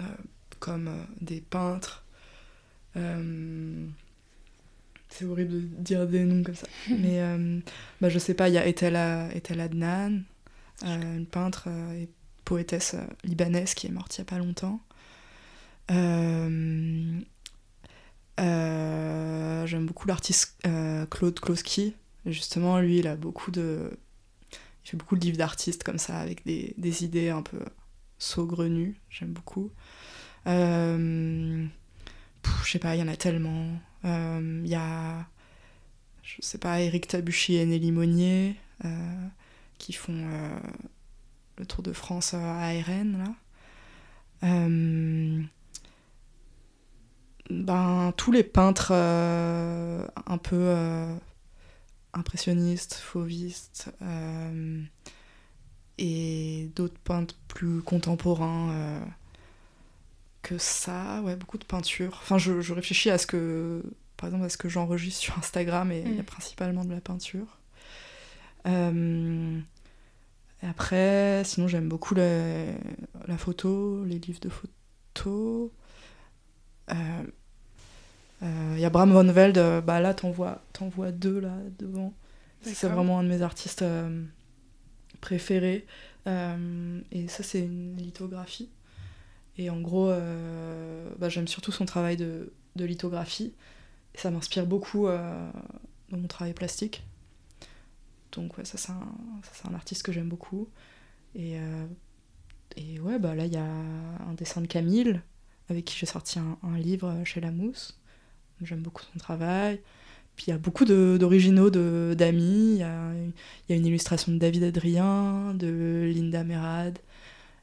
euh, 0.00 0.04
comme 0.60 0.88
euh, 0.88 1.02
des 1.22 1.40
peintres. 1.40 2.04
C'est 5.08 5.24
horrible 5.24 5.52
de 5.52 5.60
dire 5.82 6.06
des 6.06 6.24
noms 6.24 6.42
comme 6.42 6.54
ça. 6.56 6.66
Mais 6.90 7.20
bah, 8.02 8.08
je 8.10 8.18
sais 8.18 8.34
pas, 8.34 8.48
il 8.48 8.54
y 8.54 8.58
a 8.58 8.66
Etela, 8.66 9.28
Etel 9.34 9.60
Adnan, 9.60 10.22
une 10.84 11.26
peintre 11.26 11.68
et 11.94 12.08
poétesse 12.44 12.96
libanaise 13.24 13.72
qui 13.74 13.86
est 13.86 13.90
morte 13.90 14.16
il 14.16 14.18
y 14.18 14.22
a 14.22 14.24
pas 14.24 14.38
longtemps. 14.38 14.80
Euh, 18.38 19.66
J'aime 19.66 19.86
beaucoup 19.86 20.08
l'artiste 20.08 20.58
euh, 20.66 21.06
Claude 21.06 21.38
Kloski. 21.40 21.94
Justement, 22.26 22.78
lui, 22.78 22.98
il 22.98 23.06
a 23.08 23.16
beaucoup 23.16 23.50
de. 23.50 23.90
Il 24.84 24.90
fait 24.90 24.96
beaucoup 24.96 25.16
de 25.16 25.20
livres 25.20 25.36
d'artistes 25.36 25.82
comme 25.82 25.98
ça, 25.98 26.18
avec 26.18 26.44
des, 26.46 26.74
des 26.78 27.04
idées 27.04 27.30
un 27.30 27.42
peu 27.42 27.58
saugrenues. 28.18 28.96
J'aime 29.10 29.32
beaucoup. 29.32 29.70
Euh, 30.46 31.66
je 32.64 32.70
sais 32.70 32.78
pas, 32.78 32.96
il 32.96 33.00
y 33.00 33.02
en 33.02 33.08
a 33.08 33.16
tellement. 33.16 33.66
Euh, 34.04 34.62
Il 34.64 34.70
y 34.70 34.74
a. 34.74 35.26
Je 36.22 36.36
sais 36.40 36.58
pas, 36.58 36.80
Eric 36.80 37.08
Tabuchi 37.08 37.56
et 37.56 37.66
Nelly 37.66 37.92
Monnier 37.92 38.56
qui 39.78 39.92
font 39.92 40.28
le 41.56 41.66
Tour 41.66 41.82
de 41.82 41.92
France 41.92 42.34
à 42.34 42.68
RN, 42.68 43.18
là. 44.42 44.48
Ben, 47.50 48.12
tous 48.16 48.30
les 48.30 48.44
peintres 48.44 48.90
euh, 48.92 50.06
un 50.26 50.38
peu 50.38 50.56
euh, 50.56 51.16
impressionnistes, 52.12 52.94
fauvistes, 52.94 53.90
euh, 54.02 54.82
et 55.96 56.70
d'autres 56.76 56.98
peintres 56.98 57.36
plus 57.48 57.80
contemporains 57.80 59.00
que 60.42 60.58
ça, 60.58 61.22
ouais, 61.22 61.36
beaucoup 61.36 61.58
de 61.58 61.64
peinture. 61.64 62.18
Enfin, 62.22 62.38
je, 62.38 62.60
je 62.60 62.74
réfléchis 62.74 63.10
à 63.10 63.18
ce 63.18 63.26
que, 63.26 63.82
par 64.16 64.28
exemple, 64.28 64.44
à 64.44 64.48
ce 64.48 64.56
que 64.56 64.68
j'enregistre 64.68 65.20
sur 65.20 65.36
Instagram, 65.38 65.90
et 65.90 66.04
il 66.06 66.16
y 66.16 66.20
a 66.20 66.24
principalement 66.24 66.84
de 66.84 66.92
la 66.92 67.00
peinture. 67.00 67.58
Et 70.62 70.66
après, 70.66 71.42
sinon, 71.44 71.68
j'aime 71.68 71.88
beaucoup 71.88 72.14
la, 72.14 72.66
la 73.26 73.38
photo, 73.38 74.04
les 74.04 74.18
livres 74.18 74.40
de 74.40 74.50
photos. 74.50 75.70
Euh, 76.90 77.22
Il 78.42 78.78
y 78.78 78.84
a 78.84 78.90
Bram 78.90 79.10
Van 79.12 79.24
Velde, 79.24 79.58
euh, 79.58 79.80
bah 79.80 80.00
là 80.00 80.14
t'en 80.14 80.30
vois, 80.30 80.62
t'en 80.72 80.88
vois 80.88 81.10
deux 81.10 81.40
là 81.40 81.56
devant. 81.78 82.14
C'est 82.62 82.88
vraiment 82.88 83.18
un 83.18 83.24
de 83.24 83.28
mes 83.28 83.42
artistes 83.42 83.82
euh, 83.82 84.24
préférés. 85.20 85.86
Euh, 86.26 87.00
et 87.10 87.26
ça 87.28 87.42
c'est 87.42 87.60
une 87.60 87.96
lithographie. 87.96 88.68
Et 89.56 89.70
en 89.70 89.80
gros, 89.80 90.08
euh, 90.08 91.10
bah, 91.18 91.28
j'aime 91.28 91.48
surtout 91.48 91.72
son 91.72 91.84
travail 91.84 92.16
de, 92.16 92.52
de 92.76 92.84
lithographie. 92.84 93.54
Et 94.14 94.18
ça 94.18 94.30
m'inspire 94.30 94.66
beaucoup 94.66 95.08
euh, 95.08 95.50
dans 96.10 96.18
mon 96.18 96.28
travail 96.28 96.54
plastique. 96.54 97.02
Donc 98.32 98.56
ouais, 98.58 98.64
ça 98.64 98.78
c'est 98.78 98.92
un, 98.92 99.70
un 99.70 99.74
artiste 99.74 100.04
que 100.04 100.12
j'aime 100.12 100.28
beaucoup. 100.28 100.68
Et, 101.34 101.58
euh, 101.58 101.86
et 102.76 103.00
ouais, 103.00 103.18
bah 103.18 103.34
là 103.34 103.46
il 103.46 103.52
y 103.52 103.56
a 103.56 103.64
un 103.64 104.34
dessin 104.36 104.60
de 104.60 104.66
Camille 104.68 105.20
avec 105.68 105.84
qui 105.86 105.96
j'ai 105.96 106.06
sorti 106.06 106.38
un, 106.38 106.56
un 106.62 106.78
livre 106.78 107.12
chez 107.24 107.40
La 107.40 107.50
Mousse. 107.50 107.97
J'aime 108.62 108.80
beaucoup 108.80 109.02
son 109.12 109.18
travail. 109.18 109.80
Puis 110.36 110.46
il 110.48 110.50
y 110.50 110.52
a 110.52 110.58
beaucoup 110.58 110.84
d'originaux 110.84 111.70
d'amis. 111.70 112.72
Il 112.74 112.78
y 112.78 112.82
a, 112.82 113.12
y 113.68 113.72
a 113.72 113.76
une 113.76 113.86
illustration 113.86 114.32
de 114.32 114.38
David 114.38 114.64
Adrien, 114.64 115.52
de 115.54 116.10
Linda 116.12 116.44
Merad. 116.44 116.98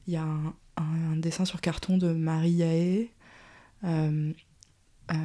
Il 0.07 0.13
y 0.13 0.17
a 0.17 0.23
un, 0.23 0.53
un- 0.77 1.11
un 1.13 1.15
dessin 1.17 1.45
sur 1.45 1.61
carton 1.61 1.97
de 1.97 2.11
Marie 2.13 2.51
Yaé. 2.51 3.11
Euh, 3.83 4.31
euh, 5.11 5.15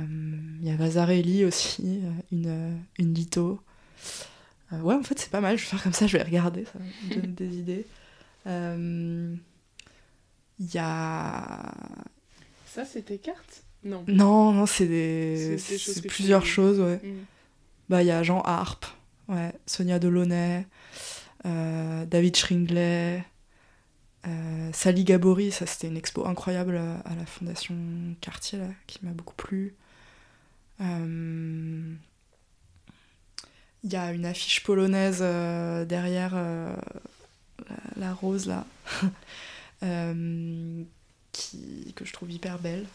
il 0.61 0.67
y 0.67 0.71
a 0.71 0.77
Vazarelli 0.77 1.45
aussi, 1.45 2.01
euh, 2.05 2.11
une, 2.33 2.79
une 2.99 3.15
litho. 3.15 3.61
Euh, 4.73 4.81
ouais, 4.83 4.95
en 4.95 5.03
fait, 5.03 5.19
c'est 5.19 5.31
pas 5.31 5.41
mal. 5.41 5.57
Je 5.59 5.63
vais 5.65 5.69
faire 5.71 5.83
comme 5.83 5.93
ça, 5.93 6.07
je 6.07 6.17
vais 6.17 6.23
regarder, 6.23 6.65
ça 6.67 6.79
me 6.79 7.15
donne 7.21 7.35
des 7.35 7.59
idées. 7.59 7.87
Euh, 8.47 9.35
Il 10.59 10.75
y 10.75 10.79
a 10.79 11.73
Ça, 12.67 12.85
c'est 12.85 13.03
tes 13.03 13.19
cartes? 13.19 13.65
Non. 13.83 14.05
non, 14.09 14.53
non, 14.53 14.67
c'est 14.67 14.87
des, 14.87 15.57
C'est 15.59 15.73
des 15.73 15.79
choses 15.79 16.01
plusieurs 16.03 16.45
choses, 16.45 16.81
ouais. 16.81 17.01
Mm. 17.03 17.25
Bah, 17.89 18.03
il 18.03 18.07
y 18.07 18.11
a 18.11 18.23
Jean 18.23 18.41
Harpe, 18.43 18.87
ouais, 19.29 19.53
Sonia 19.67 19.99
Delaunay, 19.99 20.67
euh, 21.47 22.05
David 22.07 22.37
Schringlet, 22.37 23.25
euh, 24.27 24.71
Sally 24.73 25.05
Gabori, 25.05 25.51
ça 25.51 25.65
c'était 25.67 25.89
une 25.89 25.97
expo 25.97 26.27
incroyable 26.27 26.77
euh, 26.77 26.97
à 27.05 27.15
la 27.15 27.25
Fondation 27.25 27.75
Cartier, 28.21 28.59
là, 28.59 28.67
qui 28.87 28.99
m'a 29.03 29.13
beaucoup 29.13 29.35
plu. 29.35 29.75
Euh, 30.81 31.95
Il 33.83 33.93
y 33.93 33.97
a 33.97 34.13
une 34.13 34.27
affiche 34.27 34.63
polonaise 34.63 35.21
derrière 35.89 36.35
la, 36.35 36.77
la 37.97 38.13
rose, 38.13 38.47
là, 38.47 38.67
qui, 41.33 41.93
que 41.97 42.05
je 42.05 42.13
trouve 42.13 42.31
hyper 42.31 42.59
belle. 42.59 42.87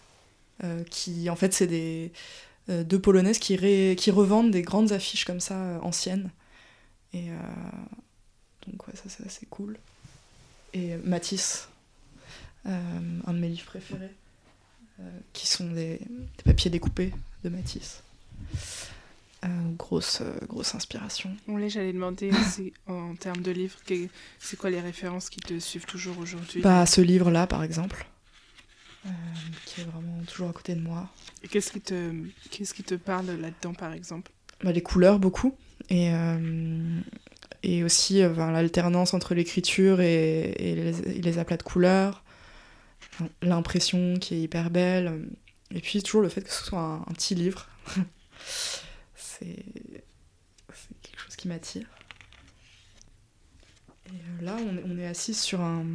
Euh, 0.63 0.83
qui, 0.85 1.29
en 1.29 1.35
fait, 1.35 1.53
c'est 1.53 1.67
des 1.67 2.11
euh, 2.69 2.83
deux 2.83 2.99
polonaises 2.99 3.39
qui, 3.39 3.55
ré- 3.55 3.95
qui 3.97 4.11
revendent 4.11 4.51
des 4.51 4.61
grandes 4.61 4.91
affiches 4.91 5.25
comme 5.25 5.39
ça 5.39 5.55
euh, 5.55 5.79
anciennes. 5.81 6.29
Et 7.13 7.27
donc, 8.67 8.87
ouais, 8.87 8.93
ça 8.95 9.03
c'est 9.07 9.25
assez 9.25 9.45
cool. 9.45 9.77
Et 10.73 10.97
Matisse, 10.97 11.69
un 12.65 13.33
de 13.33 13.37
mes 13.39 13.47
livres 13.47 13.65
préférés, 13.67 14.11
qui 15.31 15.47
sont 15.47 15.67
des, 15.71 15.99
des 15.99 16.43
papiers 16.43 16.69
découpés 16.69 17.13
de 17.45 17.49
Matisse. 17.49 18.03
Euh, 19.45 19.47
grosse, 19.77 20.21
grosse 20.49 20.73
inspiration. 20.75 21.29
Là, 21.47 21.67
j'allais 21.69 21.93
demander 21.93 22.31
aussi, 22.41 22.73
en 22.87 23.15
termes 23.15 23.41
de 23.43 23.51
livres, 23.51 23.77
c'est 24.39 24.57
quoi 24.57 24.69
les 24.69 24.81
références 24.81 25.29
qui 25.29 25.39
te 25.39 25.57
suivent 25.59 25.85
toujours 25.85 26.17
aujourd'hui? 26.17 26.61
Bah, 26.61 26.85
ce 26.85 26.99
livre-là, 26.99 27.47
par 27.47 27.63
exemple, 27.63 28.07
euh, 29.05 29.09
qui 29.65 29.81
est 29.81 29.83
vraiment 29.83 30.21
toujours 30.27 30.49
à 30.49 30.53
côté 30.53 30.75
de 30.75 30.81
moi. 30.81 31.09
Et 31.43 31.47
qu'est-ce 31.47 31.71
qui 31.71 31.81
te, 31.81 32.11
qu'est-ce 32.51 32.73
qui 32.73 32.83
te 32.83 32.95
parle 32.95 33.27
là-dedans, 33.27 33.73
par 33.73 33.93
exemple? 33.93 34.31
Bah, 34.63 34.71
les 34.71 34.81
couleurs 34.81 35.19
beaucoup 35.19 35.55
et, 35.89 36.13
euh, 36.13 36.99
et 37.63 37.83
aussi 37.83 38.21
euh, 38.21 38.31
enfin, 38.31 38.51
l'alternance 38.51 39.13
entre 39.13 39.35
l'écriture 39.35 40.01
et, 40.01 40.51
et 40.57 40.75
les, 40.75 41.17
et 41.17 41.21
les 41.21 41.37
aplats 41.37 41.57
de 41.57 41.63
couleurs, 41.63 42.23
l'impression 43.41 44.15
qui 44.19 44.35
est 44.35 44.41
hyper 44.41 44.69
belle, 44.69 45.29
et 45.71 45.81
puis 45.81 46.01
toujours 46.01 46.21
le 46.21 46.29
fait 46.29 46.41
que 46.41 46.51
ce 46.51 46.63
soit 46.63 46.79
un, 46.79 47.01
un 47.01 47.13
petit 47.13 47.35
livre. 47.35 47.67
c'est 49.15 49.65
c'est 50.73 51.01
quelque 51.01 51.21
chose 51.21 51.35
qui 51.35 51.47
m'attire. 51.47 51.87
Et 54.07 54.11
euh, 54.11 54.45
là, 54.45 54.57
on 54.59 54.77
est, 54.77 54.83
on 54.85 54.97
est 54.97 55.07
assis 55.07 55.33
sur 55.33 55.61
un, 55.61 55.85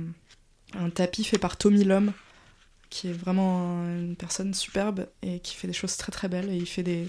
un 0.74 0.90
tapis 0.90 1.24
fait 1.24 1.38
par 1.38 1.56
Tommy 1.56 1.84
Lhomme, 1.84 2.12
qui 2.90 3.08
est 3.08 3.12
vraiment 3.12 3.84
une 3.84 4.16
personne 4.16 4.52
superbe 4.52 5.06
et 5.22 5.38
qui 5.40 5.54
fait 5.56 5.66
des 5.68 5.72
choses 5.72 5.96
très 5.96 6.12
très 6.12 6.28
belles. 6.28 6.50
Et 6.50 6.56
il 6.56 6.66
fait 6.66 6.82
des, 6.82 7.08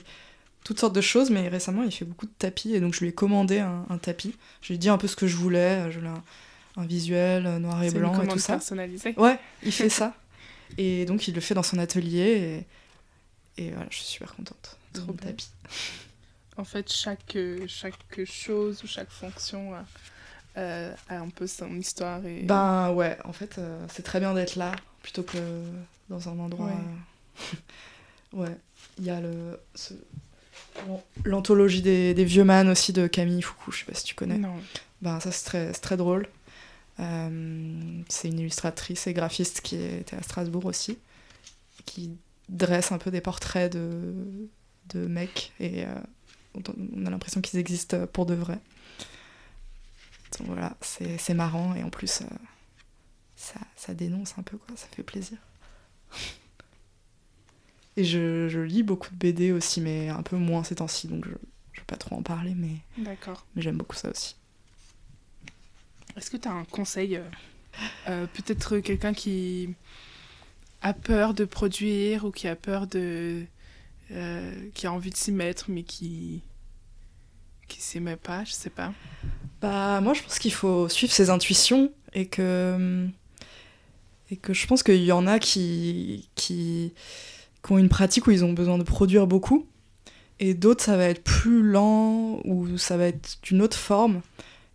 toutes 0.64 0.80
sortes 0.80 0.96
de 0.96 1.02
choses, 1.02 1.30
mais 1.32 1.48
récemment, 1.50 1.84
il 1.84 1.92
fait 1.92 2.06
beaucoup 2.06 2.28
de 2.28 2.34
tapis. 2.38 2.74
Et 2.74 2.80
donc, 2.80 2.94
je 2.94 3.02
lui 3.02 3.08
ai 3.08 3.14
commandé 3.14 3.60
un, 3.60 3.86
un 3.90 3.98
tapis. 3.98 4.36
Je 4.62 4.70
lui 4.70 4.76
ai 4.76 4.78
dit 4.78 4.90
un 4.90 4.98
peu 4.98 5.08
ce 5.08 5.16
que 5.16 5.28
je 5.28 5.36
voulais. 5.36 5.92
Je 5.92 6.00
voulais 6.00 6.12
un, 6.12 6.24
un 6.78 6.86
visuel 6.86 7.44
noir 7.58 7.84
et 7.84 7.88
une 7.88 7.94
blanc 8.00 8.22
et 8.22 8.28
tout 8.28 8.40
ça. 8.40 8.54
personnalisée. 8.54 9.14
Ouais, 9.18 9.40
il 9.64 9.72
fait 9.72 9.90
ça. 10.02 10.16
Et 10.78 11.06
donc, 11.06 11.28
il 11.28 11.36
le 11.36 11.42
fait 11.42 11.56
dans 11.56 11.64
son 11.64 11.80
atelier. 11.80 12.66
Et, 13.58 13.64
et 13.66 13.72
voilà, 13.72 13.88
je 13.90 13.98
suis 13.98 14.06
super 14.06 14.36
contente 14.36 14.78
de 14.94 15.00
Trop 15.00 15.08
mon 15.08 15.14
bien. 15.14 15.28
tapis. 15.28 15.50
En 16.58 16.64
fait, 16.64 16.92
chaque, 16.92 17.38
chaque 17.68 18.26
chose 18.26 18.84
ou 18.84 18.88
chaque 18.88 19.10
fonction 19.10 19.74
euh, 19.74 19.80
euh, 20.58 20.94
a 21.10 21.18
un 21.18 21.30
peu 21.30 21.48
son 21.48 21.76
histoire. 21.78 22.26
Et... 22.26 22.44
Ben 22.44 22.92
ouais, 22.92 23.18
en 23.26 23.34
fait, 23.34 23.58
euh, 23.58 23.84
c'est 23.90 24.04
très 24.04 24.20
bien 24.20 24.34
d'être 24.34 24.56
là 24.56 24.74
plutôt 25.02 25.24
que 25.24 25.38
dans 26.10 26.30
un 26.30 26.38
endroit. 26.40 26.68
Ouais. 26.68 26.74
euh, 28.34 28.38
ouais, 28.42 28.58
il 29.00 29.06
y 29.06 29.10
a 29.10 29.20
le. 29.22 29.60
ce- 29.76 29.94
L'anthologie 31.26 31.82
des, 31.82 32.14
des 32.14 32.26
vieux 32.26 32.44
man 32.44 32.70
aussi 32.70 32.94
de 32.94 33.08
Camille 33.08 33.42
Foucault, 33.42 33.72
je 33.72 33.80
sais 33.80 33.86
pas 33.86 33.94
si 33.94 34.04
tu 34.04 34.16
connais. 34.16 34.38
Non. 34.38 34.56
Ben 35.02 35.20
ça, 35.20 35.32
c'est 35.32 35.46
très, 35.46 35.72
très 35.74 35.98
drôle. 35.98 36.28
Euh, 37.00 38.02
c'est 38.10 38.28
une 38.30 38.40
illustratrice 38.40 39.08
et 39.08 39.14
graphiste 39.14 39.62
qui 39.62 39.76
était 39.76 40.16
à 40.16 40.22
Strasbourg 40.22 40.66
aussi, 40.66 40.98
qui 41.86 42.12
dresse 42.50 42.92
un 42.92 42.98
peu 42.98 43.12
des 43.12 43.22
portraits 43.22 43.72
de, 43.72 44.14
de 44.94 45.08
mecs 45.08 45.52
et 45.60 45.86
euh, 45.86 45.94
on 46.56 47.06
a 47.06 47.10
l'impression 47.10 47.42
qu'ils 47.42 47.60
existent 47.60 48.06
pour 48.08 48.26
de 48.26 48.34
vrai. 48.34 48.60
Donc 50.40 50.48
voilà, 50.48 50.76
c'est 50.82 51.18
c'est 51.18 51.34
marrant 51.34 51.76
et 51.76 51.84
en 51.84 51.90
plus, 51.90 52.22
euh, 52.22 52.26
ça, 53.42 53.60
ça 53.76 53.94
dénonce 53.94 54.36
un 54.38 54.44
peu, 54.44 54.58
quoi, 54.58 54.76
ça 54.78 54.88
fait 54.96 55.04
plaisir. 55.04 55.38
Et 57.98 58.04
je, 58.06 58.48
je 58.48 58.60
lis 58.60 58.84
beaucoup 58.84 59.10
de 59.10 59.16
BD 59.16 59.52
aussi, 59.52 59.82
mais 59.82 60.08
un 60.10 60.24
peu 60.24 60.38
moins 60.38 60.64
ces 60.64 60.76
temps-ci, 60.76 61.08
donc 61.08 61.26
je, 61.26 61.32
je 61.74 61.80
vais 61.82 61.86
pas 61.86 61.98
trop 61.98 62.16
en 62.16 62.24
parler, 62.24 62.54
mais, 62.56 62.78
D'accord. 62.98 63.46
mais 63.56 63.62
j'aime 63.62 63.78
beaucoup 63.78 63.96
ça 63.98 64.10
aussi. 64.10 64.36
Est-ce 66.16 66.30
que 66.32 66.38
tu 66.38 66.48
as 66.48 66.54
un 66.54 66.64
conseil 66.66 67.18
euh, 67.18 67.24
euh, 68.08 68.28
Peut-être 68.28 68.80
quelqu'un 68.80 69.14
qui 69.14 69.74
a 70.82 70.94
peur 70.94 71.34
de 71.34 71.44
produire 71.46 72.26
ou 72.26 72.32
qui 72.32 72.48
a 72.48 72.56
peur 72.56 72.88
de. 72.88 73.46
euh, 74.12 74.70
qui 74.74 74.88
a 74.88 74.92
envie 74.94 75.10
de 75.10 75.18
s'y 75.18 75.32
mettre 75.32 75.66
mais 75.70 75.84
qui. 75.84 76.42
qui 77.68 77.82
s'y 77.82 78.00
met 78.00 78.16
pas, 78.18 78.44
je 78.46 78.52
sais 78.54 78.70
pas. 78.70 78.94
Bah, 79.62 80.00
moi, 80.02 80.14
je 80.14 80.24
pense 80.24 80.40
qu'il 80.40 80.54
faut 80.54 80.88
suivre 80.90 81.12
ses 81.14 81.30
intuitions 81.30 81.92
et 82.14 82.28
que. 82.28 83.08
Et 84.32 84.38
que 84.38 84.54
je 84.54 84.66
pense 84.66 84.82
qu'il 84.82 85.04
y 85.04 85.12
en 85.12 85.28
a 85.28 85.40
qui, 85.40 86.30
qui, 86.36 86.94
ont 87.70 87.78
une 87.78 87.90
pratique 87.90 88.28
où 88.28 88.32
ils 88.32 88.44
ont 88.44 88.54
besoin 88.54 88.78
de 88.78 88.84
produire 88.84 89.28
beaucoup. 89.28 89.68
Et 90.40 90.54
d'autres, 90.56 90.84
ça 90.84 90.98
va 90.98 91.06
être 91.06 91.24
plus 91.24 91.62
lent 91.62 92.40
ou 92.46 92.78
ça 92.78 92.98
va 92.98 93.08
être 93.08 93.38
d'une 93.44 93.62
autre 93.62 93.78
forme. 93.78 94.22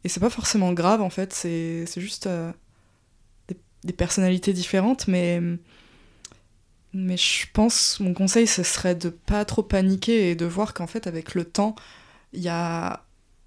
Et 0.04 0.08
c'est 0.08 0.20
pas 0.20 0.30
forcément 0.30 0.72
grave, 0.72 1.02
en 1.02 1.10
fait. 1.10 1.32
C'est 1.32 1.86
juste 1.96 2.28
euh, 2.28 2.52
des, 3.82 3.92
personnalités 3.92 4.52
différentes. 4.52 5.08
Mais, 5.08 5.40
mais 6.92 7.16
je 7.16 7.46
pense, 7.52 7.98
mon 7.98 8.14
conseil, 8.14 8.46
ce 8.46 8.62
serait 8.62 8.94
de 8.94 9.08
pas 9.08 9.44
trop 9.44 9.62
paniquer 9.62 10.30
et 10.30 10.36
de 10.36 10.46
voir 10.46 10.74
qu'en 10.74 10.86
fait, 10.86 11.08
avec 11.08 11.34
le 11.34 11.44
temps, 11.44 11.74
il 12.32 12.42
y 12.42 12.48
a 12.48 13.02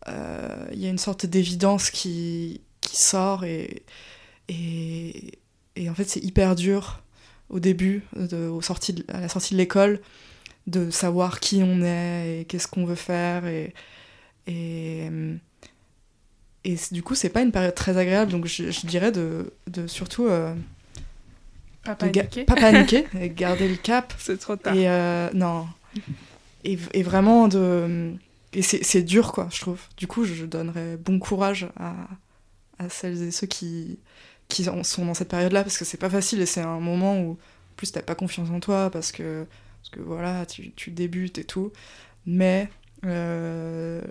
euh, 0.07 0.67
y 0.73 0.85
a 0.85 0.89
une 0.89 0.97
sorte 0.97 1.25
d'évidence 1.25 1.89
qui, 1.89 2.61
qui 2.81 2.97
sort 2.97 3.43
et, 3.43 3.83
et 5.79 5.89
en 5.89 5.95
fait 5.95 6.03
c'est 6.03 6.23
hyper 6.23 6.55
dur 6.55 7.01
au 7.49 7.59
début, 7.59 8.03
de, 8.15 8.47
au 8.47 8.61
sorti 8.61 8.93
de- 8.93 9.05
à 9.07 9.19
la 9.21 9.29
sortie 9.29 9.53
de 9.55 9.57
l'école, 9.59 9.99
de 10.67 10.91
savoir 10.91 11.39
qui 11.39 11.61
on 11.63 11.81
est 11.81 12.41
et 12.41 12.45
qu'est-ce 12.45 12.67
qu'on 12.67 12.85
veut 12.85 12.95
faire 12.95 13.47
et, 13.47 13.73
et, 14.45 15.09
et 16.65 16.75
du 16.91 17.01
coup 17.03 17.15
c'est 17.15 17.29
pas 17.29 17.41
une 17.41 17.51
période 17.51 17.73
très 17.75 17.97
agréable 17.97 18.31
donc 18.31 18.45
je, 18.45 18.69
je 18.71 18.85
dirais 18.85 19.11
de, 19.11 19.51
de 19.67 19.87
surtout 19.87 20.27
euh, 20.27 20.53
Pas 21.83 21.95
paniquer. 21.95 22.43
pas 22.43 22.55
paniquer 22.55 23.05
et 23.19 23.29
garder 23.29 23.67
le 23.67 23.75
cap 23.77 24.13
C'est 24.19 24.37
trop 24.39 24.55
tard. 24.55 24.75
et 24.75 24.87
euh, 24.89 25.29
non. 25.33 25.67
Et, 26.65 26.77
et 26.93 27.03
vraiment 27.03 27.47
de. 27.47 28.13
Et 28.51 28.61
c'est 28.61 28.83
c'est 28.83 29.01
dur, 29.03 29.31
quoi, 29.31 29.47
je 29.51 29.61
trouve. 29.61 29.79
Du 29.95 30.07
coup, 30.07 30.25
je 30.25 30.43
donnerais 30.45 30.97
bon 30.97 31.19
courage 31.19 31.67
à, 31.79 31.93
à 32.79 32.89
celles 32.89 33.21
et 33.23 33.31
ceux 33.31 33.47
qui, 33.47 33.97
qui 34.49 34.65
sont 34.65 35.05
dans 35.05 35.13
cette 35.13 35.29
période-là, 35.29 35.63
parce 35.63 35.77
que 35.77 35.85
c'est 35.85 35.97
pas 35.97 36.09
facile 36.09 36.41
et 36.41 36.45
c'est 36.45 36.61
un 36.61 36.79
moment 36.79 37.21
où, 37.21 37.31
en 37.33 37.75
plus, 37.77 37.91
t'as 37.91 38.01
pas 38.01 38.15
confiance 38.15 38.49
en 38.49 38.59
toi, 38.59 38.89
parce 38.89 39.11
que, 39.13 39.45
parce 39.81 39.89
que 39.91 40.01
voilà, 40.01 40.45
tu, 40.45 40.71
tu 40.71 40.91
débutes 40.91 41.37
et 41.37 41.45
tout. 41.45 41.71
Mais 42.25 42.69
euh, 43.05 44.01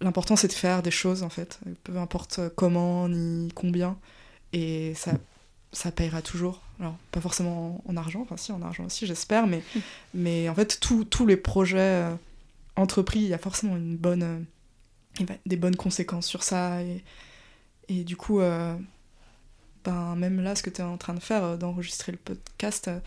l'important, 0.00 0.36
c'est 0.36 0.48
de 0.48 0.52
faire 0.52 0.82
des 0.82 0.92
choses, 0.92 1.22
en 1.22 1.28
fait, 1.28 1.60
peu 1.84 1.98
importe 1.98 2.40
comment 2.54 3.08
ni 3.08 3.50
combien. 3.54 3.98
Et 4.52 4.94
ça, 4.94 5.12
ça 5.72 5.90
payera 5.90 6.22
toujours. 6.22 6.62
Alors, 6.80 6.96
pas 7.10 7.20
forcément 7.20 7.82
en 7.86 7.96
argent, 7.96 8.20
enfin 8.22 8.36
si, 8.36 8.52
en 8.52 8.62
argent 8.62 8.84
aussi, 8.84 9.06
j'espère, 9.06 9.46
mais, 9.46 9.62
mais 10.14 10.48
en 10.48 10.54
fait, 10.54 10.78
tous 10.80 11.26
les 11.26 11.36
projets 11.36 11.78
euh, 11.78 12.14
entrepris, 12.76 13.20
il 13.20 13.28
y 13.28 13.34
a 13.34 13.38
forcément 13.38 13.76
une 13.76 13.96
bonne, 13.96 14.22
euh, 15.20 15.24
des 15.46 15.56
bonnes 15.56 15.76
conséquences 15.76 16.26
sur 16.26 16.44
ça. 16.44 16.82
Et, 16.82 17.02
et 17.88 18.04
du 18.04 18.16
coup, 18.16 18.40
ben, 19.86 20.16
même 20.16 20.40
là, 20.42 20.54
ce 20.56 20.62
que 20.62 20.70
tu 20.70 20.80
es 20.80 20.84
en 20.84 20.96
train 20.98 21.14
de 21.14 21.20
faire, 21.20 21.44
euh, 21.44 21.56
d'enregistrer 21.56 22.12
le 22.12 22.18
podcast, 22.18 22.88
euh, 22.88 22.98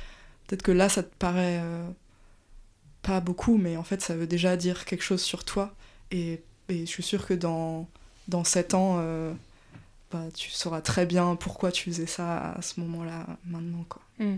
peut-être 0.47 0.63
que 0.63 0.71
là, 0.71 0.87
ça 0.89 1.03
te 1.03 1.13
paraît 1.19 1.59
euh, 1.61 1.85
pas 3.01 3.19
beaucoup, 3.19 3.57
mais 3.57 3.77
en 3.77 3.83
fait, 3.83 4.01
ça 4.01 4.15
veut 4.15 4.27
déjà 4.27 4.55
dire 4.57 4.85
quelque 4.85 5.03
chose 5.03 5.21
sur 5.21 5.43
toi. 5.43 5.75
Et, 6.11 6.41
et 6.69 6.79
je 6.81 6.85
suis 6.85 7.03
sûre 7.03 7.27
que 7.27 7.33
dans, 7.33 7.87
dans 8.29 8.43
7 8.45 8.73
ans, 8.75 8.95
euh, 8.99 9.33
bah, 10.11 10.23
tu 10.33 10.49
sauras 10.51 10.81
très 10.81 11.05
bien 11.05 11.35
pourquoi 11.35 11.71
tu 11.71 11.91
faisais 11.91 12.07
ça 12.07 12.53
à 12.53 12.61
ce 12.61 12.79
moment-là, 12.79 13.25
maintenant. 13.45 13.85
Quoi. 13.89 14.01
Hmm. 14.19 14.37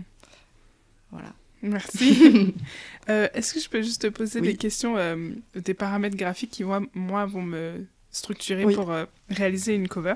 Voilà. 1.12 1.32
Merci. 1.62 2.54
Euh, 3.08 3.26
Est-ce 3.34 3.52
que 3.54 3.58
je 3.58 3.68
peux 3.68 3.82
juste 3.82 4.02
te 4.02 4.06
poser 4.06 4.40
Oui. 4.40 4.48
des 4.48 4.56
questions, 4.56 4.96
euh, 4.96 5.30
des 5.56 5.74
paramètres 5.74 6.16
graphiques 6.16 6.50
qui, 6.52 6.62
moi, 6.62 6.80
moi 6.94 7.26
vont 7.26 7.42
me 7.42 7.84
structurer 8.12 8.64
Oui. 8.64 8.76
pour 8.76 8.92
réaliser 9.28 9.74
une 9.74 9.88
cover? 9.88 10.14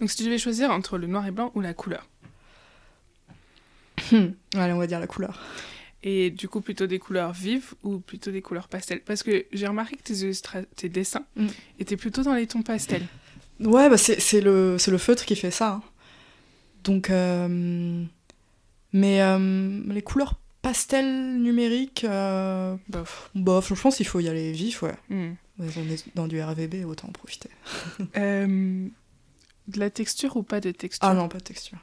Donc, 0.00 0.10
si 0.10 0.16
tu 0.16 0.24
devais 0.24 0.38
choisir 0.38 0.70
entre 0.70 0.98
le 0.98 1.06
noir 1.06 1.26
et 1.26 1.30
blanc 1.30 1.50
ou 1.54 1.60
la 1.60 1.74
couleur, 1.74 2.08
Allez, 4.54 4.72
on 4.72 4.78
va 4.78 4.86
dire 4.86 5.00
la 5.00 5.06
couleur. 5.06 5.40
et 6.02 6.30
du 6.30 6.48
coup, 6.48 6.60
plutôt 6.60 6.86
des 6.86 6.98
couleurs 6.98 7.32
vives 7.32 7.74
ou 7.82 7.98
plutôt 7.98 8.30
des 8.30 8.42
couleurs 8.42 8.68
pastel? 8.68 9.00
Parce 9.00 9.22
que 9.22 9.46
j'ai 9.52 9.66
remarqué 9.66 9.96
que 9.96 10.02
tes, 10.02 10.64
tes 10.76 10.88
dessins 10.88 11.24
Mm. 11.36 11.46
étaient 11.78 11.96
plutôt 11.96 12.22
dans 12.22 12.34
les 12.34 12.46
tons 12.46 12.62
pastels. 12.62 13.06
Ouais, 13.60 13.88
bah 13.88 13.96
c'est 13.98 14.20
c'est 14.20 14.40
le, 14.40 14.76
c'est 14.78 14.90
le 14.90 14.98
feutre 14.98 15.24
qui 15.24 15.36
fait 15.36 15.50
ça. 15.52 15.74
hein. 15.74 15.82
Donc, 16.84 17.10
euh, 17.10 18.02
mais 18.92 19.22
euh, 19.22 19.80
les 19.88 20.02
couleurs 20.02 20.34
pastel 20.62 21.36
numériques, 21.40 22.04
euh, 22.04 22.74
Bof. 22.88 23.30
bof, 23.34 23.72
je 23.74 23.80
pense 23.80 23.96
qu'il 23.96 24.06
faut 24.06 24.20
y 24.20 24.28
aller 24.28 24.52
vif, 24.52 24.82
ouais. 24.82 24.94
Mm. 25.10 25.30
Ouais, 25.60 25.68
On 25.76 25.88
est 25.90 26.04
dans 26.16 26.26
du 26.26 26.42
RVB, 26.42 26.84
autant 26.86 27.08
en 27.08 27.12
profiter. 27.12 27.50
De 29.68 29.78
la 29.78 29.90
texture 29.90 30.36
ou 30.36 30.42
pas 30.42 30.60
de 30.60 30.70
texture 30.72 31.08
Ah 31.08 31.14
non, 31.14 31.28
pas 31.28 31.38
de 31.38 31.44
texture. 31.44 31.78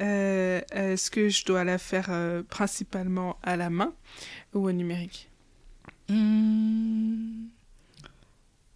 Euh, 0.00 0.60
Est-ce 0.70 1.10
que 1.10 1.28
je 1.28 1.44
dois 1.44 1.64
la 1.64 1.78
faire 1.78 2.06
euh, 2.10 2.42
principalement 2.42 3.36
à 3.42 3.56
la 3.56 3.68
main 3.70 3.92
ou 4.54 4.66
au 4.68 4.72
numérique? 4.72 5.28
Hmm. 6.08 7.46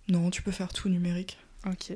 Non, 0.09 0.31
tu 0.31 0.43
peux 0.43 0.51
faire 0.51 0.73
tout 0.73 0.89
numérique. 0.89 1.39
Ok. 1.66 1.93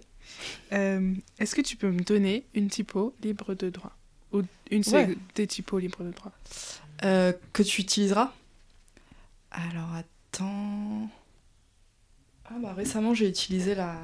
Euh, 0.73 1.15
Est-ce 1.39 1.55
que 1.55 1.61
tu 1.61 1.77
peux 1.77 1.91
me 1.91 2.03
donner 2.03 2.45
une 2.55 2.69
typo 2.69 3.15
libre 3.23 3.55
de 3.55 3.71
droit? 3.71 3.93
Ou 4.33 4.43
une 4.71 4.79
Ouais. 4.79 4.83
seule 4.85 5.17
des 5.35 5.47
typos 5.47 5.79
libres 5.81 6.05
de 6.05 6.11
droit? 6.13 6.33
Que 7.01 7.63
tu 7.63 7.83
utiliseras? 7.83 8.33
Alors 9.51 9.93
attends. 9.95 11.11
Ah 12.47 12.55
bah 12.61 12.75
récemment 12.75 13.15
j'ai 13.15 13.29
utilisé 13.29 13.75
la, 13.75 13.97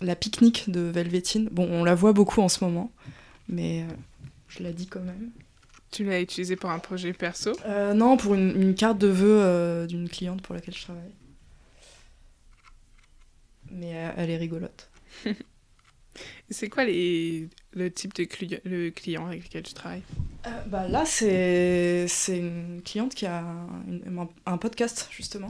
la 0.00 0.14
pique-nique 0.16 0.70
de 0.70 0.80
Velvetine. 0.80 1.48
Bon, 1.50 1.66
on 1.70 1.84
la 1.84 1.94
voit 1.94 2.12
beaucoup 2.12 2.40
en 2.42 2.48
ce 2.48 2.62
moment, 2.64 2.92
mais 3.48 3.82
euh, 3.82 3.94
je 4.48 4.62
la 4.62 4.72
dis 4.72 4.86
quand 4.86 5.00
même. 5.00 5.30
Tu 5.90 6.04
l'as 6.04 6.20
utilisé 6.20 6.56
pour 6.56 6.70
un 6.70 6.78
projet 6.78 7.12
perso? 7.12 7.52
Euh, 7.66 7.92
non, 7.94 8.16
pour 8.16 8.34
une, 8.34 8.60
une 8.60 8.74
carte 8.74 8.98
de 8.98 9.08
vœux 9.08 9.40
euh, 9.42 9.86
d'une 9.86 10.08
cliente 10.08 10.42
pour 10.42 10.54
laquelle 10.54 10.74
je 10.74 10.82
travaille. 10.82 11.12
mais 13.70 14.12
elle 14.16 14.30
est 14.30 14.36
rigolote. 14.36 14.90
C'est 16.50 16.68
quoi 16.68 16.84
les, 16.84 17.48
le 17.72 17.90
type 17.90 18.12
de 18.14 18.24
cli 18.24 18.58
le 18.64 18.90
client 18.90 19.26
avec 19.26 19.44
lequel 19.44 19.62
tu 19.62 19.72
travailles? 19.72 20.02
Bah 20.66 20.86
Là, 20.88 21.04
c'est 21.06 22.06
une 22.28 22.82
cliente 22.84 23.14
qui 23.14 23.24
a 23.24 23.42
un 24.44 24.58
podcast, 24.58 25.08
justement, 25.10 25.48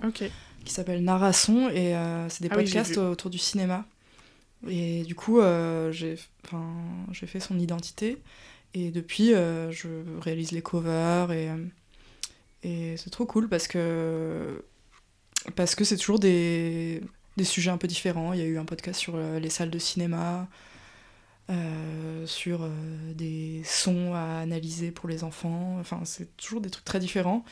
qui 0.65 0.73
s'appelle 0.73 1.03
Narration, 1.03 1.69
et 1.71 1.95
c'est 2.29 2.43
des 2.43 2.51
ah 2.51 2.55
podcasts 2.55 2.99
autour 2.99 3.31
du 3.31 3.39
cinéma. 3.39 3.87
Et 4.69 5.03
du 5.03 5.15
coup, 5.15 5.41
j'ai 5.93 6.17
fait 7.27 7.41
son 7.41 7.59
identité. 7.59 8.19
Et 8.75 8.91
depuis, 8.91 9.35
euh, 9.35 9.71
je 9.71 9.89
réalise 10.21 10.53
les 10.53 10.63
covers 10.63 11.31
et, 11.33 11.51
euh, 11.51 11.57
et 12.63 12.97
c'est 12.97 13.11
trop 13.11 13.27
cool 13.27 13.49
parce 13.49 13.69
que 13.69 14.65
parce 15.57 15.75
que 15.75 15.85
c'est 15.85 15.97
toujours 15.97 16.21
des, 16.21 17.03
des, 17.37 17.45
sujets 17.45 17.71
un 17.71 17.77
peu 17.77 17.89
différents. 17.89 18.33
Il 18.33 18.39
y 18.39 18.43
a 18.43 18.47
eu 18.47 18.59
un 18.59 18.65
podcast 18.65 18.99
sur 18.99 19.15
euh, 19.17 19.41
les 19.41 19.51
salles 19.51 19.71
de 19.71 19.79
cinéma, 19.79 20.49
sur 22.25 22.67
des 23.15 23.61
sons 23.63 24.15
à 24.15 24.39
analyser 24.41 24.91
pour 24.91 25.07
les 25.07 25.23
enfants. 25.23 25.77
Enfin, 25.81 26.01
c'est 26.05 26.35
toujours 26.39 26.63
des 26.63 26.71
trucs 26.71 26.85
très 26.85 26.99
différents. 26.99 27.45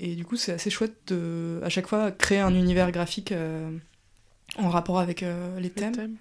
Et 0.00 0.16
du 0.16 0.24
coup, 0.24 0.36
c'est 0.36 0.52
assez 0.52 0.70
chouette 0.70 0.96
de, 1.08 1.60
à 1.62 1.68
chaque 1.68 1.86
fois, 1.86 2.10
créer 2.10 2.40
un 2.40 2.54
univers 2.54 2.90
graphique 2.90 3.32
en 4.56 4.68
rapport 4.68 4.98
avec 4.98 5.24
les 5.58 5.70
thèmes. 5.70 6.16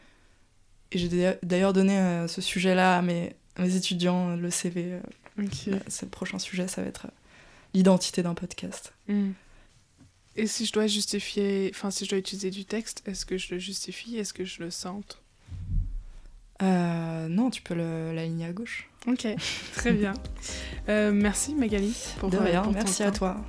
Et 0.91 0.97
j'ai 0.97 1.37
d'ailleurs 1.43 1.73
donné 1.73 2.27
ce 2.27 2.41
sujet-là 2.41 2.97
à 2.97 3.01
mes, 3.01 3.35
mes 3.59 3.75
étudiants, 3.75 4.35
le 4.35 4.49
CV. 4.49 4.93
Euh, 4.93 4.99
bah, 5.37 5.77
c'est 5.87 6.05
le 6.05 6.09
prochain 6.09 6.39
sujet, 6.39 6.67
ça 6.67 6.81
va 6.81 6.87
être 6.87 7.05
euh, 7.05 7.11
l'identité 7.73 8.23
d'un 8.23 8.33
podcast. 8.33 8.93
Hmm. 9.07 9.31
Et 10.35 10.47
si 10.47 10.65
je 10.65 10.73
dois 10.73 10.87
justifier, 10.87 11.71
enfin 11.73 11.91
si 11.91 12.05
je 12.05 12.11
dois 12.11 12.19
utiliser 12.19 12.49
du 12.49 12.65
texte, 12.65 13.03
est-ce 13.05 13.25
que 13.25 13.37
je 13.37 13.53
le 13.53 13.59
justifie? 13.59 14.17
Est-ce 14.17 14.33
que 14.33 14.45
je 14.45 14.63
le 14.63 14.71
sente? 14.71 15.21
Euh, 16.61 17.27
Non, 17.27 17.49
tu 17.49 17.61
peux 17.61 17.73
l'aligner 17.73 18.45
à 18.45 18.53
gauche. 18.53 18.89
Ok, 19.07 19.27
très 19.73 19.91
bien. 19.91 20.13
merci 20.87 21.55
Magali 21.55 21.95
pour 22.19 22.29
De 22.29 22.37
rien, 22.37 22.63
merci 22.73 23.03
à 23.03 23.11
toi. 23.11 23.43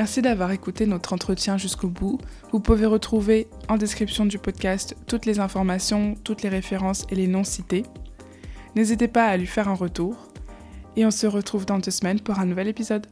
Merci 0.00 0.22
d'avoir 0.22 0.50
écouté 0.50 0.86
notre 0.86 1.12
entretien 1.12 1.58
jusqu'au 1.58 1.88
bout. 1.88 2.16
Vous 2.52 2.60
pouvez 2.60 2.86
retrouver 2.86 3.48
en 3.68 3.76
description 3.76 4.24
du 4.24 4.38
podcast 4.38 4.96
toutes 5.06 5.26
les 5.26 5.40
informations, 5.40 6.14
toutes 6.24 6.40
les 6.40 6.48
références 6.48 7.04
et 7.10 7.14
les 7.14 7.26
noms 7.26 7.44
cités. 7.44 7.82
N'hésitez 8.74 9.08
pas 9.08 9.26
à 9.26 9.36
lui 9.36 9.46
faire 9.46 9.68
un 9.68 9.74
retour. 9.74 10.16
Et 10.96 11.04
on 11.04 11.10
se 11.10 11.26
retrouve 11.26 11.66
dans 11.66 11.78
deux 11.78 11.90
semaines 11.90 12.18
pour 12.18 12.38
un 12.38 12.46
nouvel 12.46 12.68
épisode. 12.68 13.08